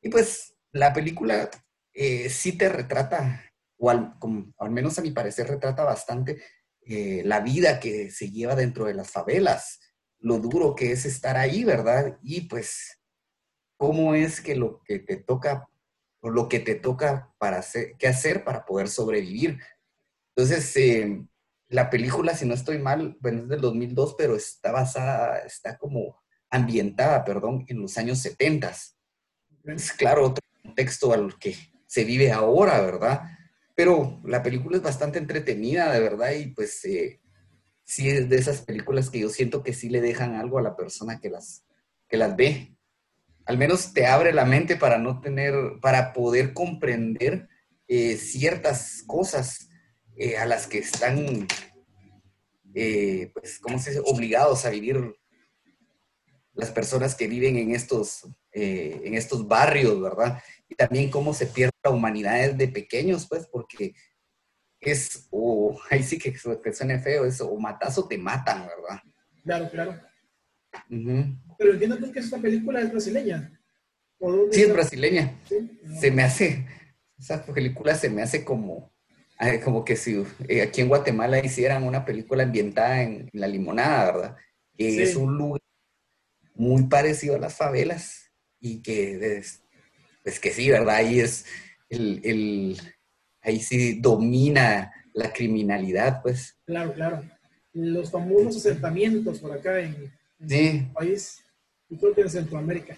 Y 0.01 0.07
pues 0.07 0.55
la 0.71 0.93
película 0.93 1.51
eh, 1.93 2.29
sí 2.29 2.57
te 2.57 2.69
retrata, 2.69 3.43
o 3.77 3.89
al, 3.89 4.15
menos 4.69 4.97
a 4.97 5.01
mi 5.01 5.11
parecer 5.11 5.49
retrata 5.49 5.83
bastante 5.83 6.41
eh, 6.83 7.21
la 7.25 7.41
vida 7.41 7.81
que 7.81 8.11
se 8.11 8.31
lleva 8.31 8.55
dentro 8.55 8.85
de 8.85 8.93
las 8.93 9.11
favelas, 9.11 9.81
lo 10.19 10.39
duro 10.39 10.73
que 10.73 10.93
es 10.93 11.05
estar 11.05 11.35
ahí, 11.35 11.65
¿verdad? 11.65 12.17
Y 12.23 12.47
pues 12.47 12.97
cómo 13.75 14.15
es 14.15 14.39
que 14.39 14.55
lo 14.55 14.81
que 14.85 14.99
te 14.99 15.17
toca, 15.17 15.67
o 16.21 16.29
lo 16.29 16.47
que 16.47 16.61
te 16.61 16.75
toca 16.75 17.33
para 17.39 17.57
hacer, 17.57 17.97
qué 17.99 18.07
hacer 18.07 18.45
para 18.45 18.65
poder 18.65 18.87
sobrevivir. 18.87 19.59
Entonces, 20.39 20.73
la 21.67 21.89
película, 21.89 22.33
si 22.33 22.45
no 22.45 22.53
estoy 22.53 22.77
mal, 22.77 23.17
bueno, 23.19 23.41
es 23.43 23.49
del 23.49 23.59
2002, 23.59 24.15
pero 24.17 24.37
está 24.37 24.71
basada, 24.71 25.39
está 25.39 25.77
como 25.77 26.15
ambientada, 26.49 27.25
perdón, 27.25 27.65
en 27.67 27.81
los 27.81 27.97
años 27.97 28.19
70. 28.19 28.73
Es 29.65 29.91
claro, 29.91 30.27
otro 30.27 30.41
contexto 30.63 31.11
al 31.11 31.37
que 31.37 31.57
se 31.85 32.05
vive 32.05 32.31
ahora, 32.31 32.79
¿verdad? 32.79 33.23
Pero 33.75 34.21
la 34.23 34.41
película 34.41 34.77
es 34.77 34.81
bastante 34.81 35.19
entretenida, 35.19 35.91
de 35.91 35.99
verdad, 35.99 36.31
y 36.31 36.47
pues 36.51 36.85
eh, 36.85 37.19
sí 37.83 38.09
es 38.09 38.29
de 38.29 38.37
esas 38.37 38.61
películas 38.61 39.09
que 39.09 39.19
yo 39.19 39.27
siento 39.27 39.61
que 39.61 39.73
sí 39.73 39.89
le 39.89 39.99
dejan 39.99 40.35
algo 40.35 40.57
a 40.57 40.61
la 40.61 40.77
persona 40.77 41.19
que 41.19 41.29
las, 41.29 41.65
que 42.07 42.15
las 42.15 42.33
ve. 42.37 42.77
Al 43.45 43.57
menos 43.57 43.91
te 43.91 44.05
abre 44.05 44.31
la 44.31 44.45
mente 44.45 44.77
para 44.77 44.99
no 44.99 45.19
tener, 45.19 45.53
para 45.81 46.13
poder 46.13 46.53
comprender 46.53 47.49
eh, 47.89 48.15
ciertas 48.15 49.03
cosas 49.05 49.68
eh, 50.19 50.37
a 50.37 50.45
las 50.45 50.67
que 50.67 50.79
están, 50.79 51.47
eh, 52.75 53.31
pues, 53.33 53.57
¿cómo 53.59 53.79
se 53.79 53.91
dice?, 53.91 54.03
obligados 54.05 54.65
a 54.65 54.69
vivir 54.69 55.15
las 56.51 56.71
personas 56.71 57.15
que 57.15 57.25
viven 57.27 57.55
en 57.55 57.73
estos, 57.73 58.27
eh, 58.51 58.99
en 59.05 59.13
estos 59.13 59.47
barrios, 59.47 60.01
¿verdad? 60.01 60.43
Y 60.67 60.75
también 60.75 61.09
cómo 61.09 61.33
se 61.33 61.45
pierde 61.45 61.71
la 61.85 61.91
humanidad 61.91 62.51
desde 62.51 62.67
pequeños, 62.67 63.27
pues, 63.29 63.47
porque 63.47 63.95
es, 64.81 65.29
o 65.31 65.79
ahí 65.89 66.03
sí 66.03 66.19
que, 66.19 66.33
que 66.33 66.73
suene 66.73 66.99
feo, 66.99 67.23
es 67.23 67.39
o 67.39 67.57
matas 67.57 67.97
o 67.97 68.05
te 68.05 68.17
matan, 68.17 68.67
¿verdad? 68.67 69.01
Claro, 69.45 69.69
claro. 69.71 70.01
Pero 71.57 71.71
entiendo 71.71 71.97
tú 71.97 72.11
que 72.11 72.19
esta 72.19 72.37
película 72.39 72.81
es 72.81 72.91
brasileña. 72.91 73.57
sí, 74.51 74.63
es 74.63 74.73
brasileña. 74.73 75.39
Se 75.97 76.11
me 76.11 76.23
hace, 76.23 76.67
esa 77.17 77.45
película 77.45 77.95
se 77.95 78.09
me 78.09 78.21
hace 78.21 78.43
como, 78.43 78.91
como 79.63 79.85
que 79.85 79.95
si 79.95 80.21
eh, 80.47 80.61
aquí 80.61 80.81
en 80.81 80.89
Guatemala 80.89 81.39
hicieran 81.43 81.83
una 81.83 82.03
película 82.03 82.43
ambientada 82.43 83.03
en, 83.03 83.29
la 83.33 83.47
limonada, 83.47 84.11
¿verdad? 84.11 84.37
Que 84.77 85.03
es 85.03 85.15
un 85.15 85.37
lugar 85.37 85.61
muy 86.55 86.83
parecido 86.83 87.35
a 87.35 87.39
las 87.39 87.55
favelas 87.55 88.31
y 88.59 88.81
que 88.81 89.37
es, 89.37 89.63
pues 90.23 90.39
que 90.39 90.51
sí, 90.51 90.69
¿verdad? 90.69 90.95
Ahí 90.95 91.19
es 91.19 91.45
el, 91.89 92.79
ahí 93.41 93.59
sí 93.61 93.99
domina 93.99 94.91
la 95.13 95.31
criminalidad, 95.31 96.21
pues. 96.21 96.57
Claro, 96.65 96.93
claro. 96.93 97.23
Los 97.73 98.11
famosos 98.11 98.57
asentamientos 98.57 99.39
por 99.39 99.53
acá 99.53 99.79
en, 99.79 100.11
el 100.39 100.87
país 100.91 101.43
y 101.89 101.97
creo 101.97 102.13
que 102.13 102.21
en 102.21 102.29
Centroamérica. 102.29 102.97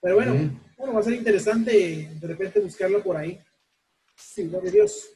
Pero 0.00 0.14
bueno, 0.14 0.34
bueno, 0.76 0.94
va 0.94 1.00
a 1.00 1.02
ser 1.02 1.14
interesante 1.14 2.10
de 2.20 2.26
repente 2.26 2.60
buscarlo 2.60 3.02
por 3.02 3.16
ahí. 3.16 3.40
Sí, 4.14 4.46
de 4.46 4.70
Dios. 4.70 5.10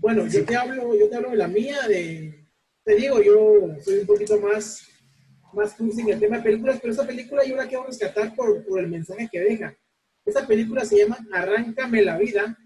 Bueno, 0.00 0.26
yo 0.26 0.44
te 0.44 0.56
hablo, 0.56 0.96
yo 0.96 1.08
te 1.08 1.16
hablo 1.16 1.30
de 1.30 1.36
la 1.36 1.48
mía, 1.48 1.78
te 1.86 2.94
digo, 2.96 3.22
yo 3.22 3.76
soy 3.80 4.00
un 4.00 4.06
poquito 4.06 4.40
más, 4.40 4.88
más 5.52 5.78
en 5.78 6.08
el 6.08 6.18
tema 6.18 6.38
de 6.38 6.42
películas, 6.42 6.78
pero 6.80 6.92
esta 6.92 7.06
película 7.06 7.44
yo 7.44 7.56
la 7.56 7.66
quiero 7.66 7.84
rescatar 7.84 8.34
por, 8.34 8.64
el 8.78 8.88
mensaje 8.88 9.28
que 9.30 9.40
deja. 9.40 9.76
Esta 10.24 10.46
película 10.46 10.84
se 10.84 10.98
llama 10.98 11.18
Arráncame 11.32 12.02
la 12.02 12.16
vida, 12.16 12.56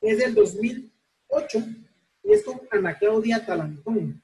es 0.00 0.18
del 0.18 0.34
2000, 0.34 0.92
2008 1.30 1.64
y 2.24 2.32
es 2.32 2.44
con 2.44 2.60
Ana 2.70 2.98
Claudia 2.98 3.44
Talantón. 3.44 4.22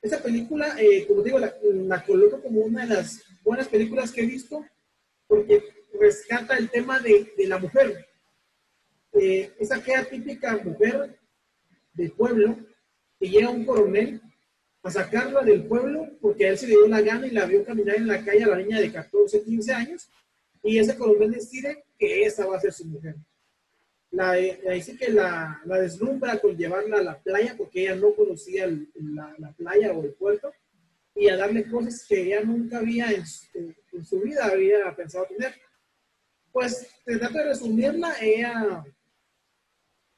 Esa 0.00 0.20
película, 0.20 0.74
eh, 0.78 1.06
como 1.06 1.22
digo, 1.22 1.38
la, 1.38 2.04
coloco 2.04 2.42
como 2.42 2.60
una 2.60 2.84
de 2.84 2.94
las 2.94 3.22
buenas 3.42 3.68
películas 3.68 4.10
que 4.10 4.22
he 4.22 4.26
visto 4.26 4.64
porque 5.28 5.62
rescata 5.98 6.56
el 6.56 6.68
tema 6.70 6.98
de 6.98 7.32
la 7.46 7.58
mujer. 7.58 8.11
Eh, 9.12 9.52
es 9.58 9.70
aquella 9.70 10.04
típica 10.04 10.56
mujer 10.58 11.18
del 11.92 12.12
pueblo 12.12 12.56
que 13.18 13.28
llega 13.28 13.50
un 13.50 13.64
coronel 13.64 14.20
a 14.82 14.90
sacarla 14.90 15.42
del 15.42 15.64
pueblo 15.64 16.08
porque 16.20 16.46
a 16.46 16.50
él 16.50 16.58
se 16.58 16.66
le 16.66 16.72
dio 16.72 16.88
la 16.88 17.02
gana 17.02 17.26
y 17.26 17.30
la 17.30 17.46
vio 17.46 17.64
caminar 17.64 17.96
en 17.96 18.08
la 18.08 18.24
calle 18.24 18.44
a 18.44 18.48
la 18.48 18.56
niña 18.56 18.80
de 18.80 18.90
14, 18.90 19.42
15 19.42 19.72
años 19.72 20.08
y 20.62 20.78
ese 20.78 20.96
coronel 20.96 21.32
decide 21.32 21.84
que 21.98 22.24
esa 22.24 22.46
va 22.46 22.56
a 22.56 22.60
ser 22.60 22.72
su 22.72 22.86
mujer. 22.86 23.16
La, 24.10 24.30
ahí 24.30 24.82
sí 24.82 24.96
que 24.96 25.10
la, 25.10 25.60
la, 25.64 25.78
deslumbra 25.80 26.38
con 26.38 26.56
llevarla 26.56 26.98
a 26.98 27.02
la 27.02 27.18
playa 27.18 27.54
porque 27.56 27.82
ella 27.82 27.94
no 27.94 28.14
conocía 28.14 28.66
la, 28.66 29.34
la, 29.38 29.52
playa 29.52 29.92
o 29.92 30.02
el 30.02 30.12
puerto 30.12 30.52
y 31.14 31.28
a 31.28 31.36
darle 31.36 31.70
cosas 31.70 32.04
que 32.06 32.20
ella 32.20 32.42
nunca 32.42 32.78
había 32.78 33.10
en, 33.10 33.24
en, 33.92 34.04
su 34.04 34.20
vida 34.20 34.44
había 34.44 34.94
pensado 34.94 35.26
tener. 35.26 35.54
Pues, 36.52 36.88
te 37.06 37.16
trato 37.16 37.38
de 37.38 37.44
resumirla, 37.44 38.14
ella 38.20 38.84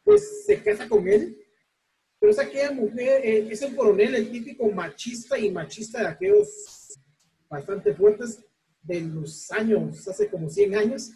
pues 0.05 0.45
se 0.45 0.63
casa 0.63 0.89
con 0.89 1.09
él 1.09 1.45
pero 2.25 2.33
es 2.33 2.39
aquella 2.39 2.73
mujer, 2.73 3.21
eh, 3.23 3.49
es 3.51 3.61
el 3.61 3.77
coronel, 3.77 4.15
el 4.15 4.31
típico 4.31 4.67
machista 4.71 5.39
y 5.39 5.51
machista 5.51 6.01
de 6.01 6.09
aquellos 6.09 6.99
bastante 7.51 7.93
fuertes 7.93 8.43
de 8.81 9.03
los 9.03 9.53
años, 9.53 10.09
hace 10.09 10.31
como 10.31 10.49
100 10.49 10.75
años, 10.75 11.11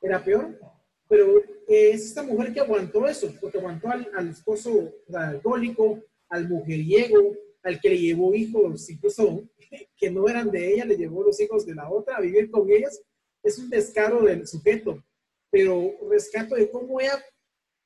era 0.00 0.24
peor. 0.24 0.58
Pero 1.06 1.42
es 1.68 2.06
esta 2.06 2.22
mujer 2.22 2.54
que 2.54 2.60
aguantó 2.60 3.06
eso, 3.06 3.30
porque 3.42 3.58
aguantó 3.58 3.90
al, 3.90 4.08
al 4.16 4.30
esposo 4.30 4.90
alcohólico, 5.12 6.02
al 6.30 6.48
mujeriego, 6.48 7.36
al 7.62 7.78
que 7.78 7.90
le 7.90 7.98
llevó 7.98 8.34
hijos, 8.34 8.88
incluso 8.88 9.46
que 9.98 10.10
no 10.10 10.26
eran 10.30 10.50
de 10.50 10.72
ella, 10.72 10.86
le 10.86 10.96
llevó 10.96 11.24
los 11.24 11.38
hijos 11.40 11.66
de 11.66 11.74
la 11.74 11.90
otra 11.90 12.16
a 12.16 12.22
vivir 12.22 12.50
con 12.50 12.70
ellas. 12.70 13.02
Es 13.42 13.58
un 13.58 13.68
descaro 13.68 14.22
del 14.22 14.46
sujeto, 14.46 15.04
pero 15.50 15.92
rescato 16.08 16.54
de 16.54 16.70
cómo 16.70 17.02
ella 17.02 17.22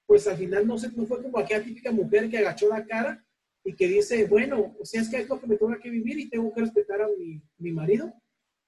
pues 0.09 0.27
al 0.27 0.39
final 0.39 0.67
no, 0.67 0.79
se, 0.79 0.89
fue 0.89 1.23
como 1.23 1.39
aquella 1.39 1.63
típica 1.63 1.93
mujer 1.93 2.31
que 2.31 2.39
agachó 2.39 2.67
la 2.67 2.87
cara 2.87 3.23
y 3.63 3.75
que 3.75 3.87
dice, 3.87 4.25
bueno, 4.25 4.75
o 4.81 4.85
sea, 4.87 5.03
es 5.03 5.11
que 5.11 5.19
es 5.19 5.29
lo 5.29 5.39
que 5.39 5.47
me 5.47 5.59
toca 5.59 5.79
que 5.79 5.91
vivir 5.91 6.19
y 6.19 6.31
tengo 6.31 6.51
que 6.55 6.63
respetar 6.63 7.03
a 7.03 7.09
mi, 7.09 7.43
mi 7.59 7.73
marido. 7.73 8.11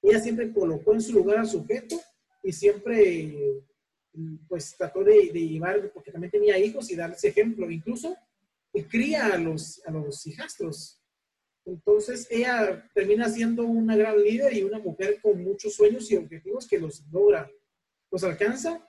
Ella 0.03 0.19
siempre 0.19 0.53
colocó 0.53 0.93
en 0.93 1.01
su 1.01 1.13
lugar 1.13 1.39
al 1.39 1.47
sujeto 1.47 1.99
y 2.43 2.53
siempre, 2.53 3.63
pues, 4.47 4.75
trató 4.77 5.03
de, 5.03 5.31
de 5.33 5.47
llevar, 5.47 5.91
porque 5.91 6.11
también 6.11 6.29
tenía 6.29 6.59
hijos 6.59 6.91
y 6.91 6.95
darles 6.95 7.23
ejemplo. 7.23 7.71
Incluso 7.71 8.15
y 8.71 8.83
cría 8.83 9.33
a 9.33 9.37
los, 9.39 9.81
a 9.87 9.91
los 9.91 10.27
hijastros. 10.27 11.01
Entonces, 11.65 12.27
ella 12.29 12.87
termina 12.93 13.27
siendo 13.29 13.63
una 13.63 13.95
gran 13.95 14.21
líder 14.21 14.53
y 14.53 14.61
una 14.61 14.77
mujer 14.77 15.19
con 15.19 15.43
muchos 15.43 15.73
sueños 15.73 16.11
y 16.11 16.17
objetivos 16.17 16.67
que 16.67 16.77
los 16.77 17.03
logra, 17.11 17.49
los 18.11 18.23
alcanza 18.23 18.87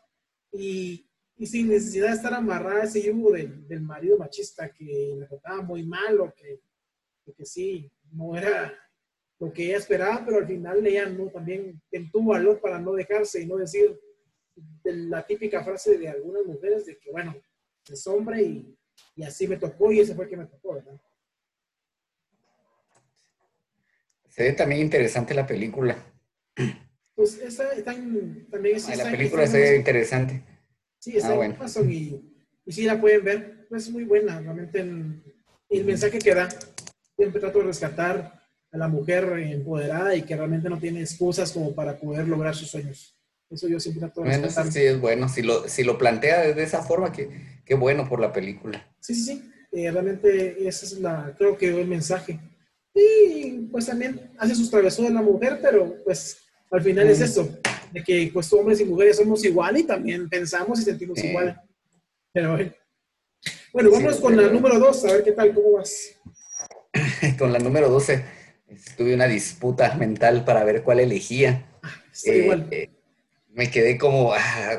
y 0.52 1.08
y 1.36 1.46
sin 1.46 1.68
necesidad 1.68 2.08
de 2.08 2.14
estar 2.14 2.34
amarrada 2.34 2.82
a 2.82 2.84
ese 2.84 3.02
yugo 3.02 3.32
del, 3.32 3.66
del 3.66 3.80
marido 3.80 4.18
machista 4.18 4.72
que 4.72 5.16
le 5.18 5.26
trataba 5.26 5.62
muy 5.62 5.82
mal 5.84 6.20
o 6.20 6.32
que, 6.34 6.60
que 7.34 7.44
sí, 7.44 7.90
no 8.12 8.36
era 8.36 8.72
lo 9.38 9.52
que 9.52 9.66
ella 9.66 9.78
esperaba, 9.78 10.24
pero 10.24 10.38
al 10.38 10.46
final 10.46 10.86
ella 10.86 11.06
no, 11.06 11.28
también 11.28 11.80
tuvo 12.12 12.30
valor 12.30 12.60
para 12.60 12.78
no 12.78 12.92
dejarse 12.92 13.42
y 13.42 13.46
no 13.46 13.56
decir 13.56 13.98
la 14.84 15.26
típica 15.26 15.64
frase 15.64 15.98
de 15.98 16.08
algunas 16.08 16.44
mujeres 16.44 16.86
de 16.86 16.98
que, 16.98 17.10
bueno, 17.10 17.34
es 17.90 18.06
hombre 18.06 18.42
y, 18.42 18.78
y 19.16 19.22
así 19.24 19.48
me 19.48 19.56
tocó 19.56 19.90
y 19.90 20.00
ese 20.00 20.14
fue 20.14 20.24
el 20.24 20.30
que 20.30 20.36
me 20.36 20.46
tocó, 20.46 20.74
¿verdad? 20.74 21.00
Se 24.28 24.44
ve 24.44 24.52
también 24.52 24.82
interesante 24.82 25.34
la 25.34 25.46
película. 25.46 25.96
Pues 27.14 27.38
esa 27.38 27.68
también 27.84 28.46
es... 28.64 28.96
la 28.96 29.10
película 29.10 29.46
se 29.46 29.58
ve 29.58 29.76
interesante. 29.76 30.42
Sí, 31.02 31.16
está 31.16 31.32
ah, 31.32 31.44
en 31.44 31.52
Amazon 31.56 31.92
y, 31.92 32.22
y 32.64 32.72
sí 32.72 32.84
la 32.84 33.00
pueden 33.00 33.24
ver. 33.24 33.66
Es 33.72 33.90
muy 33.90 34.04
buena, 34.04 34.40
realmente. 34.40 34.78
el 34.78 35.84
mensaje 35.84 36.20
que 36.20 36.32
da, 36.32 36.48
siempre 37.16 37.40
trato 37.40 37.58
de 37.58 37.64
rescatar 37.64 38.40
a 38.70 38.78
la 38.78 38.86
mujer 38.86 39.24
empoderada 39.38 40.14
y 40.14 40.22
que 40.22 40.36
realmente 40.36 40.70
no 40.70 40.78
tiene 40.78 41.00
excusas 41.00 41.50
como 41.50 41.74
para 41.74 41.98
poder 41.98 42.28
lograr 42.28 42.54
sus 42.54 42.70
sueños. 42.70 43.18
Eso 43.50 43.66
yo 43.66 43.80
siempre 43.80 44.00
trato 44.00 44.20
de 44.20 44.28
bueno, 44.28 44.44
rescatar. 44.44 44.72
sí 44.72 44.78
es 44.78 45.00
bueno. 45.00 45.28
Si 45.28 45.42
lo, 45.42 45.68
si 45.68 45.82
lo 45.82 45.98
plantea 45.98 46.54
de 46.54 46.62
esa 46.62 46.84
forma, 46.84 47.10
qué, 47.10 47.60
qué 47.64 47.74
bueno 47.74 48.08
por 48.08 48.20
la 48.20 48.32
película. 48.32 48.86
Sí, 49.00 49.16
sí, 49.16 49.24
sí. 49.24 49.50
Eh, 49.72 49.90
realmente 49.90 50.68
ese 50.68 50.86
es 50.86 51.00
la, 51.00 51.34
creo 51.36 51.58
que 51.58 51.80
el 51.80 51.88
mensaje. 51.88 52.38
Y 52.94 53.66
pues 53.72 53.86
también 53.86 54.30
hace 54.38 54.54
sus 54.54 54.70
travesuras 54.70 55.10
la 55.10 55.22
mujer, 55.22 55.58
pero 55.60 55.96
pues 56.04 56.44
al 56.70 56.80
final 56.80 57.08
es 57.08 57.20
eso 57.20 57.58
de 57.92 58.02
que 58.02 58.30
pues 58.32 58.52
hombres 58.52 58.80
y 58.80 58.84
mujeres 58.84 59.16
somos 59.16 59.44
igual 59.44 59.76
y 59.76 59.84
también 59.84 60.28
pensamos 60.28 60.80
y 60.80 60.84
sentimos 60.84 61.22
igual. 61.22 61.60
Pero 62.32 62.52
bueno. 62.52 62.72
Bueno, 63.72 63.90
vamos 63.90 64.16
con 64.16 64.36
la 64.36 64.48
número 64.48 64.78
dos, 64.78 65.04
a 65.04 65.12
ver 65.12 65.24
qué 65.24 65.32
tal, 65.32 65.54
cómo 65.54 65.72
vas. 65.72 66.16
con 67.38 67.52
la 67.52 67.58
número 67.58 67.88
12 67.88 68.24
tuve 68.96 69.14
una 69.14 69.26
disputa 69.26 69.94
mental 69.94 70.44
para 70.44 70.64
ver 70.64 70.82
cuál 70.82 71.00
elegía. 71.00 71.66
Ah, 71.82 71.90
igual. 72.24 72.68
Eh, 72.70 72.90
me 73.48 73.70
quedé 73.70 73.98
como, 73.98 74.32
ah, 74.34 74.76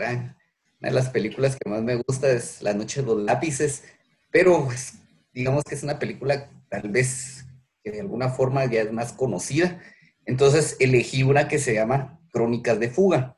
una 0.79 0.89
de 0.89 0.91
las 0.91 1.09
películas 1.09 1.55
que 1.55 1.69
más 1.69 1.81
me 1.81 1.95
gusta 1.95 2.31
es 2.31 2.61
La 2.61 2.73
Noche 2.73 3.01
de 3.01 3.07
los 3.07 3.21
Lápices, 3.21 3.83
pero 4.31 4.65
pues, 4.65 4.95
digamos 5.33 5.63
que 5.63 5.75
es 5.75 5.83
una 5.83 5.99
película 5.99 6.49
tal 6.69 6.89
vez 6.89 7.45
que 7.83 7.91
de 7.91 8.01
alguna 8.01 8.29
forma 8.29 8.65
ya 8.65 8.81
es 8.81 8.91
más 8.91 9.13
conocida. 9.13 9.79
Entonces 10.25 10.77
elegí 10.79 11.23
una 11.23 11.47
que 11.47 11.59
se 11.59 11.73
llama 11.73 12.19
Crónicas 12.33 12.79
de 12.79 12.89
Fuga, 12.89 13.37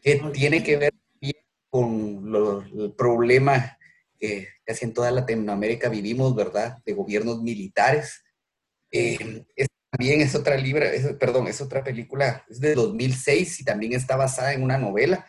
que 0.00 0.22
tiene 0.32 0.62
que 0.62 0.76
ver 0.76 0.94
con 1.68 2.32
el 2.78 2.92
problema 2.96 3.76
que 4.18 4.48
casi 4.64 4.84
en 4.84 4.94
toda 4.94 5.10
Latinoamérica 5.10 5.88
vivimos, 5.88 6.34
¿verdad? 6.34 6.78
De 6.84 6.92
gobiernos 6.92 7.42
militares. 7.42 8.22
Eh, 8.90 9.44
también 9.90 10.20
es 10.20 10.34
otra 10.34 10.56
libra, 10.56 10.90
perdón, 11.18 11.48
es 11.48 11.60
otra 11.60 11.82
película, 11.82 12.44
es 12.48 12.60
de 12.60 12.74
2006 12.74 13.60
y 13.60 13.64
también 13.64 13.92
está 13.94 14.16
basada 14.16 14.52
en 14.52 14.62
una 14.62 14.78
novela. 14.78 15.26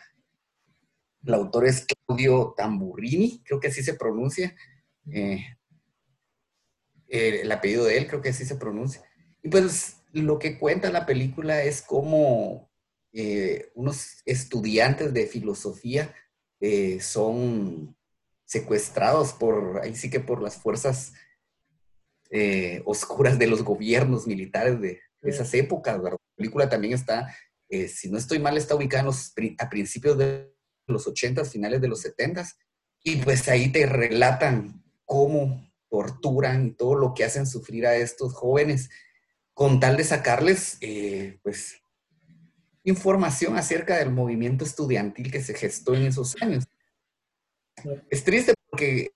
El 1.24 1.34
autor 1.34 1.66
es 1.66 1.86
Claudio 1.86 2.54
Tamburrini, 2.56 3.42
creo 3.44 3.58
que 3.58 3.68
así 3.68 3.82
se 3.82 3.94
pronuncia. 3.94 4.54
Eh, 5.12 5.44
el 7.08 7.50
apellido 7.50 7.84
de 7.84 7.98
él, 7.98 8.06
creo 8.06 8.22
que 8.22 8.30
así 8.30 8.44
se 8.44 8.56
pronuncia. 8.56 9.02
Y 9.42 9.48
pues 9.48 9.96
lo 10.12 10.38
que 10.38 10.58
cuenta 10.58 10.90
la 10.90 11.06
película 11.06 11.62
es 11.62 11.82
cómo 11.82 12.71
eh, 13.14 13.70
unos 13.74 14.22
estudiantes 14.24 15.12
de 15.12 15.26
filosofía 15.26 16.14
eh, 16.60 16.98
son 17.00 17.94
secuestrados 18.46 19.34
por, 19.34 19.80
ahí 19.82 19.94
sí 19.94 20.08
que 20.08 20.20
por 20.20 20.40
las 20.40 20.56
fuerzas 20.56 21.12
eh, 22.30 22.82
oscuras 22.86 23.38
de 23.38 23.48
los 23.48 23.62
gobiernos 23.62 24.26
militares 24.26 24.80
de, 24.80 25.00
esas 25.22 25.54
épocas. 25.54 26.02
La 26.02 26.16
película 26.34 26.68
también 26.68 26.94
está, 26.94 27.32
si 27.86 28.10
no 28.10 28.18
estoy 28.18 28.40
mal, 28.40 28.56
está 28.56 28.74
ubicada 28.74 29.08
a 29.58 29.70
principios 29.70 30.18
de 30.18 30.52
los 30.88 31.06
80, 31.06 31.44
finales 31.44 31.80
de 31.80 31.86
los 31.86 32.00
70 32.00 32.44
y 33.04 33.16
pues 33.18 33.48
ahí 33.48 33.70
te 33.70 33.86
relatan 33.86 34.82
cómo 35.04 35.64
torturan 35.88 36.66
y 36.66 36.70
todo 36.72 36.96
lo 36.96 37.14
que 37.14 37.22
hacen 37.22 37.46
sufrir 37.46 37.86
a 37.86 37.94
estos 37.94 38.34
jóvenes 38.34 38.90
con 39.54 39.78
tal 39.78 39.96
de 39.96 40.02
sacarles, 40.02 40.80
pues, 41.44 41.81
información 42.84 43.56
acerca 43.56 43.96
del 43.96 44.10
movimiento 44.10 44.64
estudiantil 44.64 45.30
que 45.30 45.42
se 45.42 45.54
gestó 45.54 45.94
en 45.94 46.06
esos 46.06 46.40
años. 46.42 46.64
Es 48.10 48.24
triste 48.24 48.54
porque, 48.68 49.10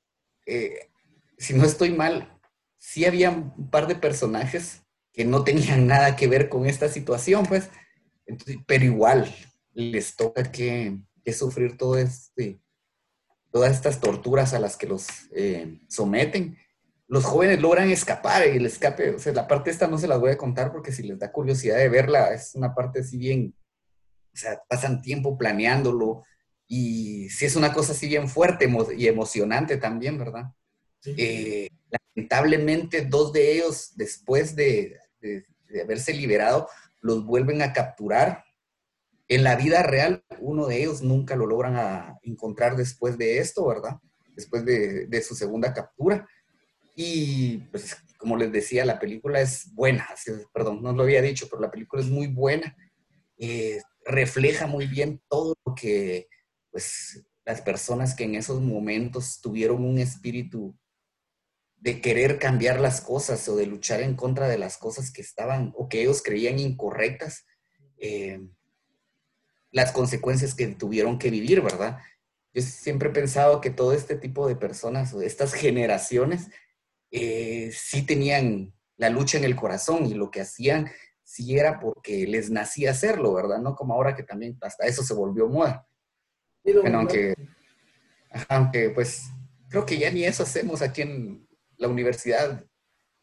eh, 0.47 0.91
si 1.39 1.55
no 1.55 1.65
estoy 1.65 1.91
mal, 1.91 2.39
sí 2.79 3.05
había 3.05 3.31
un 3.31 3.71
par 3.71 3.87
de 3.87 3.97
personajes 3.97 4.83
que 5.13 5.25
no 5.25 5.45
tenían 5.45 5.87
nada 5.87 6.17
que 6.17 6.29
ver 6.29 6.49
con 6.49 6.67
esta 6.67 6.89
situación, 6.89 7.47
pues, 7.47 7.71
pero 8.67 8.85
igual 8.85 9.35
les 9.73 10.17
toca 10.17 10.51
que, 10.51 10.99
sufrir 11.33 11.77
todo 11.77 11.99
este, 11.99 12.61
todas 13.51 13.73
estas 13.73 13.99
torturas 13.99 14.55
a 14.55 14.61
las 14.61 14.77
que 14.77 14.87
los 14.87 15.09
eh, 15.35 15.81
someten. 15.89 16.57
Los 17.09 17.25
jóvenes 17.25 17.61
logran 17.61 17.91
escapar 17.91 18.47
y 18.47 18.57
el 18.57 18.67
escape, 18.67 19.11
o 19.11 19.19
sea, 19.19 19.33
la 19.33 19.47
parte 19.47 19.71
esta 19.71 19.87
no 19.87 19.97
se 19.97 20.09
las 20.09 20.19
voy 20.19 20.31
a 20.31 20.37
contar 20.37 20.73
porque 20.73 20.91
si 20.91 21.05
les 21.05 21.19
da 21.19 21.31
curiosidad 21.31 21.77
de 21.77 21.89
verla, 21.89 22.33
es 22.35 22.55
una 22.55 22.75
parte 22.75 23.01
así 23.01 23.17
bien, 23.17 23.55
o 24.35 24.37
sea, 24.37 24.61
pasan 24.69 25.03
tiempo 25.03 25.39
planeándolo 25.39 26.25
y 26.67 27.29
si 27.31 27.45
es 27.45 27.55
una 27.55 27.73
cosa 27.73 27.93
así 27.93 28.09
bien 28.09 28.29
fuerte 28.29 28.69
y 28.97 29.07
emocionante 29.07 29.77
también, 29.77 30.19
¿verdad? 30.19 30.47
Eh, 31.05 31.69
lamentablemente, 32.17 33.03
dos 33.03 33.33
de 33.33 33.53
ellos, 33.53 33.93
después 33.95 34.57
de, 34.57 34.99
haberse 35.83 36.13
liberado, 36.13 36.69
los 37.01 37.25
vuelven 37.25 37.63
a 37.63 37.73
capturar. 37.73 38.45
En 39.29 39.45
la 39.45 39.55
vida 39.55 39.83
real, 39.85 40.25
uno 40.41 40.67
de 40.67 40.83
ellos 40.83 41.03
nunca 41.03 41.37
lo 41.37 41.47
logran 41.47 42.17
encontrar 42.23 42.77
después 42.77 43.17
de 43.17 43.39
esto, 43.39 43.67
¿verdad? 43.67 43.99
después 44.37 44.65
de, 44.65 45.23
su 45.23 45.35
segunda 45.35 45.73
captura. 45.73 46.29
Y 46.99 47.59
pues, 47.71 47.95
como 48.17 48.39
les 48.39 48.51
decía, 48.51 48.87
la 48.87 48.99
película 48.99 49.41
es 49.41 49.73
buena, 49.75 50.09
perdón, 50.53 50.83
no 50.83 50.93
lo 50.93 51.03
había 51.03 51.21
dicho, 51.21 51.47
pero 51.49 51.61
la 51.61 51.71
película 51.71 52.03
es 52.03 52.09
muy 52.09 52.27
buena. 52.27 52.75
Eh, 53.37 53.83
refleja 54.07 54.67
muy 54.67 54.87
bien 54.87 55.21
todo 55.29 55.55
lo 55.67 55.75
que 55.75 56.27
pues, 56.71 57.23
las 57.45 57.61
personas 57.61 58.15
que 58.15 58.25
en 58.25 58.35
esos 58.35 58.63
momentos 58.63 59.41
tuvieron 59.43 59.85
un 59.85 59.99
espíritu 59.99 60.75
de 61.77 62.01
querer 62.01 62.39
cambiar 62.39 62.81
las 62.81 63.03
cosas 63.03 63.47
o 63.51 63.57
de 63.57 63.67
luchar 63.67 64.01
en 64.01 64.17
contra 64.17 64.49
de 64.49 64.57
las 64.57 64.79
cosas 64.79 65.13
que 65.13 65.21
estaban 65.21 65.75
o 65.77 65.91
que 65.91 66.01
ellos 66.01 66.23
creían 66.23 66.59
incorrectas, 66.59 67.45
eh, 67.99 68.41
las 69.71 69.93
consecuencias 69.93 70.55
que 70.55 70.69
tuvieron 70.69 71.19
que 71.19 71.31
vivir, 71.31 71.61
¿verdad? 71.61 71.99
Yo 72.55 72.63
siempre 72.63 73.11
he 73.11 73.13
pensado 73.13 73.61
que 73.61 73.69
todo 73.69 73.93
este 73.93 74.17
tipo 74.17 74.49
de 74.49 74.57
personas 74.57 75.13
o 75.13 75.21
estas 75.21 75.53
generaciones 75.53 76.49
eh, 77.11 77.71
sí 77.73 78.03
tenían 78.03 78.75
la 78.97 79.11
lucha 79.11 79.39
en 79.39 79.45
el 79.45 79.57
corazón 79.57 80.07
y 80.07 80.15
lo 80.15 80.31
que 80.31 80.41
hacían 80.41 80.91
sí 81.23 81.59
era 81.59 81.81
porque 81.81 82.27
les 82.27 82.51
nacía 82.51 82.93
hacerlo, 82.93 83.35
¿verdad? 83.35 83.59
No 83.59 83.75
como 83.75 83.95
ahora 83.95 84.15
que 84.15 84.23
también 84.23 84.57
hasta 84.63 84.87
eso 84.87 85.03
se 85.03 85.15
volvió 85.15 85.49
moda. 85.49 85.87
Bueno, 86.65 86.99
aunque, 86.99 87.35
aunque 88.49 88.91
pues 88.91 89.25
creo 89.69 89.85
que 89.85 89.99
ya 89.99 90.11
ni 90.11 90.25
eso 90.25 90.43
hacemos 90.43 90.83
aquí 90.83 91.03
en 91.03 91.47
la 91.77 91.89
Universidad 91.89 92.65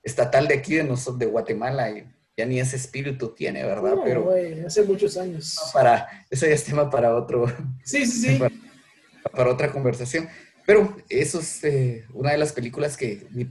Estatal 0.04 0.50
de 0.50 0.56
aquí 0.56 0.76
de, 0.76 0.84
nosotros, 0.84 1.20
de 1.20 1.26
Guatemala. 1.28 1.90
Y 1.90 2.06
ya 2.36 2.46
ni 2.46 2.60
ese 2.60 2.76
espíritu 2.76 3.30
tiene, 3.34 3.64
¿verdad? 3.64 3.96
No, 3.96 4.04
Pero 4.04 4.32
hace 4.66 4.84
muchos 4.84 5.18
años. 5.18 5.58
Para, 5.74 6.26
ese 6.30 6.52
es 6.52 6.64
tema 6.64 6.90
para 6.90 7.16
otro. 7.16 7.46
Sí, 7.84 8.06
sí, 8.06 8.38
sí. 8.38 8.40
Para, 9.32 9.50
otra 9.50 9.72
conversación. 9.72 10.28
Pero 10.66 10.96
eso 11.10 11.40
es 11.40 11.64
eh, 11.64 12.06
una 12.14 12.32
de 12.32 12.38
las 12.38 12.54
películas 12.54 12.96
que 12.96 13.28
mi, 13.32 13.46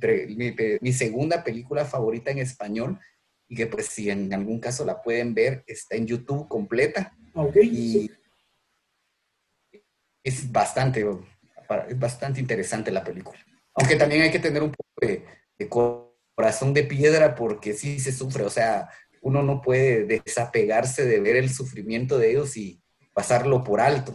mi, 0.81 0.93
segunda 0.93 1.45
película 1.45 1.85
favorita 1.85 2.31
en 2.31 2.39
español 2.39 2.99
y 3.49 3.55
que 3.55 3.67
pues 3.67 3.87
si 3.87 4.09
en 4.09 4.33
algún 4.33 4.61
caso 4.61 4.85
la 4.85 5.03
pueden 5.03 5.35
ver, 5.35 5.63
está 5.67 5.97
en 5.97 6.07
YouTube 6.07 6.49
completa. 6.49 7.15
Ok. 7.35 7.57
Y 7.63 8.11
es 10.25 10.51
bastante, 10.51 11.07
es 11.89 11.99
bastante 11.99 12.41
interesante 12.41 12.91
la 12.91 13.05
película. 13.05 13.39
Aunque 13.75 13.97
también 13.97 14.23
hay 14.23 14.31
que 14.31 14.39
tener 14.39 14.63
un 14.63 14.71
poco 14.71 14.91
de, 15.01 15.25
de 15.59 15.69
corazón 15.69 16.73
de 16.73 16.85
piedra 16.85 17.35
porque 17.35 17.75
sí 17.75 18.01
se 18.01 18.13
sufre, 18.13 18.45
o 18.45 18.51
sea, 18.51 18.89
uno 19.21 19.43
no 19.43 19.61
puede 19.61 20.05
desapegarse 20.05 21.07
de 21.07 21.21
ver 21.21 21.37
el 21.37 21.51
sufrimiento 21.51 22.19
de 22.19 22.31
ellos 22.31 22.57
y 22.57 22.83
pasarlo 23.13 23.63
por 23.63 23.81
alto. 23.81 24.15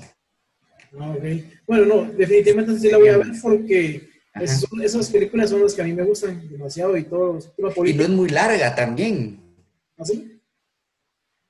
Ah, 0.99 1.15
bueno, 1.65 1.85
no, 1.85 2.11
definitivamente 2.13 2.79
sí 2.79 2.89
la 2.89 2.97
voy 2.97 3.09
a 3.09 3.17
ver 3.17 3.27
porque 3.41 4.09
esas 4.39 5.09
películas 5.09 5.49
son 5.49 5.63
las 5.63 5.73
que 5.73 5.81
a 5.81 5.85
mí 5.85 5.93
me 5.93 6.03
gustan 6.03 6.47
demasiado 6.49 6.95
y 6.97 7.03
todo. 7.03 7.39
Y 7.85 7.93
no 7.93 8.03
es 8.03 8.09
muy 8.09 8.29
larga 8.29 8.75
también. 8.75 9.39
¿Ah, 9.97 10.05
sí? 10.05 10.41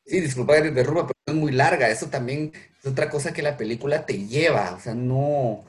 Sí, 0.05 0.21
disculpa 0.21 0.61
derruba, 0.61 1.07
pero 1.07 1.19
no 1.27 1.33
es 1.33 1.39
muy 1.39 1.51
larga. 1.51 1.89
Eso 1.89 2.07
también 2.07 2.53
es 2.79 2.85
otra 2.85 3.09
cosa 3.09 3.33
que 3.33 3.41
la 3.41 3.57
película 3.57 4.05
te 4.05 4.25
lleva. 4.25 4.75
O 4.75 4.79
sea, 4.79 4.95
no. 4.95 5.65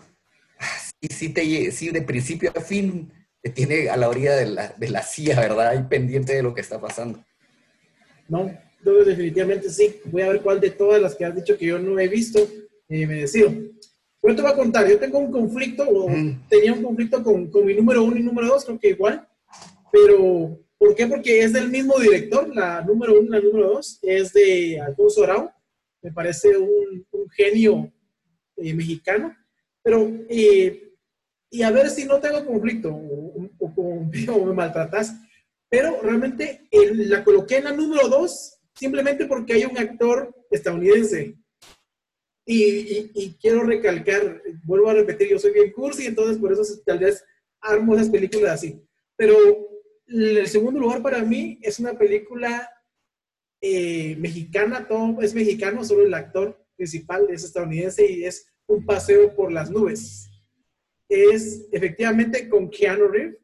Ah, 0.59 0.79
sí, 1.01 1.09
sí, 1.11 1.29
te, 1.31 1.71
sí 1.73 1.91
de 1.91 2.03
principio 2.03 2.53
a 2.55 2.61
fin 2.61 3.13
te 3.43 3.51
tiene 3.51 3.89
a 3.89 3.97
la 3.97 4.09
orilla 4.09 4.35
de 4.35 4.47
la, 4.47 4.75
de 4.77 4.91
la 4.91 5.03
silla, 5.03 5.41
¿verdad? 5.41 5.79
Y 5.79 5.89
pendiente 5.89 6.35
de 6.35 6.43
lo 6.43 6.55
que 6.55 6.61
está 6.61 6.81
pasando. 6.81 7.25
No, 8.29 8.51
entonces 8.79 9.07
definitivamente 9.07 9.71
sí. 9.71 10.01
Voy 10.05 10.23
a 10.23 10.29
ver 10.29 10.41
cuál 10.41 10.61
de 10.61 10.71
todas 10.71 11.01
las 11.01 11.15
que 11.15 11.25
has 11.25 11.35
dicho 11.35 11.57
que 11.57 11.67
yo 11.67 11.79
no 11.79 11.99
he 11.99 12.09
visto 12.09 12.49
eh, 12.89 13.07
me 13.07 13.15
decido. 13.15 13.51
Yo 13.51 14.35
te 14.35 14.43
voy 14.43 14.51
a 14.51 14.57
contar, 14.57 14.89
yo 14.89 14.99
tengo 14.99 15.19
un 15.19 15.31
conflicto, 15.31 15.85
o 15.89 16.07
tenía 16.49 16.73
un 16.73 16.83
conflicto 16.83 17.23
con, 17.23 17.51
con, 17.51 17.65
mi 17.65 17.75
número 17.75 18.03
uno 18.03 18.17
y 18.17 18.23
número 18.23 18.49
dos, 18.49 18.65
creo 18.65 18.79
que 18.79 18.91
igual, 18.91 19.27
pero 19.93 20.59
¿por 20.77 20.95
qué? 20.95 21.07
Porque 21.07 21.41
es 21.43 21.53
del 21.53 21.71
mismo 21.71 21.99
director, 21.99 22.55
la 22.55 22.83
número 22.83 23.19
uno 23.19 23.27
y 23.27 23.31
la 23.31 23.41
número 23.41 23.71
dos, 23.71 23.99
es 24.03 24.33
de 24.33 24.81
Alfonso 24.81 25.25
Arau, 25.25 25.51
me 26.03 26.13
parece 26.13 26.57
un, 26.57 27.07
un 27.11 27.31
genio 27.31 27.93
eh, 28.57 28.75
mexicano, 28.75 29.35
pero 29.83 30.11
eh, 30.29 30.89
y 31.51 31.63
a 31.63 31.71
ver 31.71 31.89
si 31.91 32.05
no 32.05 32.21
tengo 32.21 32.45
conflicto 32.45 32.95
o, 32.95 33.49
o, 33.59 34.05
me 34.47 34.53
maltratas. 34.53 35.15
Pero 35.71 36.01
realmente 36.03 36.67
la 36.73 37.23
coloqué 37.23 37.59
en 37.59 37.65
la 37.65 37.73
número 37.73 38.09
dos 38.09 38.59
simplemente 38.75 39.27
porque 39.27 39.55
hay 39.55 39.65
un 39.65 39.77
actor 39.77 40.35
estadounidense. 40.51 41.37
Y, 42.51 43.11
y, 43.15 43.37
quiero 43.39 43.63
recalcar, 43.63 44.43
vuelvo 44.65 44.89
a 44.89 44.95
repetir, 44.95 45.29
yo 45.29 45.39
soy 45.39 45.53
bien 45.53 45.71
cursi, 45.71 46.07
entonces 46.07 46.39
por 46.39 46.51
eso 46.51 46.63
tal 46.87 46.99
vez 46.99 47.23
armo 47.61 47.95
esas 47.95 48.09
películas 48.09 48.53
así. 48.53 48.83
Pero 49.17 49.37
el 50.07 50.47
segundo 50.47 50.81
lugar 50.81 51.03
para 51.03 51.23
mí 51.23 51.59
es 51.61 51.79
una 51.79 51.99
película 51.99 52.71
eh, 53.61 54.17
mexicana, 54.17 54.89
todo 54.89 55.21
es 55.21 55.35
mexicano, 55.35 55.85
solo 55.85 56.07
el 56.07 56.15
actor 56.15 56.59
principal 56.75 57.27
es 57.29 57.45
estadounidense 57.45 58.11
y 58.11 58.25
es 58.25 58.47
Un 58.67 58.87
paseo 58.87 59.35
por 59.35 59.53
las 59.53 59.71
nubes 59.71 60.29
es 61.09 61.67
efectivamente 61.73 62.49
con 62.49 62.71
Keanu 62.71 63.09
Reeves 63.09 63.39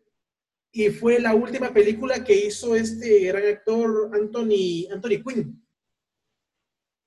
y 0.72 0.90
fue 0.90 1.18
la 1.18 1.34
última 1.34 1.72
película 1.72 2.22
que 2.22 2.46
hizo 2.46 2.74
este 2.74 3.20
gran 3.24 3.44
actor 3.46 4.11
Anthony, 4.12 4.88
Anthony 4.90 5.22
Quinn. 5.24 5.64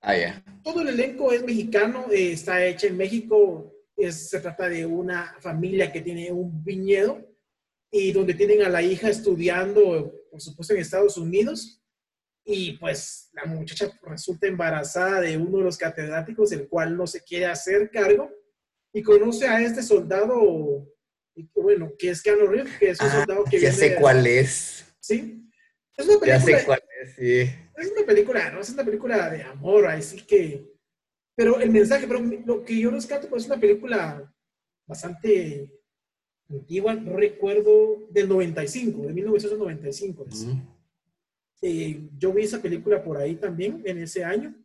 Ah, 0.01 0.17
ya. 0.17 0.43
Todo 0.63 0.81
el 0.81 0.89
elenco 0.89 1.31
es 1.31 1.43
mexicano, 1.43 2.05
eh, 2.11 2.33
está 2.33 2.65
hecha 2.65 2.87
en 2.87 2.97
México, 2.97 3.73
se 4.09 4.39
trata 4.39 4.69
de 4.69 4.85
una 4.85 5.35
familia 5.39 5.91
que 5.91 6.01
tiene 6.01 6.31
un 6.31 6.63
viñedo 6.63 7.25
y 7.91 8.11
donde 8.11 8.33
tienen 8.33 8.61
a 8.61 8.69
la 8.69 8.81
hija 8.81 9.09
estudiando, 9.09 10.13
por 10.29 10.41
supuesto, 10.41 10.73
en 10.73 10.81
Estados 10.81 11.17
Unidos. 11.17 11.81
Y 12.45 12.73
pues 12.77 13.29
la 13.33 13.45
muchacha 13.45 13.91
resulta 14.03 14.47
embarazada 14.47 15.21
de 15.21 15.37
uno 15.37 15.57
de 15.57 15.63
los 15.65 15.77
catedráticos, 15.77 16.51
el 16.51 16.67
cual 16.69 16.95
no 16.95 17.07
se 17.07 17.21
quiere 17.23 17.45
hacer 17.45 17.89
cargo 17.89 18.31
y 18.93 19.01
conoce 19.01 19.47
a 19.47 19.61
este 19.61 19.83
soldado, 19.83 20.87
bueno, 21.55 21.91
que 21.99 22.09
es 22.09 22.21
Keanu 22.21 22.47
Reeves, 22.47 22.77
que 22.77 22.89
es 22.91 23.01
un 23.01 23.07
ah, 23.07 23.19
soldado 23.19 23.43
que 23.43 23.59
ya 23.59 23.73
sé 23.73 23.95
cuál 23.95 24.25
es. 24.25 24.85
Sí. 24.99 25.43
Es 25.97 26.05
una 26.07 26.19
película, 26.19 26.37
ya 26.37 26.59
sé 26.59 26.65
cuál 26.65 26.83
es, 27.01 27.15
sí. 27.15 27.51
Es 27.77 27.91
una 27.91 28.05
película, 28.05 28.51
no 28.51 28.59
es 28.59 28.69
una 28.71 28.83
película 28.83 29.29
de 29.29 29.43
amor, 29.43 29.87
así 29.87 30.21
que... 30.21 30.75
Pero 31.35 31.59
el 31.59 31.69
mensaje, 31.69 32.07
pero 32.07 32.19
lo 32.45 32.65
que 32.65 32.79
yo 32.79 32.89
rescato, 32.89 33.29
pues 33.29 33.43
es 33.43 33.49
una 33.49 33.59
película 33.59 34.33
bastante 34.87 35.71
antigua, 36.49 36.95
no 36.95 37.15
recuerdo, 37.15 38.07
del 38.09 38.27
95, 38.27 39.03
de 39.03 39.13
1995. 39.13 40.25
Eh, 41.61 42.09
yo 42.17 42.33
vi 42.33 42.43
esa 42.43 42.59
película 42.59 43.03
por 43.03 43.17
ahí 43.17 43.35
también, 43.35 43.83
en 43.85 43.99
ese 43.99 44.23
año. 44.23 44.55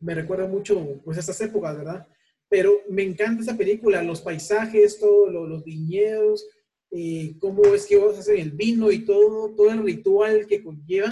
Me 0.00 0.14
recuerda 0.14 0.46
mucho, 0.46 1.00
pues, 1.02 1.16
estas 1.16 1.40
épocas, 1.40 1.78
¿verdad? 1.78 2.06
pero 2.50 2.82
me 2.88 3.04
encanta 3.04 3.42
esa 3.42 3.56
película, 3.56 4.02
los 4.02 4.20
paisajes, 4.20 4.98
todos 4.98 5.32
los 5.32 5.64
viñedos, 5.64 6.44
eh, 6.90 7.36
cómo 7.38 7.64
es 7.72 7.86
que 7.86 7.96
vos 7.96 8.18
hacen 8.18 8.38
el 8.38 8.50
vino 8.50 8.90
y 8.90 9.04
todo, 9.04 9.54
todo 9.54 9.70
el 9.70 9.84
ritual 9.84 10.46
que 10.48 10.62
conlleva 10.62 11.10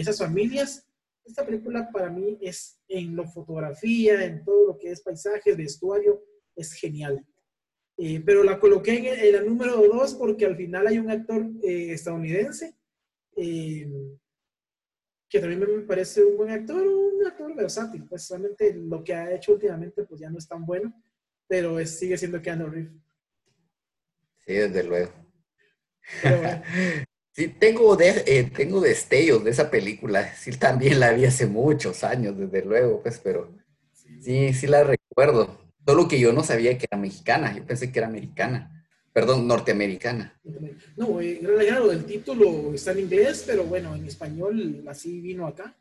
esas 0.00 0.18
familias. 0.18 0.86
Esta 1.24 1.44
película 1.44 1.90
para 1.90 2.10
mí 2.10 2.38
es 2.40 2.80
en 2.88 3.16
lo 3.16 3.26
fotografía, 3.26 4.24
en 4.24 4.44
todo 4.44 4.66
lo 4.68 4.78
que 4.78 4.92
es 4.92 5.00
paisaje, 5.00 5.54
vestuario, 5.54 6.22
es 6.54 6.72
genial. 6.72 7.24
Eh, 7.98 8.22
pero 8.24 8.44
la 8.44 8.60
coloqué 8.60 9.28
en, 9.28 9.32
la 9.32 9.42
número 9.42 9.76
dos 9.88 10.14
porque 10.14 10.46
al 10.46 10.56
final 10.56 10.86
hay 10.86 10.98
un 10.98 11.10
actor 11.10 11.46
eh, 11.62 11.92
estadounidense 11.92 12.74
que 15.28 15.40
también 15.40 15.60
me 15.60 15.82
parece 15.82 16.24
un 16.24 16.36
buen 16.36 16.50
actor, 16.50 16.86
un 16.86 17.26
actor 17.26 17.54
versátil. 17.54 18.04
Pues 18.08 18.28
realmente 18.28 18.74
lo 18.74 19.02
que 19.02 19.14
ha 19.14 19.34
hecho 19.34 19.52
últimamente 19.52 20.04
pues 20.04 20.20
ya 20.20 20.30
no 20.30 20.38
es 20.38 20.48
tan 20.48 20.64
bueno, 20.64 20.94
pero 21.46 21.84
sigue 21.86 22.16
siendo 22.16 22.40
Keanu 22.40 22.68
Reeves. 22.68 22.92
Sí, 24.46 24.54
desde 24.54 24.84
luego. 24.84 25.12
sí, 27.36 27.48
tengo, 27.48 27.96
de, 27.96 28.24
eh, 28.26 28.50
tengo 28.56 28.80
destellos 28.80 29.44
de 29.44 29.50
esa 29.50 29.70
película. 29.70 30.34
Sí, 30.34 30.50
también 30.52 30.98
la 30.98 31.12
vi 31.12 31.26
hace 31.26 31.46
muchos 31.46 32.02
años, 32.02 32.36
desde 32.38 32.64
luego, 32.64 33.02
pues, 33.02 33.20
pero 33.22 33.54
sí, 34.20 34.54
sí 34.54 34.66
la 34.66 34.84
recuerdo. 34.84 35.58
Solo 35.86 36.08
que 36.08 36.18
yo 36.18 36.32
no 36.32 36.42
sabía 36.42 36.78
que 36.78 36.86
era 36.90 36.98
mexicana, 36.98 37.54
yo 37.56 37.64
pensé 37.64 37.92
que 37.92 37.98
era 37.98 38.08
americana. 38.08 38.72
Perdón, 39.12 39.46
norteamericana. 39.46 40.38
No, 40.96 41.20
eh, 41.20 41.38
claro, 41.40 41.90
el 41.90 42.04
título 42.04 42.74
está 42.74 42.92
en 42.92 43.00
inglés, 43.00 43.44
pero 43.46 43.64
bueno, 43.64 43.94
en 43.94 44.04
español 44.04 44.84
así 44.88 45.20
vino 45.20 45.46
acá. 45.46 45.74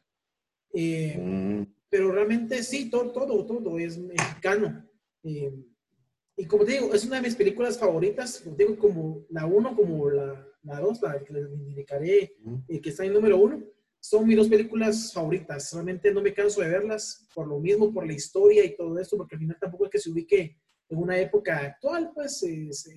Eh, 0.74 1.18
mm. 1.18 1.64
Pero 1.90 2.12
realmente 2.12 2.64
sí, 2.64 2.90
todo, 2.90 3.12
todo, 3.12 3.46
todo 3.46 3.80
es 3.80 3.98
mexicano. 3.98 4.86
Eh, 5.24 5.52
y 6.38 6.46
como 6.46 6.66
te 6.66 6.74
digo, 6.74 6.94
es 6.94 7.06
una 7.06 7.18
de 7.18 7.24
mis 7.24 7.36
películas 7.36 7.78
favoritas, 7.78 8.42
como 8.42 8.56
digo, 8.56 8.78
como 8.78 9.26
la 9.30 9.46
uno, 9.46 9.76
como 9.76 10.10
la, 10.10 10.46
la 10.66 10.80
dos, 10.80 11.02
la 11.02 11.24
que 11.24 11.34
les 11.34 11.50
indicaré, 11.52 12.36
mm. 12.44 12.80
que 12.82 12.90
está 12.90 13.06
en 13.06 13.14
número 13.14 13.38
uno, 13.38 13.64
son 14.00 14.28
mis 14.28 14.38
dos 14.38 14.48
películas 14.48 15.12
favoritas. 15.14 15.72
Realmente 15.74 16.14
no 16.14 16.22
me 16.22 16.34
canso 16.34 16.62
de 16.62 16.70
verlas 16.70 17.28
por 17.34 17.48
lo 17.48 17.60
mismo, 17.60 17.92
por 17.94 18.06
la 18.06 18.14
historia 18.14 18.64
y 18.64 18.76
todo 18.76 19.00
esto, 19.00 19.18
porque 19.18 19.36
al 19.36 19.40
final 19.42 19.58
tampoco 19.60 19.86
es 19.86 19.92
que 19.92 20.00
se 20.00 20.12
ubique 20.12 20.58
en 20.90 20.98
una 20.98 21.18
época 21.18 21.58
actual, 21.58 22.12
pues, 22.14 22.44
es, 22.44 22.88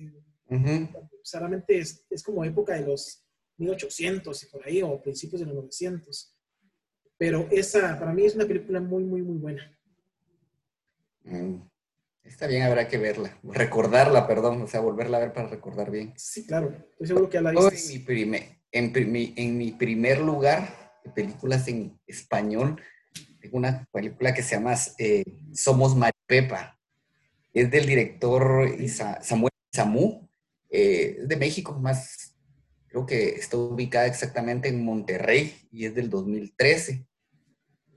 es, 2.09 2.23
como 2.23 2.43
época 2.43 2.75
de 2.75 2.85
los 2.85 3.23
1800 3.57 4.43
y 4.43 4.45
por 4.47 4.65
ahí, 4.65 4.81
o 4.81 5.01
principios 5.01 5.41
de 5.41 5.47
los 5.47 5.55
900. 5.55 6.35
Pero 7.17 7.47
esa, 7.51 7.99
para 7.99 8.13
mí, 8.13 8.25
es 8.25 8.35
una 8.35 8.45
película 8.45 8.79
muy, 8.79 9.03
muy, 9.03 9.21
muy 9.21 9.37
buena. 9.37 9.77
Mm. 11.23 11.68
Está 12.29 12.45
bien, 12.45 12.61
habrá 12.61 12.87
que 12.87 12.99
verla. 12.99 13.35
Recordarla, 13.41 14.27
perdón, 14.27 14.61
o 14.61 14.67
sea, 14.67 14.81
volverla 14.81 15.17
a 15.17 15.21
ver 15.21 15.33
para 15.33 15.47
recordar 15.47 15.89
bien. 15.89 16.13
Sí, 16.15 16.45
claro. 16.45 16.71
Estoy 16.91 17.07
seguro 17.07 17.27
que 17.27 17.41
la 17.41 17.51
viste. 17.51 17.75
En 17.75 17.93
mi, 17.93 17.99
primer, 17.99 18.59
en, 18.71 19.57
mi 19.57 19.71
primer 19.71 20.21
lugar 20.21 20.93
de 21.03 21.09
películas 21.09 21.67
en 21.67 21.99
español, 22.05 22.79
tengo 23.41 23.57
una 23.57 23.83
película 23.91 24.33
que 24.33 24.43
se 24.43 24.55
llama 24.55 24.75
eh, 24.99 25.23
Somos 25.53 25.95
Maripepa. 25.95 26.79
Es 27.51 27.71
del 27.71 27.87
director 27.87 28.69
Samuel 29.21 29.51
Samú, 29.73 30.29
eh, 30.69 31.17
es 31.21 31.27
de 31.27 31.35
México, 31.35 31.73
más 31.79 32.35
creo 32.87 33.07
que 33.07 33.29
está 33.29 33.57
ubicada 33.57 34.05
exactamente 34.05 34.69
en 34.69 34.85
Monterrey 34.85 35.67
y 35.71 35.85
es 35.85 35.95
del 35.95 36.11
2013. 36.11 37.07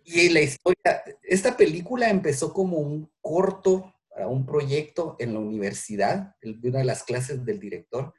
Y 0.05 0.30
la 0.30 0.41
historia, 0.41 1.05
esta 1.22 1.55
película 1.57 2.09
empezó 2.09 2.53
como 2.53 2.78
un 2.78 3.11
corto 3.20 3.91
para 4.13 4.29
un 4.29 4.45
proyecto 4.45 5.17
en 5.19 5.33
la 5.33 5.41
universidad, 5.41 6.37
de 6.43 6.69
una 6.69 6.81
de 6.81 6.85
las 6.85 7.03
clases 7.03 7.45
del 7.45 7.59
director, 7.59 8.13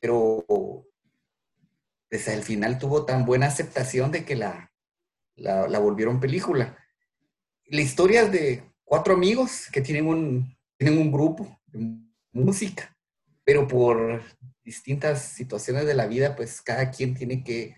pero 0.00 0.44
desde 2.10 2.34
el 2.34 2.42
final 2.42 2.78
tuvo 2.78 3.04
tan 3.04 3.24
buena 3.26 3.46
aceptación 3.46 4.10
de 4.10 4.24
que 4.24 4.36
la, 4.36 4.72
la, 5.36 5.78
volvieron 5.78 6.20
película. 6.20 6.78
La 7.66 7.80
historia 7.80 8.22
es 8.22 8.32
de 8.32 8.72
cuatro 8.84 9.14
amigos 9.14 9.68
que 9.72 9.80
tienen 9.80 10.06
un, 10.06 10.56
tienen 10.78 10.98
un 10.98 11.12
grupo 11.12 11.60
de 11.66 11.98
música, 12.32 12.96
pero 13.44 13.66
por 13.66 14.22
distintas 14.64 15.22
situaciones 15.22 15.86
de 15.86 15.94
la 15.94 16.06
vida, 16.06 16.34
pues 16.34 16.62
cada 16.62 16.90
quien 16.90 17.14
tiene 17.14 17.44
que 17.44 17.76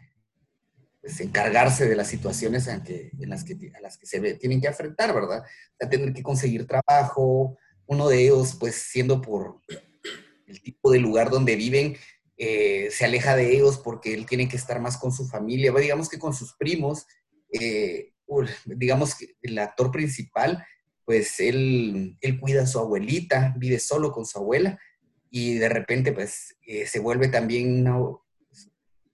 pues, 1.08 1.20
encargarse 1.20 1.88
de 1.88 1.96
las 1.96 2.08
situaciones 2.08 2.66
en, 2.66 2.82
que, 2.82 3.10
las 3.20 3.42
que, 3.42 3.56
a 3.74 3.80
las 3.80 3.96
que 3.96 4.04
se 4.04 4.20
tienen 4.34 4.60
que 4.60 4.66
enfrentar, 4.66 5.14
¿verdad? 5.14 5.42
O 5.82 5.88
tener 5.88 6.12
que 6.12 6.22
conseguir 6.22 6.66
trabajo, 6.66 7.56
uno 7.86 8.10
de 8.10 8.24
ellos, 8.24 8.56
pues 8.60 8.74
siendo 8.74 9.22
por 9.22 9.62
el 10.46 10.60
tipo 10.60 10.90
de 10.90 10.98
lugar 10.98 11.30
donde 11.30 11.56
viven, 11.56 11.96
eh, 12.36 12.90
se 12.90 13.06
aleja 13.06 13.36
de 13.36 13.54
ellos 13.54 13.78
porque 13.78 14.12
él 14.12 14.26
tiene 14.26 14.50
que 14.50 14.56
estar 14.56 14.82
más 14.82 14.98
con 14.98 15.10
su 15.10 15.26
familia, 15.26 15.72
digamos 15.72 16.10
que 16.10 16.18
con 16.18 16.34
sus 16.34 16.54
primos, 16.58 17.06
eh, 17.58 18.12
digamos 18.66 19.14
que 19.14 19.34
el 19.40 19.58
actor 19.58 19.90
principal, 19.90 20.62
pues 21.06 21.40
él, 21.40 22.18
él 22.20 22.38
cuida 22.38 22.64
a 22.64 22.66
su 22.66 22.78
abuelita, 22.78 23.54
vive 23.56 23.78
solo 23.78 24.12
con 24.12 24.26
su 24.26 24.36
abuela, 24.36 24.78
y 25.30 25.54
de 25.54 25.70
repente 25.70 26.12
pues 26.12 26.54
eh, 26.66 26.86
se 26.86 27.00
vuelve 27.00 27.28
también 27.28 27.86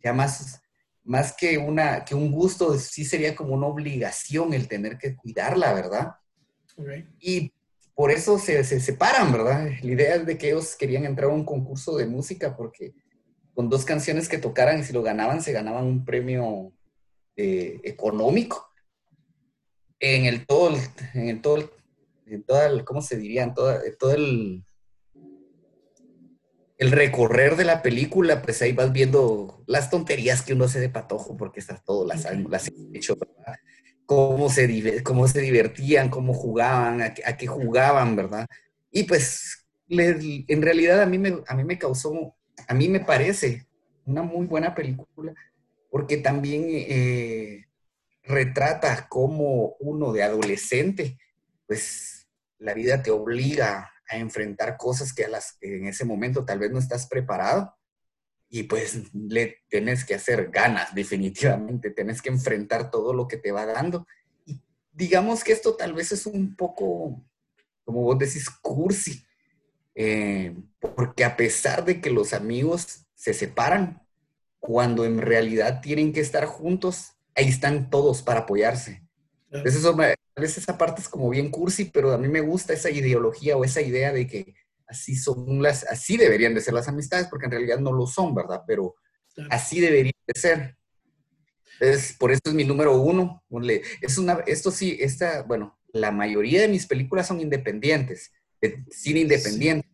ya 0.02 0.12
más, 0.12 0.60
más 1.04 1.34
que, 1.36 1.58
una, 1.58 2.04
que 2.04 2.14
un 2.14 2.32
gusto, 2.32 2.78
sí 2.78 3.04
sería 3.04 3.36
como 3.36 3.54
una 3.54 3.66
obligación 3.66 4.54
el 4.54 4.68
tener 4.68 4.98
que 4.98 5.14
cuidarla, 5.14 5.72
¿verdad? 5.74 6.14
Y 7.20 7.52
por 7.94 8.10
eso 8.10 8.38
se, 8.38 8.64
se, 8.64 8.80
separan, 8.80 9.30
¿verdad? 9.30 9.70
La 9.82 9.92
idea 9.92 10.14
es 10.16 10.26
de 10.26 10.36
que 10.38 10.48
ellos 10.48 10.74
querían 10.76 11.04
entrar 11.04 11.30
a 11.30 11.34
un 11.34 11.44
concurso 11.44 11.96
de 11.96 12.06
música 12.06 12.56
porque 12.56 12.94
con 13.54 13.68
dos 13.68 13.84
canciones 13.84 14.28
que 14.28 14.38
tocaran 14.38 14.80
y 14.80 14.84
si 14.84 14.92
lo 14.92 15.02
ganaban, 15.02 15.42
se 15.42 15.52
ganaban 15.52 15.84
un 15.84 16.04
premio 16.04 16.72
eh, 17.36 17.80
económico. 17.84 18.68
En 20.00 20.24
el 20.24 20.44
todo, 20.44 20.76
en 21.14 21.28
el 21.28 21.40
todo, 21.40 21.70
en 22.26 22.42
toda 22.42 22.66
el, 22.66 22.84
¿cómo 22.84 23.00
se 23.00 23.16
diría? 23.16 23.44
En 23.44 23.54
todo 23.54 24.14
el 24.14 24.64
el 26.76 26.90
recorrer 26.90 27.56
de 27.56 27.64
la 27.64 27.82
película, 27.82 28.42
pues 28.42 28.60
ahí 28.62 28.72
vas 28.72 28.92
viendo 28.92 29.62
las 29.66 29.90
tonterías 29.90 30.42
que 30.42 30.54
uno 30.54 30.64
hace 30.64 30.80
de 30.80 30.88
patojo, 30.88 31.36
porque 31.36 31.60
estas 31.60 31.84
todo 31.84 32.06
las, 32.06 32.26
las 32.48 32.70
hecho, 32.92 33.16
¿verdad? 33.16 33.58
Cómo 34.06 34.50
se, 34.50 35.02
cómo 35.02 35.28
se 35.28 35.40
divertían, 35.40 36.10
cómo 36.10 36.34
jugaban, 36.34 37.00
a, 37.00 37.14
qué 37.14 37.46
jugaban, 37.46 38.16
¿verdad? 38.16 38.46
Y 38.90 39.04
pues 39.04 39.66
en 39.88 40.62
realidad 40.62 41.02
a 41.02 41.06
mí, 41.06 41.18
me, 41.18 41.42
a 41.46 41.54
mí 41.54 41.64
me 41.64 41.78
causó, 41.78 42.34
a 42.66 42.74
mí 42.74 42.88
me 42.88 43.00
parece 43.00 43.66
una 44.04 44.22
muy 44.22 44.46
buena 44.46 44.74
película, 44.74 45.32
porque 45.90 46.16
también 46.16 46.66
eh, 46.68 47.66
retrata 48.24 49.06
cómo 49.08 49.76
uno 49.78 50.12
de 50.12 50.24
adolescente, 50.24 51.18
pues 51.66 52.28
la 52.58 52.74
vida 52.74 53.02
te 53.02 53.10
obliga 53.10 53.93
a 54.08 54.16
enfrentar 54.16 54.76
cosas 54.76 55.12
que 55.12 55.24
a 55.24 55.28
las 55.28 55.56
que 55.60 55.76
en 55.76 55.86
ese 55.86 56.04
momento 56.04 56.44
tal 56.44 56.58
vez 56.58 56.70
no 56.70 56.78
estás 56.78 57.06
preparado 57.06 57.74
y 58.48 58.64
pues 58.64 59.12
le 59.14 59.62
tienes 59.68 60.04
que 60.04 60.14
hacer 60.14 60.50
ganas 60.50 60.94
definitivamente, 60.94 61.90
tienes 61.90 62.22
que 62.22 62.28
enfrentar 62.28 62.90
todo 62.90 63.12
lo 63.12 63.26
que 63.26 63.36
te 63.36 63.50
va 63.50 63.66
dando. 63.66 64.06
Y 64.46 64.60
digamos 64.92 65.42
que 65.42 65.52
esto 65.52 65.74
tal 65.74 65.92
vez 65.92 66.12
es 66.12 66.26
un 66.26 66.54
poco, 66.54 67.24
como 67.84 68.02
vos 68.02 68.18
decís, 68.18 68.48
cursi, 68.48 69.24
eh, 69.94 70.56
porque 70.78 71.24
a 71.24 71.36
pesar 71.36 71.84
de 71.84 72.00
que 72.00 72.10
los 72.10 72.32
amigos 72.32 73.06
se 73.14 73.34
separan, 73.34 74.06
cuando 74.60 75.04
en 75.04 75.20
realidad 75.20 75.80
tienen 75.80 76.12
que 76.12 76.20
estar 76.20 76.46
juntos, 76.46 77.12
ahí 77.34 77.48
están 77.48 77.90
todos 77.90 78.22
para 78.22 78.40
apoyarse. 78.40 79.02
Entonces 79.50 79.80
eso 79.80 79.94
me, 79.94 80.14
veces 80.40 80.58
esa 80.58 80.76
parte 80.76 81.00
es 81.00 81.08
como 81.08 81.30
bien 81.30 81.50
cursi, 81.50 81.86
pero 81.86 82.12
a 82.12 82.18
mí 82.18 82.28
me 82.28 82.40
gusta 82.40 82.72
esa 82.72 82.90
ideología 82.90 83.56
o 83.56 83.64
esa 83.64 83.80
idea 83.80 84.12
de 84.12 84.26
que 84.26 84.54
así 84.86 85.16
son 85.16 85.62
las, 85.62 85.84
así 85.84 86.16
deberían 86.16 86.54
de 86.54 86.60
ser 86.60 86.74
las 86.74 86.88
amistades, 86.88 87.28
porque 87.28 87.46
en 87.46 87.52
realidad 87.52 87.78
no 87.78 87.92
lo 87.92 88.06
son, 88.06 88.34
¿verdad? 88.34 88.62
Pero 88.66 88.96
así 89.50 89.80
deberían 89.80 90.14
de 90.26 90.40
ser. 90.40 90.76
Entonces, 91.80 92.16
por 92.18 92.32
eso 92.32 92.40
es 92.44 92.54
mi 92.54 92.64
número 92.64 93.00
uno. 93.00 93.42
Es 94.00 94.18
una, 94.18 94.40
esto 94.46 94.70
sí, 94.70 94.96
esta, 95.00 95.42
bueno, 95.42 95.78
la 95.92 96.10
mayoría 96.10 96.60
de 96.60 96.68
mis 96.68 96.86
películas 96.86 97.28
son 97.28 97.40
independientes, 97.40 98.32
de 98.60 98.84
cine 98.90 99.20
independiente. 99.20 99.88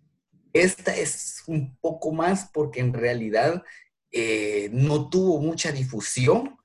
Esta 0.52 0.96
es 0.96 1.42
un 1.46 1.76
poco 1.76 2.12
más 2.12 2.50
porque 2.52 2.80
en 2.80 2.92
realidad 2.92 3.62
eh, 4.10 4.68
no 4.72 5.08
tuvo 5.08 5.40
mucha 5.40 5.70
difusión 5.70 6.56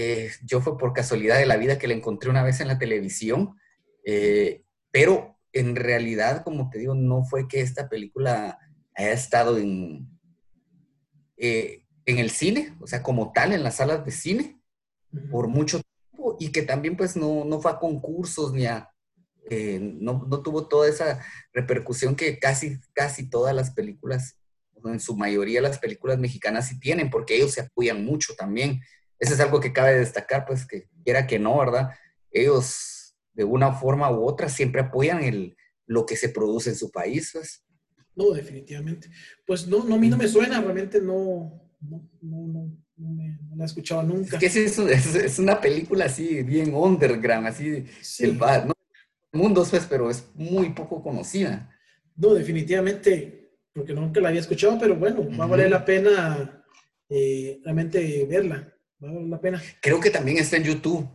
eh, 0.00 0.30
yo 0.44 0.60
fue 0.60 0.78
por 0.78 0.92
casualidad 0.92 1.38
de 1.38 1.46
la 1.46 1.56
vida 1.56 1.76
que 1.76 1.88
la 1.88 1.94
encontré 1.94 2.30
una 2.30 2.44
vez 2.44 2.60
en 2.60 2.68
la 2.68 2.78
televisión, 2.78 3.56
eh, 4.04 4.62
pero 4.92 5.36
en 5.52 5.74
realidad, 5.74 6.44
como 6.44 6.70
te 6.70 6.78
digo, 6.78 6.94
no 6.94 7.24
fue 7.24 7.48
que 7.48 7.60
esta 7.62 7.88
película 7.88 8.60
haya 8.94 9.10
estado 9.10 9.58
en, 9.58 10.08
eh, 11.36 11.82
en 12.06 12.18
el 12.18 12.30
cine, 12.30 12.76
o 12.80 12.86
sea, 12.86 13.02
como 13.02 13.32
tal, 13.32 13.52
en 13.52 13.64
las 13.64 13.74
salas 13.74 14.04
de 14.04 14.12
cine, 14.12 14.60
por 15.32 15.48
mucho 15.48 15.80
tiempo, 15.80 16.36
y 16.38 16.52
que 16.52 16.62
también 16.62 16.96
pues 16.96 17.16
no, 17.16 17.44
no 17.44 17.60
fue 17.60 17.72
a 17.72 17.80
concursos 17.80 18.52
ni 18.52 18.66
a... 18.66 18.88
no, 19.50 20.24
no, 20.28 20.42
tuvo 20.42 20.68
toda 20.68 20.88
esa 20.88 21.24
repercusión 21.52 22.14
que 22.14 22.38
casi, 22.38 22.78
casi 22.92 23.28
todas 23.28 23.52
las 23.52 23.72
películas, 23.72 24.38
en 24.84 25.00
su 25.00 25.16
mayoría 25.16 25.60
las 25.60 25.80
películas 25.80 26.20
mexicanas 26.20 26.68
sí 26.68 26.78
tienen, 26.78 27.10
porque 27.10 27.34
ellos 27.34 27.50
se 27.50 27.62
apoyan 27.62 28.04
mucho 28.04 28.36
también. 28.36 28.80
Eso 29.18 29.34
es 29.34 29.40
algo 29.40 29.60
que 29.60 29.72
cabe 29.72 29.98
destacar, 29.98 30.46
pues 30.46 30.66
que 30.66 30.88
quiera 31.04 31.26
que 31.26 31.38
no, 31.38 31.58
¿verdad? 31.58 31.90
Ellos 32.30 33.16
de 33.32 33.44
una 33.44 33.72
forma 33.72 34.10
u 34.10 34.24
otra 34.24 34.48
siempre 34.48 34.80
apoyan 34.80 35.22
el, 35.22 35.56
lo 35.86 36.06
que 36.06 36.16
se 36.16 36.28
produce 36.28 36.70
en 36.70 36.76
su 36.76 36.90
país, 36.90 37.30
pues. 37.32 37.64
No, 38.14 38.30
definitivamente. 38.32 39.10
Pues 39.46 39.66
no, 39.66 39.84
no 39.84 39.94
a 39.94 39.98
mí 39.98 40.08
no 40.08 40.16
me 40.16 40.28
suena, 40.28 40.60
realmente 40.60 41.00
no, 41.00 41.62
no, 41.80 42.08
no, 42.20 42.70
no, 42.96 43.10
me, 43.10 43.38
la 43.56 43.64
he 43.64 43.66
escuchado 43.66 44.02
nunca. 44.02 44.38
Es 44.38 44.52
que 44.52 44.64
es, 44.64 44.78
es, 44.78 45.38
una 45.38 45.60
película 45.60 46.06
así, 46.06 46.42
bien 46.42 46.74
underground, 46.74 47.46
así, 47.46 47.86
sí. 48.00 48.24
el, 48.24 48.38
no, 48.38 48.74
mundo, 49.32 49.64
pues, 49.68 49.86
pero 49.88 50.10
es 50.10 50.28
muy 50.34 50.70
poco 50.70 51.02
conocida. 51.02 51.70
No, 52.16 52.34
definitivamente, 52.34 53.52
porque 53.72 53.94
nunca 53.94 54.20
la 54.20 54.28
había 54.28 54.40
escuchado, 54.40 54.78
pero 54.80 54.96
bueno, 54.96 55.28
va 55.38 55.44
a 55.44 55.48
valer 55.48 55.70
la 55.70 55.84
pena 55.84 56.64
eh, 57.08 57.60
realmente 57.62 58.26
verla 58.26 58.74
vale 58.98 59.28
la 59.28 59.40
pena. 59.40 59.62
Creo 59.80 60.00
que 60.00 60.10
también 60.10 60.38
está 60.38 60.56
en 60.56 60.64
YouTube. 60.64 61.08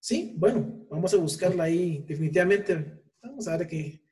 Sí, 0.00 0.34
bueno, 0.36 0.86
vamos 0.90 1.14
a 1.14 1.16
buscarla 1.16 1.64
ahí, 1.64 2.04
definitivamente. 2.06 3.02
Vamos 3.22 3.46
a 3.46 3.56
ver 3.56 3.68
qué, 3.68 4.02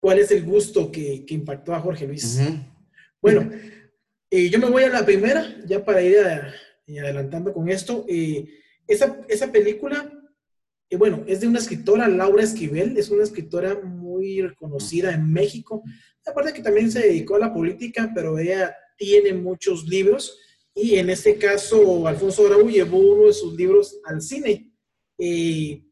cuál 0.00 0.18
es 0.18 0.30
el 0.30 0.44
gusto 0.44 0.90
que, 0.92 1.24
que 1.24 1.34
impactó 1.34 1.74
a 1.74 1.80
Jorge 1.80 2.06
Luis. 2.06 2.40
Bueno, 3.20 3.50
eh, 4.30 4.48
yo 4.50 4.58
me 4.58 4.70
voy 4.70 4.84
a 4.84 4.90
la 4.90 5.04
primera, 5.04 5.56
ya 5.66 5.84
para 5.84 6.02
ir 6.02 6.18
adelantando 7.00 7.52
con 7.52 7.68
esto. 7.68 8.04
Eh, 8.08 8.48
esa, 8.86 9.20
esa, 9.28 9.50
película, 9.50 10.12
eh, 10.88 10.96
bueno, 10.96 11.24
es 11.26 11.40
de 11.40 11.48
una 11.48 11.58
escritora, 11.58 12.08
Laura 12.08 12.42
Esquivel, 12.42 12.96
es 12.96 13.10
una 13.10 13.24
escritora 13.24 13.80
muy 13.80 14.42
reconocida 14.42 15.12
en 15.12 15.32
México. 15.32 15.82
Aparte 16.26 16.52
que 16.52 16.62
también 16.62 16.92
se 16.92 17.00
dedicó 17.00 17.36
a 17.36 17.40
la 17.40 17.52
política, 17.52 18.12
pero 18.14 18.38
ella 18.38 18.76
tiene 18.96 19.32
muchos 19.32 19.86
libros. 19.88 20.38
Y 20.80 20.96
en 20.96 21.10
este 21.10 21.36
caso, 21.38 22.06
Alfonso 22.06 22.44
Grau 22.44 22.68
llevó 22.68 22.98
uno 22.98 23.26
de 23.26 23.32
sus 23.32 23.54
libros 23.54 23.98
al 24.04 24.22
cine. 24.22 24.72
Eh, 25.18 25.82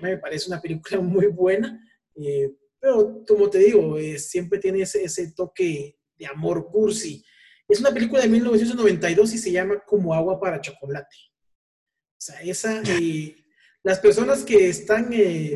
me 0.00 0.18
parece 0.18 0.48
una 0.48 0.60
película 0.60 1.00
muy 1.00 1.26
buena, 1.26 1.80
eh, 2.14 2.50
Pero 2.78 3.24
como 3.26 3.50
te 3.50 3.58
digo, 3.58 3.98
eh, 3.98 4.18
siempre 4.18 4.58
tiene 4.60 4.82
ese, 4.82 5.02
ese 5.02 5.32
toque 5.32 5.98
de 6.16 6.26
amor 6.26 6.68
cursi. 6.70 7.24
Es 7.66 7.80
una 7.80 7.90
película 7.90 8.22
de 8.22 8.28
1992 8.28 9.34
y 9.34 9.38
se 9.38 9.50
llama 9.50 9.82
Como 9.84 10.14
agua 10.14 10.38
para 10.38 10.60
chocolate. 10.60 11.16
O 11.16 12.20
sea, 12.20 12.40
esa, 12.42 12.82
eh, 13.00 13.34
las 13.82 13.98
personas 13.98 14.44
que 14.44 14.68
están 14.68 15.10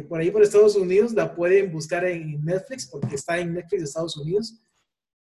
por 0.09 0.21
ahí 0.21 0.33
por 0.33 0.43
Estados 0.43 0.75
Unidos 0.75 1.13
la 1.13 1.35
pueden 1.35 1.71
buscar 1.71 2.05
en 2.05 2.45
Netflix 2.45 2.89
porque 2.91 3.15
está 3.15 3.39
en 3.39 3.55
Netflix 3.55 3.83
de 3.83 3.85
Estados 3.85 4.17
Unidos 4.17 4.61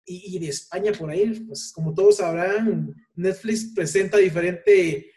y, 0.07 0.39
de 0.39 0.49
España 0.49 0.93
por 0.93 1.11
ahí. 1.11 1.41
Pues 1.47 1.73
como 1.73 1.95
todos 1.95 2.19
sabrán, 2.19 2.95
Netflix 3.15 3.73
presenta 3.75 4.19
diferente 4.19 5.11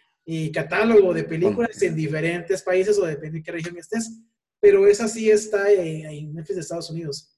catálogo 0.54 1.14
de 1.14 1.24
películas 1.24 1.82
en 1.82 1.96
diferentes 1.96 2.62
países 2.62 2.98
o 2.98 3.06
depende 3.06 3.38
de 3.38 3.44
qué 3.44 3.52
región 3.54 3.78
estés 3.78 4.12
pero 4.60 4.88
esa 4.88 5.08
sí 5.08 5.30
está 5.30 5.72
en 5.72 6.34
Netflix 6.34 6.56
de 6.56 6.62
Estados 6.62 6.90
Unidos. 6.90 7.34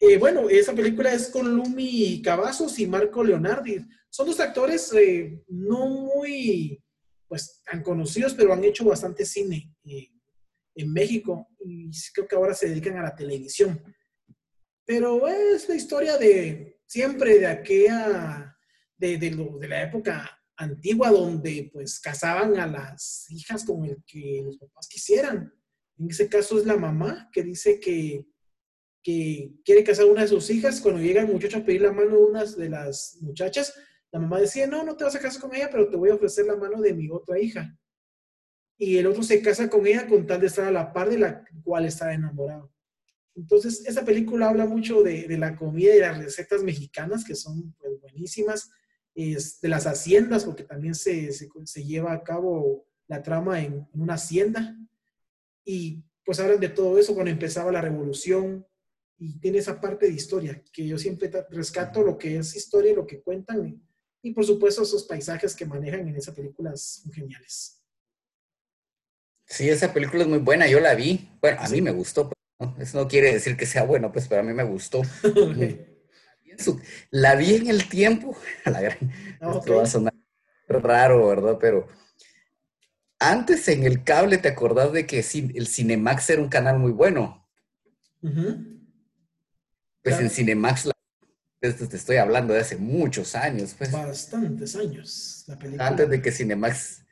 Eh, 0.00 0.18
bueno, 0.18 0.48
esa 0.48 0.74
película 0.74 1.12
es 1.12 1.28
con 1.28 1.54
Lumi 1.54 2.20
Cavazos 2.22 2.78
y 2.78 2.86
Marco 2.86 3.24
Leonardi. 3.24 3.84
Son 4.10 4.26
dos 4.26 4.38
actores 4.40 4.92
eh, 4.92 5.42
no 5.48 5.86
muy, 5.88 6.82
pues, 7.26 7.62
tan 7.64 7.82
conocidos, 7.82 8.34
pero 8.34 8.52
han 8.52 8.62
hecho 8.64 8.84
bastante 8.84 9.24
cine 9.24 9.74
eh, 9.84 10.10
en 10.76 10.92
México 10.92 11.48
y 11.64 11.90
creo 12.12 12.28
que 12.28 12.36
ahora 12.36 12.54
se 12.54 12.68
dedican 12.68 12.98
a 12.98 13.02
la 13.02 13.16
televisión. 13.16 13.82
Pero 14.86 15.26
es 15.26 15.68
la 15.68 15.74
historia 15.74 16.18
de 16.18 16.73
siempre 16.86 17.38
de 17.38 17.46
aquella, 17.46 18.56
de, 18.96 19.18
de, 19.18 19.68
la 19.68 19.82
época 19.82 20.38
antigua 20.56 21.10
donde 21.10 21.70
pues 21.72 21.98
casaban 22.00 22.58
a 22.58 22.66
las 22.66 23.26
hijas 23.30 23.64
con 23.64 23.84
el 23.84 24.02
que 24.06 24.42
los 24.44 24.56
papás 24.58 24.88
quisieran 24.88 25.52
en 25.98 26.10
ese 26.10 26.28
caso 26.28 26.58
es 26.58 26.66
la 26.66 26.76
mamá 26.76 27.28
que 27.32 27.42
dice 27.42 27.78
que, 27.80 28.24
quiere 29.02 29.84
casar 29.84 30.06
a 30.06 30.08
una 30.08 30.22
de 30.22 30.28
sus 30.28 30.48
hijas. 30.48 30.80
Cuando 30.80 31.02
llega 31.02 31.20
el 31.20 31.28
muchacho 31.28 31.58
a 31.58 31.64
pedir 31.64 31.82
la 31.82 31.92
mano 31.92 32.16
de 32.16 32.24
una 32.24 32.44
de 32.44 32.68
las 32.70 33.18
muchachas, 33.20 33.74
la 34.10 34.18
mamá 34.18 34.40
decía, 34.40 34.66
no, 34.66 34.82
no 34.82 34.96
te 34.96 35.04
vas 35.04 35.14
a 35.14 35.20
casar 35.20 35.42
con 35.42 35.54
ella, 35.54 35.68
pero 35.70 35.90
te 35.90 35.96
voy 35.96 36.08
a 36.08 36.14
ofrecer 36.14 36.46
la 36.46 36.56
mano 36.56 36.80
de 36.80 36.94
mi 36.94 37.10
otra 37.10 37.38
hija. 37.38 37.76
Y 38.78 38.96
el 38.96 39.06
otro 39.06 39.22
se 39.22 39.42
casa 39.42 39.68
con 39.68 39.86
ella 39.86 40.06
con 40.06 40.26
tal 40.26 40.40
de 40.40 40.46
estar 40.46 40.64
a 40.64 40.70
la 40.70 40.92
par 40.92 41.10
de 41.10 41.18
la 41.18 41.44
cual 41.62 41.84
está 41.84 42.14
enamorado. 42.14 42.73
Entonces, 43.36 43.84
esa 43.86 44.04
película 44.04 44.48
habla 44.48 44.66
mucho 44.66 45.02
de, 45.02 45.26
la 45.38 45.56
comida 45.56 45.94
y 45.94 46.00
las 46.00 46.18
recetas 46.18 46.62
mexicanas, 46.62 47.24
que 47.24 47.34
son 47.34 47.74
pues, 47.78 48.00
buenísimas, 48.00 48.70
es, 49.14 49.60
de 49.60 49.68
las 49.68 49.86
haciendas, 49.86 50.44
porque 50.44 50.64
también 50.64 50.94
se, 50.94 51.30
lleva 51.84 52.12
a 52.12 52.22
cabo 52.22 52.86
la 53.06 53.22
trama 53.22 53.60
en, 53.60 53.86
en 53.92 54.00
una 54.00 54.14
hacienda 54.14 54.76
y 55.64 56.02
pues 56.24 56.40
hablan 56.40 56.60
de 56.60 56.68
todo 56.68 56.98
eso 56.98 57.14
cuando 57.14 57.30
empezaba 57.30 57.70
la 57.70 57.80
revolución 57.80 58.66
y 59.18 59.38
tiene 59.38 59.58
esa 59.58 59.80
parte 59.80 60.06
de 60.06 60.12
historia, 60.12 60.62
que 60.72 60.86
yo 60.86 60.98
siempre 60.98 61.30
rescato 61.50 62.02
lo 62.02 62.18
que 62.18 62.38
es 62.38 62.56
historia, 62.56 62.94
lo 62.94 63.06
que 63.06 63.22
cuentan 63.22 63.80
y, 64.22 64.32
por 64.32 64.44
supuesto 64.44 64.82
esos 64.82 65.04
paisajes 65.04 65.54
que 65.54 65.66
manejan 65.66 66.08
en 66.08 66.16
esa 66.16 66.34
película 66.34 66.74
son 66.76 67.12
geniales. 67.12 67.82
Sí, 69.46 69.68
esa 69.68 69.92
película 69.92 70.22
es 70.22 70.28
muy 70.28 70.38
buena, 70.38 70.66
yo 70.66 70.80
la 70.80 70.94
vi, 70.94 71.28
bueno, 71.40 71.58
a 71.60 71.68
mí 71.68 71.82
me 71.82 71.90
gustó. 71.90 72.30
Eso 72.78 72.98
no 72.98 73.08
quiere 73.08 73.32
decir 73.32 73.56
que 73.56 73.66
sea 73.66 73.84
bueno, 73.84 74.12
pues 74.12 74.28
pero 74.28 74.40
a 74.40 74.44
mí 74.44 74.52
me 74.52 74.64
gustó. 74.64 75.02
La 77.10 77.34
vi 77.34 77.54
en 77.54 77.68
el 77.68 77.88
tiempo, 77.88 78.36
la 78.64 78.80
gran, 78.80 79.12
ah, 79.40 79.60
va 79.68 79.82
a 79.82 79.86
sonar 79.86 80.14
raro, 80.68 81.26
¿verdad? 81.26 81.58
Pero 81.60 81.88
antes 83.18 83.66
en 83.68 83.84
el 83.84 84.04
cable 84.04 84.38
te 84.38 84.48
acordás 84.48 84.92
de 84.92 85.06
que 85.06 85.18
el 85.18 85.66
Cinemax 85.66 86.30
era 86.30 86.42
un 86.42 86.48
canal 86.48 86.78
muy 86.78 86.92
bueno. 86.92 87.48
Pues 90.02 90.20
en 90.20 90.30
Cinemax, 90.30 90.90
te 91.60 91.96
estoy 91.96 92.16
hablando 92.16 92.54
de 92.54 92.60
hace 92.60 92.76
muchos 92.76 93.34
años. 93.34 93.74
Pues. 93.76 93.90
Bastantes 93.90 94.76
años. 94.76 95.46
Antes 95.78 96.08
de 96.08 96.22
que 96.22 96.30
Cinemax 96.30 97.03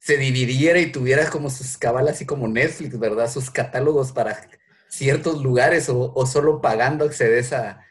se 0.00 0.16
dividiera 0.16 0.80
y 0.80 0.90
tuviera 0.90 1.28
como 1.28 1.50
sus 1.50 1.76
cabalas, 1.76 2.16
así 2.16 2.26
como 2.26 2.48
Netflix, 2.48 2.98
¿verdad? 2.98 3.30
Sus 3.30 3.50
catálogos 3.50 4.12
para 4.12 4.48
ciertos 4.88 5.42
lugares 5.42 5.88
o, 5.88 6.26
solo 6.26 6.60
pagando 6.60 7.04
accedes 7.04 7.52
a, 7.52 7.84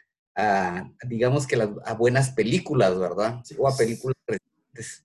digamos 1.06 1.46
que 1.46 1.56
a 1.84 1.94
buenas 1.94 2.30
películas, 2.30 2.98
¿verdad? 2.98 3.42
o 3.56 3.68
a 3.68 3.76
películas 3.76 4.16
recientes. 4.26 5.04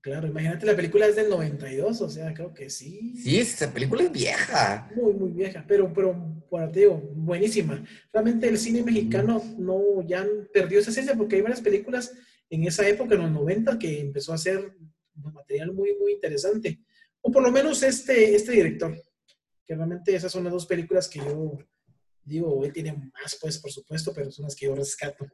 Claro, 0.00 0.26
imagínate, 0.26 0.66
la 0.66 0.74
película 0.74 1.06
es 1.06 1.14
del 1.14 1.28
92, 1.30 2.00
o 2.00 2.10
sea, 2.10 2.34
creo 2.34 2.52
que 2.52 2.68
sí. 2.68 3.14
Sí, 3.16 3.38
esa 3.38 3.72
película 3.72 4.02
es 4.02 4.10
vieja. 4.10 4.90
Muy, 4.96 5.12
muy 5.12 5.30
vieja, 5.30 5.64
pero, 5.66 5.92
pero, 5.92 6.12
bueno, 6.50 6.70
te 6.72 6.80
digo, 6.80 7.00
buenísima. 7.14 7.84
Realmente 8.12 8.48
el 8.48 8.58
cine 8.58 8.82
mexicano 8.82 9.40
no, 9.58 10.02
ya 10.04 10.26
perdió 10.52 10.80
esa 10.80 10.90
esencia 10.90 11.14
porque 11.14 11.36
hay 11.36 11.42
varias 11.42 11.60
películas 11.60 12.12
en 12.50 12.64
esa 12.64 12.86
época, 12.88 13.14
en 13.14 13.22
los 13.22 13.30
90, 13.30 13.78
que 13.78 14.00
empezó 14.00 14.32
a 14.32 14.34
hacer 14.34 14.74
material 15.14 15.72
muy, 15.72 15.94
muy 15.96 16.12
interesante. 16.12 16.80
O 17.20 17.30
por 17.30 17.42
lo 17.42 17.50
menos 17.50 17.82
este, 17.82 18.34
este 18.34 18.52
director, 18.52 18.96
que 19.66 19.74
realmente 19.74 20.14
esas 20.14 20.32
son 20.32 20.44
las 20.44 20.52
dos 20.52 20.66
películas 20.66 21.08
que 21.08 21.20
yo 21.20 21.58
digo, 22.24 22.64
él 22.64 22.72
tiene 22.72 22.92
más, 22.92 23.36
pues, 23.40 23.58
por 23.58 23.70
supuesto, 23.70 24.12
pero 24.14 24.30
son 24.30 24.44
las 24.44 24.54
que 24.54 24.66
yo 24.66 24.74
rescato. 24.74 25.26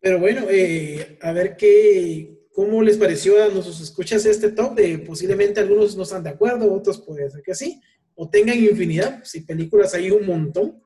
Pero 0.00 0.20
bueno, 0.20 0.46
eh, 0.48 1.18
a 1.20 1.32
ver 1.32 1.56
qué, 1.56 2.38
¿Cómo 2.58 2.82
les 2.82 2.96
pareció 2.96 3.40
a 3.40 3.50
nuestros 3.50 3.80
escuchas 3.80 4.26
este 4.26 4.50
top? 4.50 4.74
De 4.74 4.98
posiblemente 4.98 5.60
algunos 5.60 5.96
no 5.96 6.02
están 6.02 6.24
de 6.24 6.30
acuerdo, 6.30 6.74
otros 6.74 7.00
puede 7.00 7.30
ser 7.30 7.40
que 7.40 7.54
sí, 7.54 7.80
o 8.16 8.28
tengan 8.28 8.58
infinidad, 8.58 9.22
si 9.22 9.42
películas 9.42 9.94
hay 9.94 10.10
un 10.10 10.26
montón, 10.26 10.82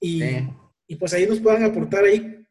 y, 0.00 0.20
y, 0.88 0.96
pues 0.96 1.14
ahí 1.14 1.24
nos 1.24 1.38
puedan 1.38 1.62
aportar 1.62 2.02
ahí 2.02 2.44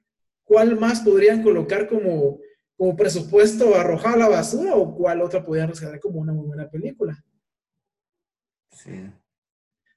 cuál 0.46 0.80
más 0.80 1.02
podrían 1.02 1.44
colocar 1.44 1.86
como, 1.90 2.40
como 2.78 2.96
presupuesto 2.96 3.76
arrojar 3.76 4.16
a 4.16 4.18
la 4.18 4.30
basura 4.30 4.76
o 4.76 4.96
cuál 4.96 5.22
otra 5.22 5.44
podrían 5.44 5.70
rescatar 5.70 6.00
como 6.00 6.20
una 6.20 6.34
muy 6.34 6.48
buena 6.48 6.70
película. 6.70 7.24
Sí. 8.72 9.10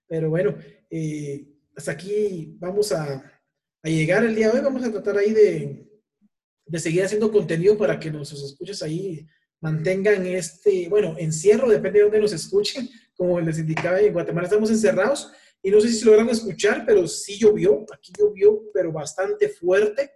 Pero 0.07 0.31
bueno, 0.31 0.57
eh, 0.91 1.47
hasta 1.77 1.93
aquí 1.93 2.57
vamos 2.59 2.93
a, 2.93 3.15
a 3.83 3.89
llegar 3.89 4.25
el 4.25 4.35
día 4.35 4.51
de 4.51 4.59
hoy. 4.59 4.65
Vamos 4.65 4.85
a 4.85 4.93
tratar 4.93 5.19
ahí 5.19 5.33
de, 5.33 5.89
de 6.67 6.79
seguir 6.79 7.05
haciendo 7.05 7.33
contenido 7.33 7.77
para 7.77 7.99
que 7.99 8.11
nuestros 8.11 8.45
escuches 8.45 8.83
ahí 8.83 9.27
mantengan 9.61 10.25
este, 10.27 10.89
bueno, 10.89 11.17
encierro, 11.19 11.69
depende 11.69 11.99
de 11.99 12.05
dónde 12.05 12.21
nos 12.21 12.33
escuchen, 12.33 12.89
como 13.17 13.41
les 13.41 13.59
indicaba, 13.59 14.01
en 14.01 14.13
Guatemala 14.13 14.47
estamos 14.47 14.71
encerrados 14.71 15.33
y 15.63 15.71
no 15.71 15.81
sé 15.81 15.89
si 15.89 16.05
lograron 16.05 16.31
escuchar, 16.31 16.85
pero 16.87 17.09
sí 17.09 17.39
llovió, 17.39 17.85
aquí 17.93 18.13
llovió, 18.17 18.63
pero 18.73 18.93
bastante 18.93 19.49
fuerte 19.49 20.13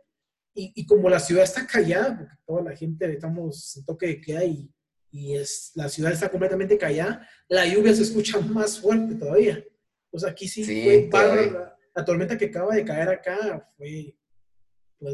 y, 0.54 0.72
y 0.74 0.86
como 0.86 1.08
la 1.08 1.20
ciudad 1.20 1.44
está 1.44 1.66
callada, 1.66 2.18
porque 2.18 2.34
toda 2.46 2.62
la 2.62 2.76
gente 2.76 3.10
estamos 3.12 3.76
en 3.76 3.84
toque 3.84 4.06
de 4.06 4.20
queda 4.20 4.44
y, 4.44 4.70
y 5.10 5.36
es, 5.36 5.72
la 5.74 5.88
ciudad 5.88 6.12
está 6.12 6.30
completamente 6.30 6.78
callada, 6.78 7.28
la 7.48 7.66
lluvia 7.66 7.94
se 7.94 8.02
escucha 8.02 8.38
más 8.40 8.80
fuerte 8.80 9.14
todavía. 9.14 9.62
Pues 10.10 10.24
aquí 10.24 10.46
sí, 10.46 10.64
fue 10.64 11.08
la, 11.10 11.76
la 11.94 12.04
tormenta 12.04 12.36
que 12.36 12.46
acaba 12.46 12.74
de 12.74 12.84
caer 12.84 13.08
acá 13.08 13.66
fue 13.76 14.14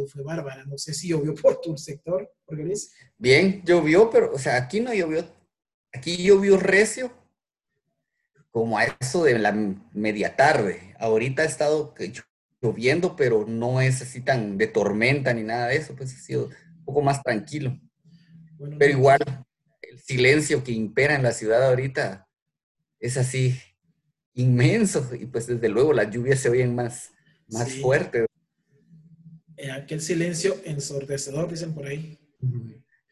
fue 0.07 0.22
bárbara. 0.22 0.64
No 0.64 0.78
sé 0.78 0.95
si 0.95 1.09
llovió 1.09 1.34
por 1.34 1.61
tu 1.61 1.76
sector, 1.76 2.30
Bien, 3.18 3.62
llovió, 3.64 4.09
pero, 4.11 4.32
o 4.32 4.39
sea, 4.39 4.57
aquí 4.57 4.80
no 4.80 4.95
llovió. 4.95 5.24
Aquí 5.93 6.22
llovió 6.22 6.57
recio, 6.57 7.12
como 8.51 8.78
a 8.78 8.84
eso 8.84 9.24
de 9.24 9.39
la 9.39 9.53
media 9.93 10.34
tarde. 10.36 10.95
Ahorita 10.99 11.43
ha 11.43 11.47
estado 11.47 11.95
lloviendo, 12.61 13.16
pero 13.16 13.46
no 13.46 13.80
es 13.80 14.02
así 14.02 14.20
tan 14.20 14.59
de 14.59 14.66
tormenta 14.66 15.32
ni 15.32 15.42
nada 15.42 15.68
de 15.68 15.76
eso, 15.76 15.94
pues 15.94 16.14
ha 16.14 16.18
sido 16.18 16.46
un 16.46 16.84
poco 16.84 17.02
más 17.02 17.22
tranquilo. 17.22 17.78
pero 18.78 18.92
igual, 18.92 19.20
el 19.82 19.98
silencio 20.00 20.64
que 20.64 20.72
impera 20.72 21.14
en 21.14 21.22
la 21.22 21.32
ciudad 21.32 21.68
ahorita 21.68 22.28
es 23.00 23.16
así 23.16 23.59
inmenso 24.34 25.09
y 25.14 25.26
pues 25.26 25.46
desde 25.46 25.68
luego 25.68 25.92
las 25.92 26.11
lluvias 26.11 26.40
se 26.40 26.48
oyen 26.48 26.74
más, 26.74 27.11
más 27.48 27.72
fuertes 27.74 28.28
aquel 29.72 30.00
silencio 30.00 30.56
ensordecedor, 30.64 31.50
dicen 31.50 31.74
por 31.74 31.86
ahí. 31.86 32.18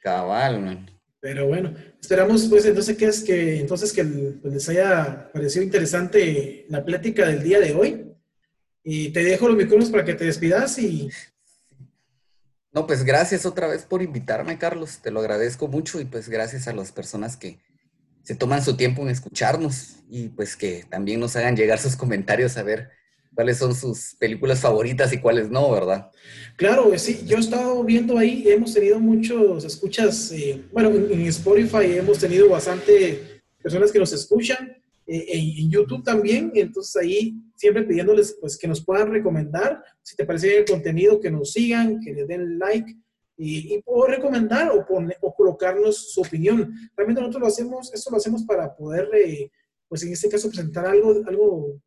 Cabal, 0.01 0.61
man. 0.63 0.91
Pero 1.21 1.47
bueno, 1.49 1.75
esperamos 2.01 2.47
pues 2.47 2.65
entonces 2.67 2.97
que 2.97 3.07
es 3.07 3.23
que 3.23 3.61
entonces 3.61 3.93
que 3.93 4.05
pues, 4.05 4.55
les 4.55 4.69
haya 4.69 5.31
parecido 5.33 5.65
interesante 5.65 6.67
la 6.69 6.85
plática 6.85 7.27
del 7.27 7.43
día 7.43 7.59
de 7.59 7.75
hoy. 7.75 8.06
Y 8.89 9.09
te 9.09 9.25
dejo 9.25 9.49
los 9.49 9.57
micrófonos 9.57 9.91
para 9.91 10.05
que 10.05 10.15
te 10.15 10.27
despidas 10.27 10.79
y... 10.79 11.11
No, 12.73 12.87
pues 12.87 13.03
gracias 13.03 13.45
otra 13.45 13.67
vez 13.67 13.85
por 13.85 14.01
invitarme, 14.01 14.59
Carlos. 14.59 15.01
Te 15.03 15.11
lo 15.11 15.19
agradezco 15.19 15.67
mucho 15.67 16.01
y 16.01 16.05
pues 16.05 16.29
gracias 16.29 16.69
a 16.69 16.73
las 16.73 16.93
personas 16.93 17.37
que 17.37 17.59
se 18.23 18.37
toman 18.37 18.63
su 18.63 18.77
tiempo 18.77 19.03
en 19.03 19.09
escucharnos 19.09 19.97
y 20.09 20.29
pues 20.29 20.55
que 20.55 20.85
también 20.89 21.19
nos 21.19 21.35
hagan 21.35 21.57
llegar 21.57 21.81
sus 21.81 21.97
comentarios 21.97 22.57
a 22.59 22.63
ver 22.63 22.91
cuáles 23.35 23.59
son 23.59 23.75
sus 23.75 24.15
películas 24.21 24.61
favoritas 24.61 25.13
y 25.13 25.19
cuáles 25.19 25.51
no, 25.51 25.69
¿verdad? 25.73 26.13
Claro, 26.55 26.97
sí, 26.97 27.25
yo 27.27 27.39
he 27.39 27.41
estado 27.41 27.83
viendo 27.83 28.17
ahí, 28.17 28.45
hemos 28.47 28.73
tenido 28.73 29.01
muchos 29.01 29.65
escuchas, 29.65 30.31
eh, 30.31 30.63
bueno, 30.73 30.91
en, 30.91 31.23
Spotify 31.27 31.99
hemos 31.99 32.21
tenido 32.21 32.49
bastante 32.51 33.43
personas 33.61 33.91
que 33.91 33.99
nos 33.99 34.13
escuchan 34.13 34.81
eh, 35.07 35.25
en, 35.29 35.71
YouTube 35.71 36.03
también, 36.03 36.51
entonces 36.55 36.97
ahí 36.97 37.35
siempre 37.55 37.85
pidiéndoles 37.85 38.37
pues 38.41 38.59
que 38.59 38.67
nos 38.67 38.85
puedan 38.85 39.11
recomendar, 39.11 39.83
si 40.03 40.17
te 40.17 40.25
parece 40.25 40.59
el 40.59 40.65
contenido, 40.65 41.21
que 41.21 41.31
nos 41.31 41.53
sigan, 41.53 42.01
que 42.01 42.13
le 42.13 42.27
den 42.27 42.59
like 42.59 42.97
y, 43.37 43.75
y 43.75 43.83
o 43.85 44.07
recomendar 44.07 44.71
o, 44.71 44.85
o 45.21 45.35
colocarnos 45.35 46.13
su 46.13 46.23
opinión. 46.23 46.75
Realmente 46.97 47.21
nosotros 47.21 47.41
lo 47.41 47.47
hacemos, 47.47 47.95
esto 47.95 48.11
lo 48.11 48.17
hacemos 48.17 48.43
para 48.45 48.75
poder, 48.75 49.09
eh, 49.15 49.51
pues 49.89 50.03
en 50.03 50.13
este 50.13 50.29
caso, 50.29 50.49
presentar 50.49 50.87
algo, 50.87 51.23
algo 51.27 51.81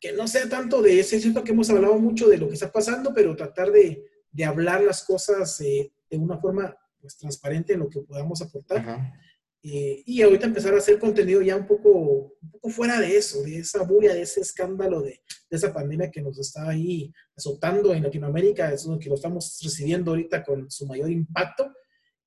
que 0.00 0.12
no 0.12 0.28
sea 0.28 0.48
tanto 0.48 0.80
de 0.80 1.00
ese, 1.00 1.20
cierto 1.20 1.42
que 1.42 1.52
hemos 1.52 1.70
hablado 1.70 1.98
mucho 1.98 2.28
de 2.28 2.38
lo 2.38 2.46
que 2.48 2.54
está 2.54 2.70
pasando, 2.70 3.12
pero 3.12 3.34
tratar 3.34 3.72
de, 3.72 4.04
de 4.30 4.44
hablar 4.44 4.82
las 4.82 5.02
cosas 5.02 5.60
eh, 5.60 5.90
de 6.08 6.16
una 6.16 6.38
forma 6.38 6.76
pues, 7.00 7.16
transparente 7.16 7.72
en 7.72 7.80
lo 7.80 7.88
que 7.88 8.00
podamos 8.00 8.40
aportar. 8.42 9.12
Eh, 9.62 10.02
y 10.06 10.22
ahorita 10.22 10.46
empezar 10.46 10.72
a 10.74 10.78
hacer 10.78 10.98
contenido 10.98 11.42
ya 11.42 11.56
un 11.56 11.66
poco, 11.66 11.90
un 12.40 12.50
poco 12.50 12.70
fuera 12.70 13.00
de 13.00 13.16
eso, 13.16 13.42
de 13.42 13.58
esa 13.58 13.82
bulla, 13.82 14.14
de 14.14 14.22
ese 14.22 14.40
escándalo, 14.40 15.02
de, 15.02 15.20
de, 15.50 15.56
esa 15.56 15.72
pandemia 15.72 16.10
que 16.10 16.22
nos 16.22 16.38
está 16.38 16.68
ahí 16.68 17.12
azotando 17.36 17.92
en 17.92 18.04
Latinoamérica, 18.04 18.72
es 18.72 18.86
lo 18.86 18.98
que 18.98 19.08
lo 19.08 19.16
estamos 19.16 19.58
recibiendo 19.62 20.12
ahorita 20.12 20.44
con 20.44 20.70
su 20.70 20.86
mayor 20.86 21.10
impacto. 21.10 21.72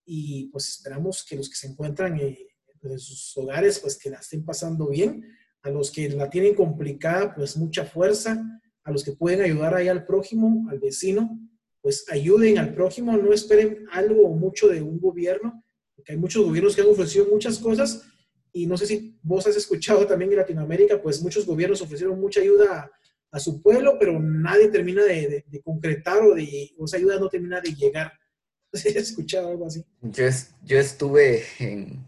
Y 0.06 0.50
pues 0.52 0.68
esperamos 0.68 1.24
que 1.24 1.38
los 1.38 1.50
que 1.50 1.56
se 1.56 1.68
encuentran 1.68 2.20
eh, 2.20 2.38
en 2.84 3.00
sus 3.00 3.38
hogares, 3.38 3.80
pues 3.80 3.98
que 3.98 4.10
la 4.10 4.18
estén 4.18 4.44
pasando 4.44 4.90
bien. 4.90 5.24
A 5.64 5.70
los 5.70 5.92
que 5.92 6.10
la 6.10 6.30
tienen 6.30 6.56
complicada, 6.56 7.34
pues 7.36 7.56
mucha 7.56 7.86
fuerza. 7.86 8.44
A 8.84 8.92
los 8.92 9.04
que 9.04 9.14
pueden 9.14 9.42
ayudar 9.42 9.76
ahí 9.76 9.88
al 9.88 10.06
prójimo, 10.06 10.68
al 10.70 10.80
vecino, 10.80 11.40
pues 11.82 12.06
ayuden 12.10 12.58
al 12.58 12.74
prójimo, 12.74 13.16
no 13.18 13.34
esperen 13.34 13.86
algo 13.92 14.28
o 14.28 14.36
mucho 14.36 14.68
de 14.68 14.82
un 14.82 15.00
gobierno, 15.00 15.64
porque 16.02 16.14
hay 16.14 16.18
muchos 16.18 16.44
gobiernos 16.44 16.76
que 16.76 16.82
han 16.82 16.90
ofrecido 16.90 17.28
muchas 17.28 17.60
cosas 17.60 18.04
y 18.52 18.66
no 18.66 18.76
sé 18.76 18.88
si 18.88 19.20
vos 19.22 19.46
has 19.46 19.56
escuchado 19.56 20.06
también 20.08 20.32
en 20.32 20.40
Latinoamérica, 20.40 21.02
pues 21.02 21.22
muchos 21.22 21.46
gobiernos 21.46 21.82
ofrecieron 21.82 22.20
mucha 22.20 22.42
ayuda 22.42 22.92
a, 23.32 23.40
su 23.40 23.62
pueblo, 23.62 23.98
pero 23.98 24.20
nadie 24.20 24.68
termina 24.68 25.04
de, 25.06 25.46
concretar 25.64 26.22
o, 26.22 26.34
de, 26.34 26.72
esa 26.84 26.98
ayuda 26.98 27.18
no 27.18 27.30
termina 27.30 27.62
de 27.62 27.74
llegar. 27.74 28.12
¿Has 28.74 28.86
escuchado 28.86 29.50
algo 29.50 29.68
así? 29.68 29.86
Yo, 30.02 30.26
yo 30.64 30.80
estuve 30.80 31.44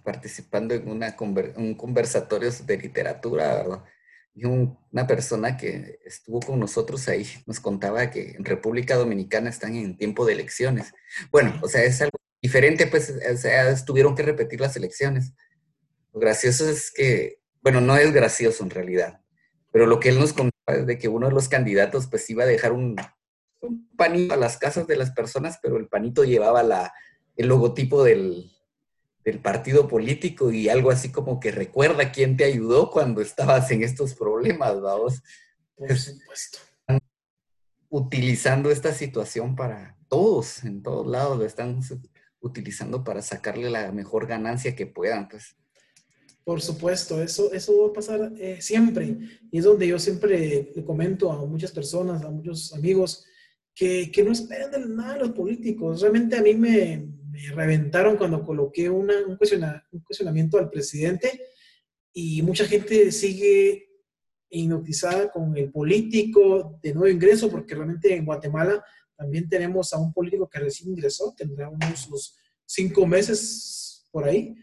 participando 0.03 0.73
en 0.73 0.89
una 0.89 1.15
un 1.55 1.75
conversatorio 1.75 2.49
de 2.65 2.77
literatura, 2.77 3.55
¿verdad? 3.55 3.83
Y 4.35 4.45
una 4.45 5.05
persona 5.07 5.55
que 5.55 5.99
estuvo 6.03 6.39
con 6.39 6.59
nosotros 6.59 7.07
ahí 7.07 7.25
nos 7.45 7.59
contaba 7.59 8.09
que 8.09 8.31
en 8.31 8.43
República 8.43 8.95
Dominicana 8.95 9.49
están 9.49 9.75
en 9.75 9.95
tiempo 9.95 10.25
de 10.25 10.33
elecciones. 10.33 10.91
Bueno, 11.31 11.57
o 11.61 11.69
sea, 11.69 11.83
es 11.83 12.01
algo 12.01 12.17
diferente, 12.43 12.87
pues, 12.87 13.09
o 13.09 13.37
sea, 13.37 13.73
tuvieron 13.85 14.15
que 14.15 14.21
repetir 14.21 14.59
las 14.59 14.75
elecciones. 14.75 15.33
Lo 16.11 16.19
gracioso 16.19 16.69
es 16.69 16.91
que, 16.91 17.39
bueno, 17.61 17.79
no 17.79 17.95
es 17.95 18.11
gracioso 18.11 18.63
en 18.63 18.69
realidad, 18.69 19.21
pero 19.71 19.87
lo 19.87 20.01
que 20.01 20.09
él 20.09 20.19
nos 20.19 20.33
contaba 20.33 20.77
es 20.77 20.85
de 20.85 20.97
que 20.97 21.07
uno 21.07 21.27
de 21.27 21.33
los 21.33 21.47
candidatos 21.47 22.07
pues 22.07 22.29
iba 22.29 22.43
a 22.43 22.47
dejar 22.47 22.73
un, 22.73 22.97
un 23.61 23.89
panito 23.95 24.33
a 24.33 24.37
las 24.37 24.57
casas 24.57 24.85
de 24.87 24.97
las 24.97 25.11
personas, 25.11 25.57
pero 25.63 25.77
el 25.77 25.87
panito 25.87 26.25
llevaba 26.25 26.63
la, 26.63 26.93
el 27.37 27.47
logotipo 27.47 28.03
del, 28.03 28.51
del 29.23 29.39
partido 29.39 29.87
político 29.87 30.51
y 30.51 30.67
algo 30.67 30.91
así 30.91 31.13
como 31.13 31.39
que 31.39 31.51
recuerda 31.51 32.11
quién 32.11 32.35
te 32.35 32.43
ayudó 32.43 32.91
cuando 32.91 33.21
estabas 33.21 33.71
en 33.71 33.83
estos 33.83 34.15
problemas, 34.15 34.81
vamos. 34.81 35.23
Por 35.77 35.97
supuesto. 35.97 36.59
Utilizando 37.87 38.69
esta 38.69 38.91
situación 38.93 39.55
para 39.55 39.97
todos, 40.09 40.65
en 40.65 40.83
todos 40.83 41.07
lados, 41.07 41.37
lo 41.37 41.45
están 41.45 41.81
utilizando 42.43 43.03
para 43.03 43.21
sacarle 43.21 43.69
la 43.69 43.91
mejor 43.91 44.27
ganancia 44.27 44.75
que 44.75 44.85
puedan, 44.85 45.27
pues. 45.27 45.55
Por 46.43 46.61
supuesto, 46.61 47.23
eso, 47.23 47.53
eso 47.53 47.81
va 47.81 47.87
a 47.87 47.93
pasar 47.93 48.33
eh, 48.37 48.57
siempre. 48.59 49.17
Y 49.49 49.57
es 49.57 49.63
donde 49.63 49.87
yo 49.87 49.97
siempre 49.97 50.69
le 50.75 50.83
comento 50.83 51.31
a 51.31 51.45
muchas 51.45 51.71
personas, 51.71 52.21
a 52.23 52.29
muchos 52.29 52.73
amigos, 52.73 53.25
que, 53.73 54.11
que 54.11 54.23
no 54.23 54.33
esperen 54.33 54.69
de 54.69 54.79
nada 54.79 55.13
a 55.13 55.19
los 55.19 55.31
políticos. 55.31 56.01
Realmente 56.01 56.35
a 56.35 56.41
mí 56.41 56.53
me, 56.53 57.07
me 57.33 57.49
reventaron 57.49 58.15
cuando 58.15 58.43
coloqué 58.43 58.89
un, 58.89 59.09
cuestionamiento 60.05 60.59
al 60.59 60.69
presidente 60.69 61.41
y 62.13 62.43
mucha 62.43 62.65
gente 62.65 63.11
sigue 63.11 63.89
hipnotizada 64.49 65.31
con 65.31 65.57
el 65.57 65.71
político 65.71 66.79
de 66.83 66.93
nuevo 66.93 67.11
ingreso, 67.11 67.49
porque 67.49 67.73
realmente 67.73 68.13
en 68.13 68.25
Guatemala 68.25 68.83
también 69.15 69.47
tenemos 69.47 69.93
a 69.93 69.99
un 69.99 70.13
político 70.13 70.49
que 70.49 70.59
recién 70.59 70.89
ingresó, 70.89 71.33
tendrá 71.37 71.69
unos, 71.69 72.37
cinco 72.65 73.05
meses 73.05 74.05
por 74.11 74.25
ahí. 74.25 74.55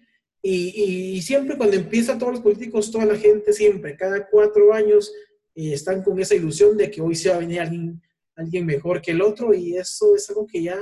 Y, 0.42 1.20
siempre 1.22 1.56
cuando 1.56 1.76
empieza 1.76 2.18
todos 2.18 2.32
los 2.32 2.42
políticos, 2.42 2.90
toda 2.90 3.04
la 3.04 3.16
gente 3.16 3.52
siempre, 3.52 3.96
cada 3.96 4.28
cuatro 4.28 4.72
años, 4.72 5.12
eh, 5.54 5.74
están 5.74 6.02
con 6.02 6.18
esa 6.18 6.34
ilusión 6.34 6.76
de 6.76 6.90
que 6.90 7.00
hoy 7.02 7.14
se 7.14 7.28
va 7.28 7.36
a 7.36 7.40
venir 7.40 7.60
alguien, 7.60 8.02
alguien 8.36 8.64
mejor 8.64 9.02
que 9.02 9.10
el 9.10 9.20
otro 9.20 9.52
y 9.52 9.76
eso 9.76 10.16
es 10.16 10.28
algo 10.30 10.46
que 10.46 10.62
ya 10.62 10.78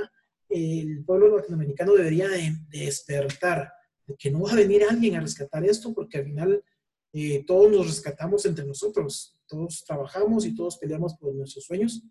el 0.49 1.03
pueblo 1.05 1.37
latinoamericano 1.37 1.93
debería 1.93 2.27
de, 2.27 2.55
despertar, 2.69 3.71
de 4.07 4.15
que 4.15 4.31
no 4.31 4.41
va 4.41 4.53
a 4.53 4.55
venir 4.55 4.83
alguien 4.83 5.15
a 5.15 5.21
rescatar 5.21 5.63
esto, 5.65 5.93
porque 5.93 6.17
al 6.17 6.25
final 6.25 6.63
eh, 7.13 7.43
todos 7.45 7.71
nos 7.71 7.87
rescatamos 7.87 8.45
entre 8.45 8.65
nosotros, 8.65 9.37
todos 9.47 9.83
trabajamos 9.85 10.45
y 10.45 10.55
todos 10.55 10.77
peleamos 10.77 11.15
por 11.15 11.35
nuestros 11.35 11.65
sueños, 11.65 12.01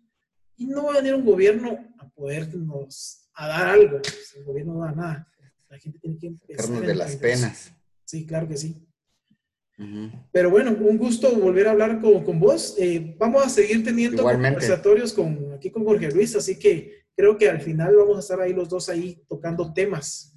y 0.59 0.67
no 0.67 0.85
va 0.85 0.93
a 0.93 0.97
venir 0.97 1.15
un 1.15 1.25
gobierno 1.25 1.93
a 1.97 2.09
podernos 2.09 3.29
a 3.33 3.47
dar 3.47 3.69
algo, 3.69 4.01
el 4.35 4.43
gobierno 4.43 4.73
no 4.73 4.79
da 4.81 4.91
nada, 4.91 5.33
la 5.69 5.79
gente 5.79 5.97
tiene 5.99 6.19
que 6.19 6.27
empezar. 6.27 6.69
de 6.69 6.95
las 6.95 7.15
penas. 7.15 7.71
Sí, 8.03 8.25
claro 8.25 8.47
que 8.47 8.57
sí. 8.57 8.85
Pero 10.33 10.49
bueno, 10.49 10.71
un 10.77 10.97
gusto 10.97 11.33
volver 11.37 11.69
a 11.69 11.71
hablar 11.71 12.01
con, 12.01 12.21
con 12.25 12.37
vos. 12.37 12.75
Eh, 12.77 13.15
vamos 13.17 13.45
a 13.45 13.49
seguir 13.49 13.81
teniendo 13.81 14.23
conversatorios 14.23 15.13
con, 15.13 15.53
aquí 15.53 15.69
con 15.69 15.85
Jorge 15.85 16.11
Luis, 16.11 16.35
así 16.35 16.59
que 16.59 17.05
creo 17.15 17.37
que 17.37 17.49
al 17.49 17.61
final 17.61 17.95
vamos 17.95 18.17
a 18.17 18.19
estar 18.19 18.41
ahí 18.41 18.51
los 18.51 18.67
dos 18.67 18.89
ahí 18.89 19.23
tocando 19.29 19.73
temas. 19.73 20.35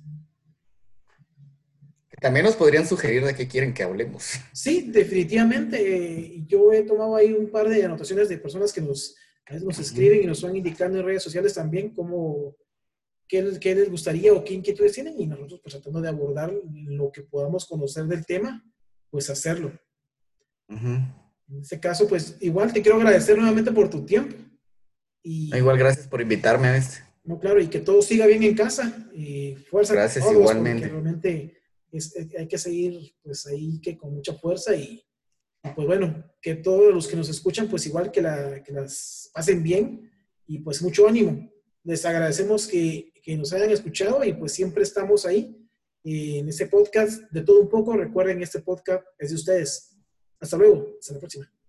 También 2.20 2.47
nos 2.47 2.55
podrían 2.55 2.87
sugerir 2.87 3.25
de 3.25 3.35
qué 3.35 3.49
quieren 3.49 3.75
que 3.75 3.83
hablemos. 3.83 4.35
Sí, 4.53 4.93
definitivamente. 4.93 5.77
Eh, 5.81 6.45
yo 6.47 6.73
he 6.73 6.83
tomado 6.83 7.16
ahí 7.16 7.33
un 7.33 7.51
par 7.51 7.68
de 7.68 7.85
anotaciones 7.85 8.29
de 8.29 8.39
personas 8.39 8.73
que 8.73 8.81
nos, 8.81 9.16
nos 9.51 9.78
escriben 9.78 10.22
y 10.22 10.26
nos 10.26 10.43
van 10.43 10.57
indicando 10.57 10.99
en 10.99 11.05
redes 11.05 11.22
sociales 11.22 11.55
también 11.55 11.90
cómo, 11.90 12.57
qué, 13.28 13.43
les 13.43 13.90
gustaría 13.90 14.32
o 14.32 14.45
qué 14.45 14.55
inquietudes 14.55 14.93
tienen 14.93 15.18
y 15.18 15.26
nosotros 15.26 15.61
pues 15.62 15.74
tratando 15.74 16.01
de 16.01 16.09
abordar 16.09 16.53
lo 16.72 17.10
que 17.10 17.23
podamos 17.23 17.66
conocer 17.66 18.05
del 18.05 18.24
tema, 18.24 18.64
pues 19.10 19.31
hacerlo. 19.31 19.73
En 20.69 21.60
este 21.60 21.78
caso, 21.81 22.06
pues 22.09 22.36
igual 22.40 22.73
te 22.73 22.81
quiero 22.81 22.97
agradecer 22.97 23.36
nuevamente 23.36 23.73
por 23.73 23.90
tu 23.90 24.05
tiempo. 24.05 24.36
Y, 25.23 25.55
Igual, 25.55 25.78
gracias 25.78 26.06
por 26.06 26.20
invitarme 26.20 26.69
a 26.69 26.77
este. 26.77 27.05
No, 27.24 27.39
claro, 27.39 27.60
y 27.60 27.69
que 27.69 27.78
todo 27.78 28.02
siga 28.02 28.27
bien 28.27 28.43
en 28.43 28.55
casa. 28.55 29.09
Y 29.14 29.55
fuerza. 29.55 29.94
Gracias, 29.94 30.24
igualmente. 30.31 30.89
Realmente 30.89 31.62
hay 32.39 32.48
que 32.48 32.59
seguir, 32.59 33.14
pues 33.23 33.47
ahí 33.47 33.81
que 33.81 33.97
con 33.97 34.14
mucha 34.14 34.35
fuerza 34.35 34.74
y, 34.74 35.05
pues 35.74 35.86
bueno, 35.86 36.24
que 36.40 36.56
todos 36.56 36.93
los 36.93 37.06
que 37.06 37.16
nos 37.16 37.28
escuchan, 37.28 37.68
pues 37.68 37.86
igual 37.86 38.10
que, 38.10 38.22
que 38.64 38.72
las 38.72 39.30
pasen 39.32 39.62
bien 39.62 40.10
y 40.47 40.59
pues 40.59 40.82
mucho 40.82 41.06
ánimo. 41.06 41.51
Les 41.84 42.05
agradecemos 42.05 42.66
que, 42.66 43.12
que 43.22 43.36
nos 43.36 43.52
hayan 43.52 43.70
escuchado 43.70 44.24
y 44.24 44.32
pues 44.32 44.52
siempre 44.52 44.82
estamos 44.82 45.24
ahí 45.24 45.56
en 46.05 46.48
este 46.48 46.66
podcast 46.66 47.22
de 47.30 47.43
todo 47.43 47.60
un 47.60 47.68
poco. 47.68 47.97
Recuerden, 47.97 48.43
este 48.43 48.60
podcast 48.60 49.05
es 49.18 49.30
de 49.30 49.36
ustedes. 49.36 49.97
Hasta 50.40 50.56
luego, 50.56 50.97
hasta 50.98 51.14
la 51.14 51.20
próxima. 51.20 51.61